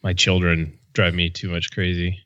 my 0.02 0.12
children 0.12 0.76
drive 0.92 1.14
me 1.14 1.30
too 1.30 1.48
much 1.48 1.70
crazy. 1.70 2.18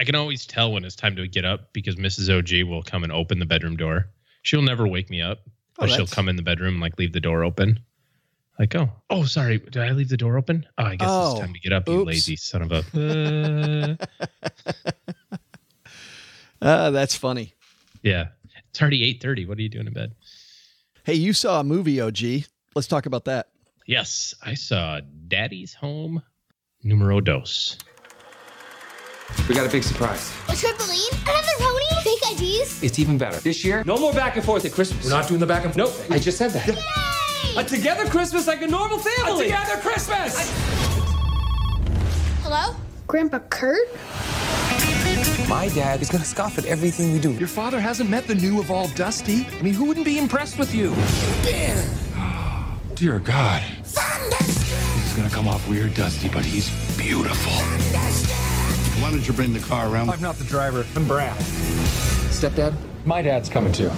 I 0.00 0.04
can 0.04 0.14
always 0.14 0.46
tell 0.46 0.72
when 0.72 0.84
it's 0.84 0.96
time 0.96 1.16
to 1.16 1.28
get 1.28 1.44
up 1.44 1.72
because 1.72 1.96
Mrs. 1.96 2.28
OG 2.36 2.68
will 2.68 2.82
come 2.82 3.04
and 3.04 3.12
open 3.12 3.38
the 3.38 3.46
bedroom 3.46 3.76
door. 3.76 4.06
She'll 4.42 4.62
never 4.62 4.86
wake 4.86 5.08
me 5.10 5.22
up, 5.22 5.40
but 5.78 5.88
she'll 5.90 6.06
come 6.06 6.28
in 6.28 6.36
the 6.36 6.42
bedroom 6.42 6.74
and 6.74 6.80
like 6.80 6.98
leave 6.98 7.12
the 7.12 7.20
door 7.20 7.44
open. 7.44 7.80
Like, 8.58 8.74
oh, 8.76 8.90
oh, 9.10 9.24
sorry, 9.24 9.58
did 9.58 9.78
I 9.78 9.90
leave 9.90 10.08
the 10.08 10.16
door 10.16 10.36
open? 10.36 10.64
Oh, 10.78 10.84
I 10.84 10.96
guess 10.96 11.08
Oh, 11.10 11.32
it's 11.32 11.40
time 11.40 11.52
to 11.54 11.58
get 11.60 11.72
up, 11.72 11.88
you 11.88 12.04
lazy 12.04 12.36
son 12.36 12.62
of 12.62 12.72
a. 12.72 13.96
Uh, 14.00 14.06
Uh, 16.62 16.90
that's 16.90 17.14
funny. 17.14 17.52
yeah, 18.02 18.28
it's 18.70 18.80
already 18.80 19.04
eight 19.04 19.20
thirty. 19.22 19.44
What 19.44 19.58
are 19.58 19.62
you 19.62 19.68
doing 19.68 19.86
in 19.86 19.92
bed? 19.92 20.14
Hey, 21.04 21.14
you 21.14 21.32
saw 21.34 21.60
a 21.60 21.64
movie, 21.64 22.00
OG. 22.00 22.18
Let's 22.74 22.88
talk 22.88 23.04
about 23.06 23.26
that. 23.26 23.48
Yes, 23.86 24.34
I 24.42 24.54
saw 24.54 25.00
Daddy's 25.28 25.74
Home 25.74 26.22
Numero 26.82 27.20
Dos. 27.20 27.76
We 29.48 29.54
got 29.54 29.66
a 29.66 29.70
big 29.70 29.82
surprise. 29.82 30.30
A 30.48 30.52
trampoline? 30.52 31.12
Another 31.22 31.54
pony? 31.58 32.02
Fake 32.02 32.22
IDs? 32.32 32.82
It's 32.82 32.98
even 32.98 33.18
better. 33.18 33.38
This 33.40 33.64
year, 33.64 33.82
no 33.84 33.98
more 33.98 34.12
back 34.12 34.36
and 34.36 34.44
forth 34.44 34.64
at 34.64 34.72
Christmas. 34.72 35.04
We're 35.04 35.10
not 35.10 35.28
doing 35.28 35.40
the 35.40 35.46
back 35.46 35.64
and 35.64 35.74
forth. 35.74 35.98
Nope, 36.08 36.10
I 36.10 36.18
just 36.18 36.38
said 36.38 36.50
that. 36.52 36.66
Yay! 36.68 37.56
A 37.56 37.64
together 37.64 38.06
Christmas 38.06 38.46
like 38.46 38.62
a 38.62 38.66
normal 38.66 38.98
family. 38.98 39.46
A 39.46 39.50
together 39.50 39.76
Christmas. 39.80 40.50
Hello? 42.42 42.74
Grandpa 43.06 43.40
Kurt? 43.50 43.88
My 45.48 45.68
dad 45.74 46.00
is 46.00 46.10
gonna 46.10 46.24
scoff 46.24 46.56
at 46.58 46.64
everything 46.64 47.12
we 47.12 47.18
do. 47.18 47.32
Your 47.32 47.48
father 47.48 47.78
hasn't 47.78 48.08
met 48.08 48.26
the 48.26 48.34
new 48.34 48.60
evolved 48.60 48.96
Dusty. 48.96 49.46
I 49.46 49.62
mean, 49.62 49.74
who 49.74 49.84
wouldn't 49.84 50.06
be 50.06 50.18
impressed 50.18 50.58
with 50.58 50.74
you? 50.74 50.90
Dear 52.94 53.18
God. 53.18 53.62
This 53.82 55.10
is 55.10 55.16
gonna 55.16 55.28
come 55.30 55.48
off 55.48 55.68
weird, 55.68 55.94
Dusty, 55.94 56.28
but 56.28 56.44
he's 56.44 56.70
beautiful. 56.96 57.52
Why 59.04 59.10
don't 59.10 59.28
you 59.28 59.34
bring 59.34 59.52
the 59.52 59.60
car 59.60 59.86
around? 59.86 60.08
I'm 60.08 60.22
not 60.22 60.36
the 60.36 60.44
driver. 60.44 60.86
I'm 60.96 61.06
Brad. 61.06 61.36
Stepdad? 62.32 62.74
My 63.04 63.20
dad's 63.20 63.50
coming 63.50 63.70
too. 63.70 63.90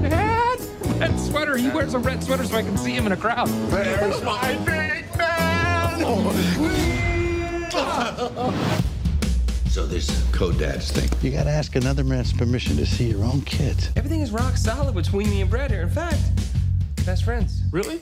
Dad! 0.00 0.60
Red 1.00 1.18
sweater. 1.18 1.56
He 1.56 1.70
wears 1.70 1.92
a 1.92 1.98
red 1.98 2.22
sweater 2.22 2.44
so 2.44 2.54
I 2.54 2.62
can 2.62 2.76
see 2.76 2.92
him 2.92 3.06
in 3.06 3.10
a 3.10 3.16
crowd. 3.16 3.48
There's 3.48 4.22
my 4.22 4.52
big 4.64 5.06
man! 5.18 5.98
so 9.70 9.84
this 9.84 10.24
code 10.30 10.56
dad's 10.56 10.92
thing. 10.92 11.10
You 11.20 11.36
gotta 11.36 11.50
ask 11.50 11.74
another 11.74 12.04
man's 12.04 12.32
permission 12.32 12.76
to 12.76 12.86
see 12.86 13.10
your 13.10 13.24
own 13.24 13.40
kids. 13.40 13.90
Everything 13.96 14.20
is 14.20 14.30
rock 14.30 14.56
solid 14.56 14.94
between 14.94 15.28
me 15.30 15.40
and 15.40 15.50
Brad 15.50 15.72
here. 15.72 15.82
In 15.82 15.90
fact, 15.90 16.20
best 17.04 17.24
friends. 17.24 17.60
Really? 17.72 18.00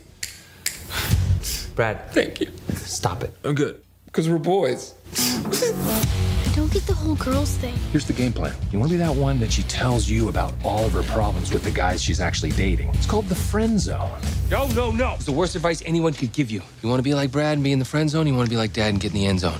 Brad. 1.75 2.11
Thank 2.11 2.43
you. 2.43 2.53
Stop 2.75 3.25
it. 3.25 3.33
I'm 3.43 3.55
good. 3.55 3.81
Because 4.05 4.29
we're 4.29 4.37
boys. 4.37 4.93
I 5.17 6.53
don't 6.55 6.73
get 6.73 6.87
the 6.87 6.95
whole 6.95 7.15
girls 7.17 7.57
thing. 7.57 7.75
Here's 7.93 8.07
the 8.07 8.13
game 8.13 8.33
plan. 8.33 8.55
You 8.73 8.79
want 8.79 8.91
to 8.91 8.95
be 8.97 8.99
that 8.99 9.15
one 9.15 9.39
that 9.41 9.53
she 9.53 9.63
tells 9.65 10.09
you 10.09 10.29
about 10.29 10.55
all 10.65 10.85
of 10.85 10.93
her 10.93 11.03
problems 11.05 11.53
with 11.53 11.63
the 11.63 11.71
guys 11.71 12.03
she's 12.03 12.21
actually 12.21 12.51
dating. 12.53 12.89
It's 12.91 13.07
called 13.07 13.27
the 13.29 13.35
friend 13.35 13.79
zone. 13.79 14.11
No, 14.51 14.67
no, 14.69 14.91
no. 14.91 15.15
It's 15.15 15.25
the 15.25 15.33
worst 15.33 15.55
advice 15.55 15.83
anyone 15.87 16.13
could 16.15 16.33
give 16.33 16.51
you. 16.51 16.63
You 16.83 16.89
want 16.89 16.99
to 16.99 17.05
be 17.05 17.15
like 17.15 17.31
Brad 17.31 17.55
and 17.55 17.65
be 17.65 17.73
in 17.73 17.79
the 17.79 17.85
friend 17.85 18.11
zone. 18.11 18.27
You 18.27 18.35
want 18.35 18.49
to 18.49 18.51
be 18.51 18.57
like 18.57 18.73
Dad 18.73 18.89
and 18.89 19.01
get 19.01 19.13
in 19.13 19.19
the 19.19 19.27
end 19.27 19.41
zone. 19.41 19.59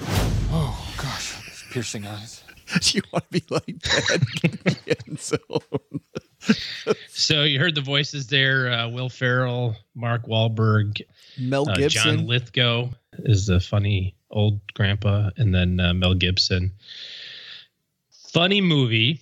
Oh, 0.51 0.93
gosh. 0.97 1.37
Those 1.47 1.65
piercing 1.71 2.07
eyes. 2.07 2.43
you 2.93 3.03
want 3.13 3.25
to 3.31 3.41
be 3.41 3.45
like 3.51 3.81
that? 3.81 4.11
and 4.13 4.27
get 4.41 4.53
in 4.53 4.77
the 4.85 4.97
end 5.09 5.21
zone. 5.21 6.01
So 7.09 7.45
you 7.45 7.59
heard 7.59 7.75
the 7.75 7.81
voices 7.81 8.27
there: 8.27 8.71
uh, 8.71 8.89
Will 8.89 9.09
Ferrell, 9.09 9.77
Mark 9.95 10.27
Wahlberg, 10.27 11.01
Mel 11.39 11.67
uh, 11.67 11.75
Gibson. 11.75 12.19
John 12.19 12.27
Lithgow 12.27 12.91
is 13.21 13.47
the 13.47 13.61
funny 13.61 14.15
old 14.35 14.61
grandpa, 14.75 15.31
and 15.37 15.55
then 15.55 15.81
uh, 15.81 15.95
Mel 15.95 16.15
Gibson. 16.15 16.73
Funny 18.33 18.61
movie, 18.61 19.21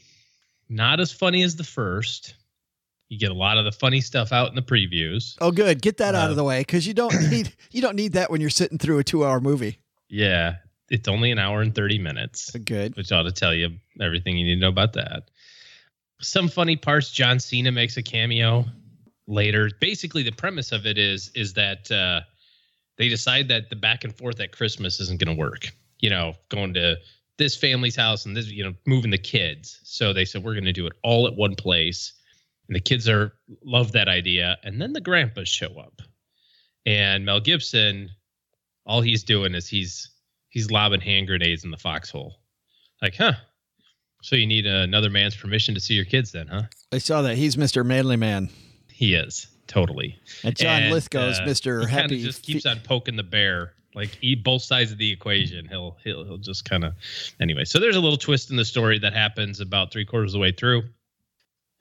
not 0.68 0.98
as 1.00 1.12
funny 1.12 1.42
as 1.42 1.56
the 1.56 1.64
first. 1.64 2.34
You 3.08 3.18
get 3.18 3.30
a 3.30 3.34
lot 3.34 3.58
of 3.58 3.64
the 3.66 3.72
funny 3.72 4.00
stuff 4.00 4.32
out 4.32 4.48
in 4.48 4.54
the 4.54 4.62
previews. 4.62 5.36
oh, 5.40 5.50
good. 5.50 5.82
Get 5.82 5.98
that 5.98 6.14
out 6.14 6.28
Uh, 6.28 6.30
of 6.30 6.36
the 6.36 6.44
way 6.44 6.60
because 6.60 6.86
you 6.86 6.94
don't 6.94 7.14
need 7.30 7.54
you 7.70 7.82
don't 7.82 7.94
need 7.96 8.14
that 8.14 8.30
when 8.30 8.40
you're 8.40 8.48
sitting 8.50 8.78
through 8.78 8.98
a 8.98 9.04
two 9.04 9.24
hour 9.24 9.38
movie. 9.38 9.78
Yeah, 10.08 10.56
it's 10.88 11.08
only 11.08 11.30
an 11.30 11.38
hour 11.38 11.60
and 11.60 11.74
30 11.74 11.98
minutes. 11.98 12.50
Good. 12.56 12.96
Which 12.96 13.12
ought 13.12 13.24
to 13.24 13.32
tell 13.32 13.54
you 13.54 13.70
everything 14.00 14.36
you 14.38 14.44
need 14.46 14.54
to 14.56 14.60
know 14.60 14.68
about 14.68 14.94
that. 14.94 15.30
Some 16.20 16.48
funny 16.48 16.76
parts. 16.76 17.10
John 17.10 17.38
Cena 17.38 17.70
makes 17.72 17.96
a 17.98 18.02
cameo 18.02 18.64
later. 19.26 19.70
Basically, 19.80 20.22
the 20.22 20.32
premise 20.32 20.72
of 20.72 20.86
it 20.86 20.96
is 20.96 21.30
is 21.34 21.52
that 21.54 21.90
uh, 21.90 22.20
they 23.02 23.08
decide 23.08 23.48
that 23.48 23.68
the 23.68 23.74
back 23.74 24.04
and 24.04 24.16
forth 24.16 24.38
at 24.38 24.52
Christmas 24.52 25.00
isn't 25.00 25.18
going 25.18 25.36
to 25.36 25.40
work. 25.40 25.66
You 25.98 26.08
know, 26.08 26.34
going 26.50 26.72
to 26.74 26.98
this 27.36 27.56
family's 27.56 27.96
house 27.96 28.26
and 28.26 28.36
this, 28.36 28.46
you 28.46 28.62
know, 28.62 28.74
moving 28.86 29.10
the 29.10 29.18
kids. 29.18 29.80
So 29.82 30.12
they 30.12 30.24
said 30.24 30.44
we're 30.44 30.54
going 30.54 30.66
to 30.66 30.72
do 30.72 30.86
it 30.86 30.92
all 31.02 31.26
at 31.26 31.34
one 31.34 31.56
place. 31.56 32.12
And 32.68 32.76
the 32.76 32.80
kids 32.80 33.08
are 33.08 33.32
love 33.64 33.90
that 33.92 34.06
idea. 34.06 34.56
And 34.62 34.80
then 34.80 34.92
the 34.92 35.00
grandpas 35.00 35.48
show 35.48 35.80
up, 35.80 36.00
and 36.86 37.24
Mel 37.24 37.40
Gibson, 37.40 38.08
all 38.86 39.00
he's 39.00 39.24
doing 39.24 39.56
is 39.56 39.66
he's 39.66 40.08
he's 40.50 40.70
lobbing 40.70 41.00
hand 41.00 41.26
grenades 41.26 41.64
in 41.64 41.72
the 41.72 41.76
foxhole. 41.76 42.36
Like, 43.02 43.16
huh? 43.16 43.32
So 44.22 44.36
you 44.36 44.46
need 44.46 44.64
another 44.64 45.10
man's 45.10 45.34
permission 45.34 45.74
to 45.74 45.80
see 45.80 45.94
your 45.94 46.04
kids, 46.04 46.30
then, 46.30 46.46
huh? 46.46 46.62
I 46.92 46.98
saw 46.98 47.22
that. 47.22 47.36
He's 47.36 47.56
Mr. 47.56 47.84
Manly 47.84 48.16
Man. 48.16 48.48
He 48.92 49.14
is 49.14 49.48
totally. 49.66 50.18
And 50.44 50.56
John 50.56 50.82
Lithgow's 50.82 51.38
uh, 51.38 51.44
Mr. 51.44 51.82
He 51.82 51.90
Happy 51.90 52.22
just 52.22 52.42
keeps 52.42 52.66
on 52.66 52.80
poking 52.80 53.16
the 53.16 53.22
bear, 53.22 53.72
like 53.94 54.18
eat 54.20 54.44
both 54.44 54.62
sides 54.62 54.92
of 54.92 54.98
the 54.98 55.10
equation. 55.10 55.66
He'll 55.68 55.96
he'll 56.04 56.24
he'll 56.24 56.38
just 56.38 56.64
kind 56.64 56.84
of 56.84 56.94
anyway. 57.40 57.64
So 57.64 57.78
there's 57.78 57.96
a 57.96 58.00
little 58.00 58.18
twist 58.18 58.50
in 58.50 58.56
the 58.56 58.64
story 58.64 58.98
that 58.98 59.12
happens 59.12 59.60
about 59.60 59.92
three 59.92 60.04
quarters 60.04 60.30
of 60.30 60.34
the 60.34 60.40
way 60.40 60.52
through, 60.52 60.82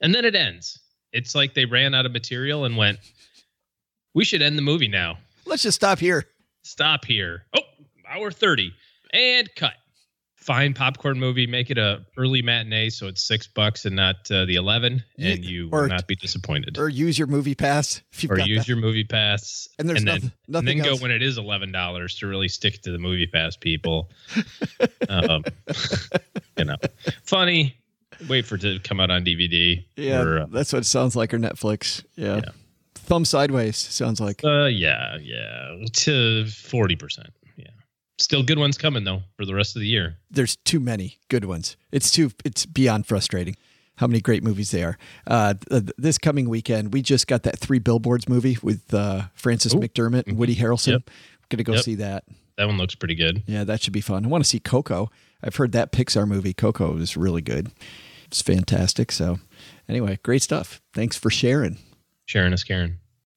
and 0.01 0.13
then 0.13 0.25
it 0.25 0.35
ends. 0.35 0.79
It's 1.13 1.35
like 1.35 1.53
they 1.53 1.65
ran 1.65 1.93
out 1.93 2.05
of 2.05 2.11
material 2.11 2.65
and 2.65 2.77
went, 2.77 2.99
"We 4.13 4.23
should 4.25 4.41
end 4.41 4.57
the 4.57 4.63
movie 4.63 4.87
now. 4.87 5.17
Let's 5.45 5.63
just 5.63 5.75
stop 5.75 5.99
here. 5.99 6.25
Stop 6.63 7.05
here. 7.05 7.45
Oh, 7.53 7.61
hour 8.07 8.31
thirty 8.31 8.73
and 9.13 9.49
cut." 9.55 9.73
Fine 10.41 10.73
popcorn 10.73 11.19
movie. 11.19 11.45
Make 11.45 11.69
it 11.69 11.77
a 11.77 12.03
early 12.17 12.41
matinee, 12.41 12.89
so 12.89 13.07
it's 13.07 13.21
six 13.21 13.45
bucks 13.45 13.85
and 13.85 13.95
not 13.95 14.15
uh, 14.31 14.45
the 14.45 14.55
eleven, 14.55 15.03
and 15.19 15.45
you 15.45 15.69
or- 15.71 15.81
will 15.83 15.87
not 15.89 16.07
be 16.07 16.15
disappointed. 16.15 16.79
Or 16.79 16.89
use 16.89 17.17
your 17.19 17.27
movie 17.27 17.53
pass 17.53 18.01
or 18.27 18.39
use 18.39 18.59
that. 18.61 18.67
your 18.67 18.77
movie 18.77 19.03
pass 19.03 19.69
And 19.77 19.87
there's 19.87 20.03
then, 20.03 20.05
nothing- 20.15 20.21
and 20.23 20.31
then 20.67 20.77
nothing 20.77 20.77
go 20.79 20.95
when 20.97 21.11
it 21.11 21.21
is 21.21 21.37
eleven 21.37 21.71
dollars 21.71 22.15
to 22.15 22.27
really 22.27 22.47
stick 22.47 22.81
to 22.81 22.91
the 22.91 22.97
movie 22.97 23.27
pass 23.27 23.55
people 23.55 24.09
um, 25.09 25.43
you 26.57 26.65
know 26.65 26.75
funny 27.23 27.75
wait 28.27 28.45
for 28.45 28.55
it 28.55 28.61
to 28.61 28.79
come 28.79 28.99
out 28.99 29.11
on 29.11 29.23
dvd 29.23 29.85
Yeah, 29.95 30.21
or, 30.21 30.39
uh, 30.39 30.45
that's 30.47 30.73
what 30.73 30.79
it 30.79 30.85
sounds 30.85 31.15
like. 31.15 31.33
Or 31.33 31.39
Netflix. 31.39 32.03
Yeah. 32.15 32.41
Thumb 32.95 33.25
sideways 33.25 33.77
sounds 33.77 34.19
like. 34.19 34.43
uh 34.43 34.65
yeah 34.65 35.17
yeah 35.21 35.75
to 35.93 36.43
40% 36.45 37.19
yeah 37.19 37.25
still 38.21 38.43
good 38.43 38.59
ones 38.59 38.77
coming 38.77 39.03
though 39.03 39.21
for 39.35 39.45
the 39.45 39.53
rest 39.55 39.75
of 39.75 39.81
the 39.81 39.87
year 39.87 40.17
There's 40.29 40.55
too 40.57 40.79
many 40.79 41.17
good 41.29 41.45
ones. 41.45 41.75
It's 41.91 42.11
too. 42.11 42.31
It's 42.45 42.65
beyond 42.65 43.05
frustrating. 43.07 43.55
How 43.97 44.07
many 44.07 44.21
great 44.21 44.43
movies 44.43 44.71
they 44.71 44.83
are. 44.83 44.97
Uh, 45.27 45.53
th- 45.69 45.91
this 45.97 46.17
coming 46.17 46.49
weekend, 46.49 46.91
we 46.93 47.01
just 47.03 47.27
got 47.27 47.43
that 47.43 47.59
Three 47.59 47.77
Billboards 47.79 48.27
movie 48.27 48.57
with 48.63 48.91
uh, 48.93 49.23
Frances 49.35 49.75
McDormand 49.75 50.25
and 50.27 50.37
Woody 50.37 50.55
Harrelson. 50.55 50.93
Yep. 50.93 51.09
Gonna 51.49 51.63
go 51.63 51.73
Yep. 51.73 51.83
see 51.83 51.95
that. 51.95 52.23
that 52.57 52.65
one 52.67 52.77
looks 52.77 52.95
pretty 52.95 53.13
good 53.15 53.43
Yeah, 53.45 53.63
that 53.65 53.81
should 53.81 53.93
be 53.93 54.01
fun. 54.01 54.25
I 54.25 54.27
want 54.29 54.43
to 54.43 54.49
see 54.49 54.59
Coco. 54.59 55.11
I've 55.43 55.57
heard 55.57 55.71
that 55.73 55.91
Pixar 55.91 56.27
movie, 56.27 56.53
Coco, 56.53 56.95
is 56.97 57.17
really 57.17 57.41
good. 57.41 57.71
It's 58.25 58.41
fantastic. 58.41 59.11
So, 59.11 59.39
anyway, 59.89 60.17
great 60.23 60.41
stuff. 60.41 60.81
Thanks 60.93 61.17
for 61.17 61.29
sharing. 61.29 61.77
sharon 62.25 62.53
is 62.53 62.63
karen 62.63 62.97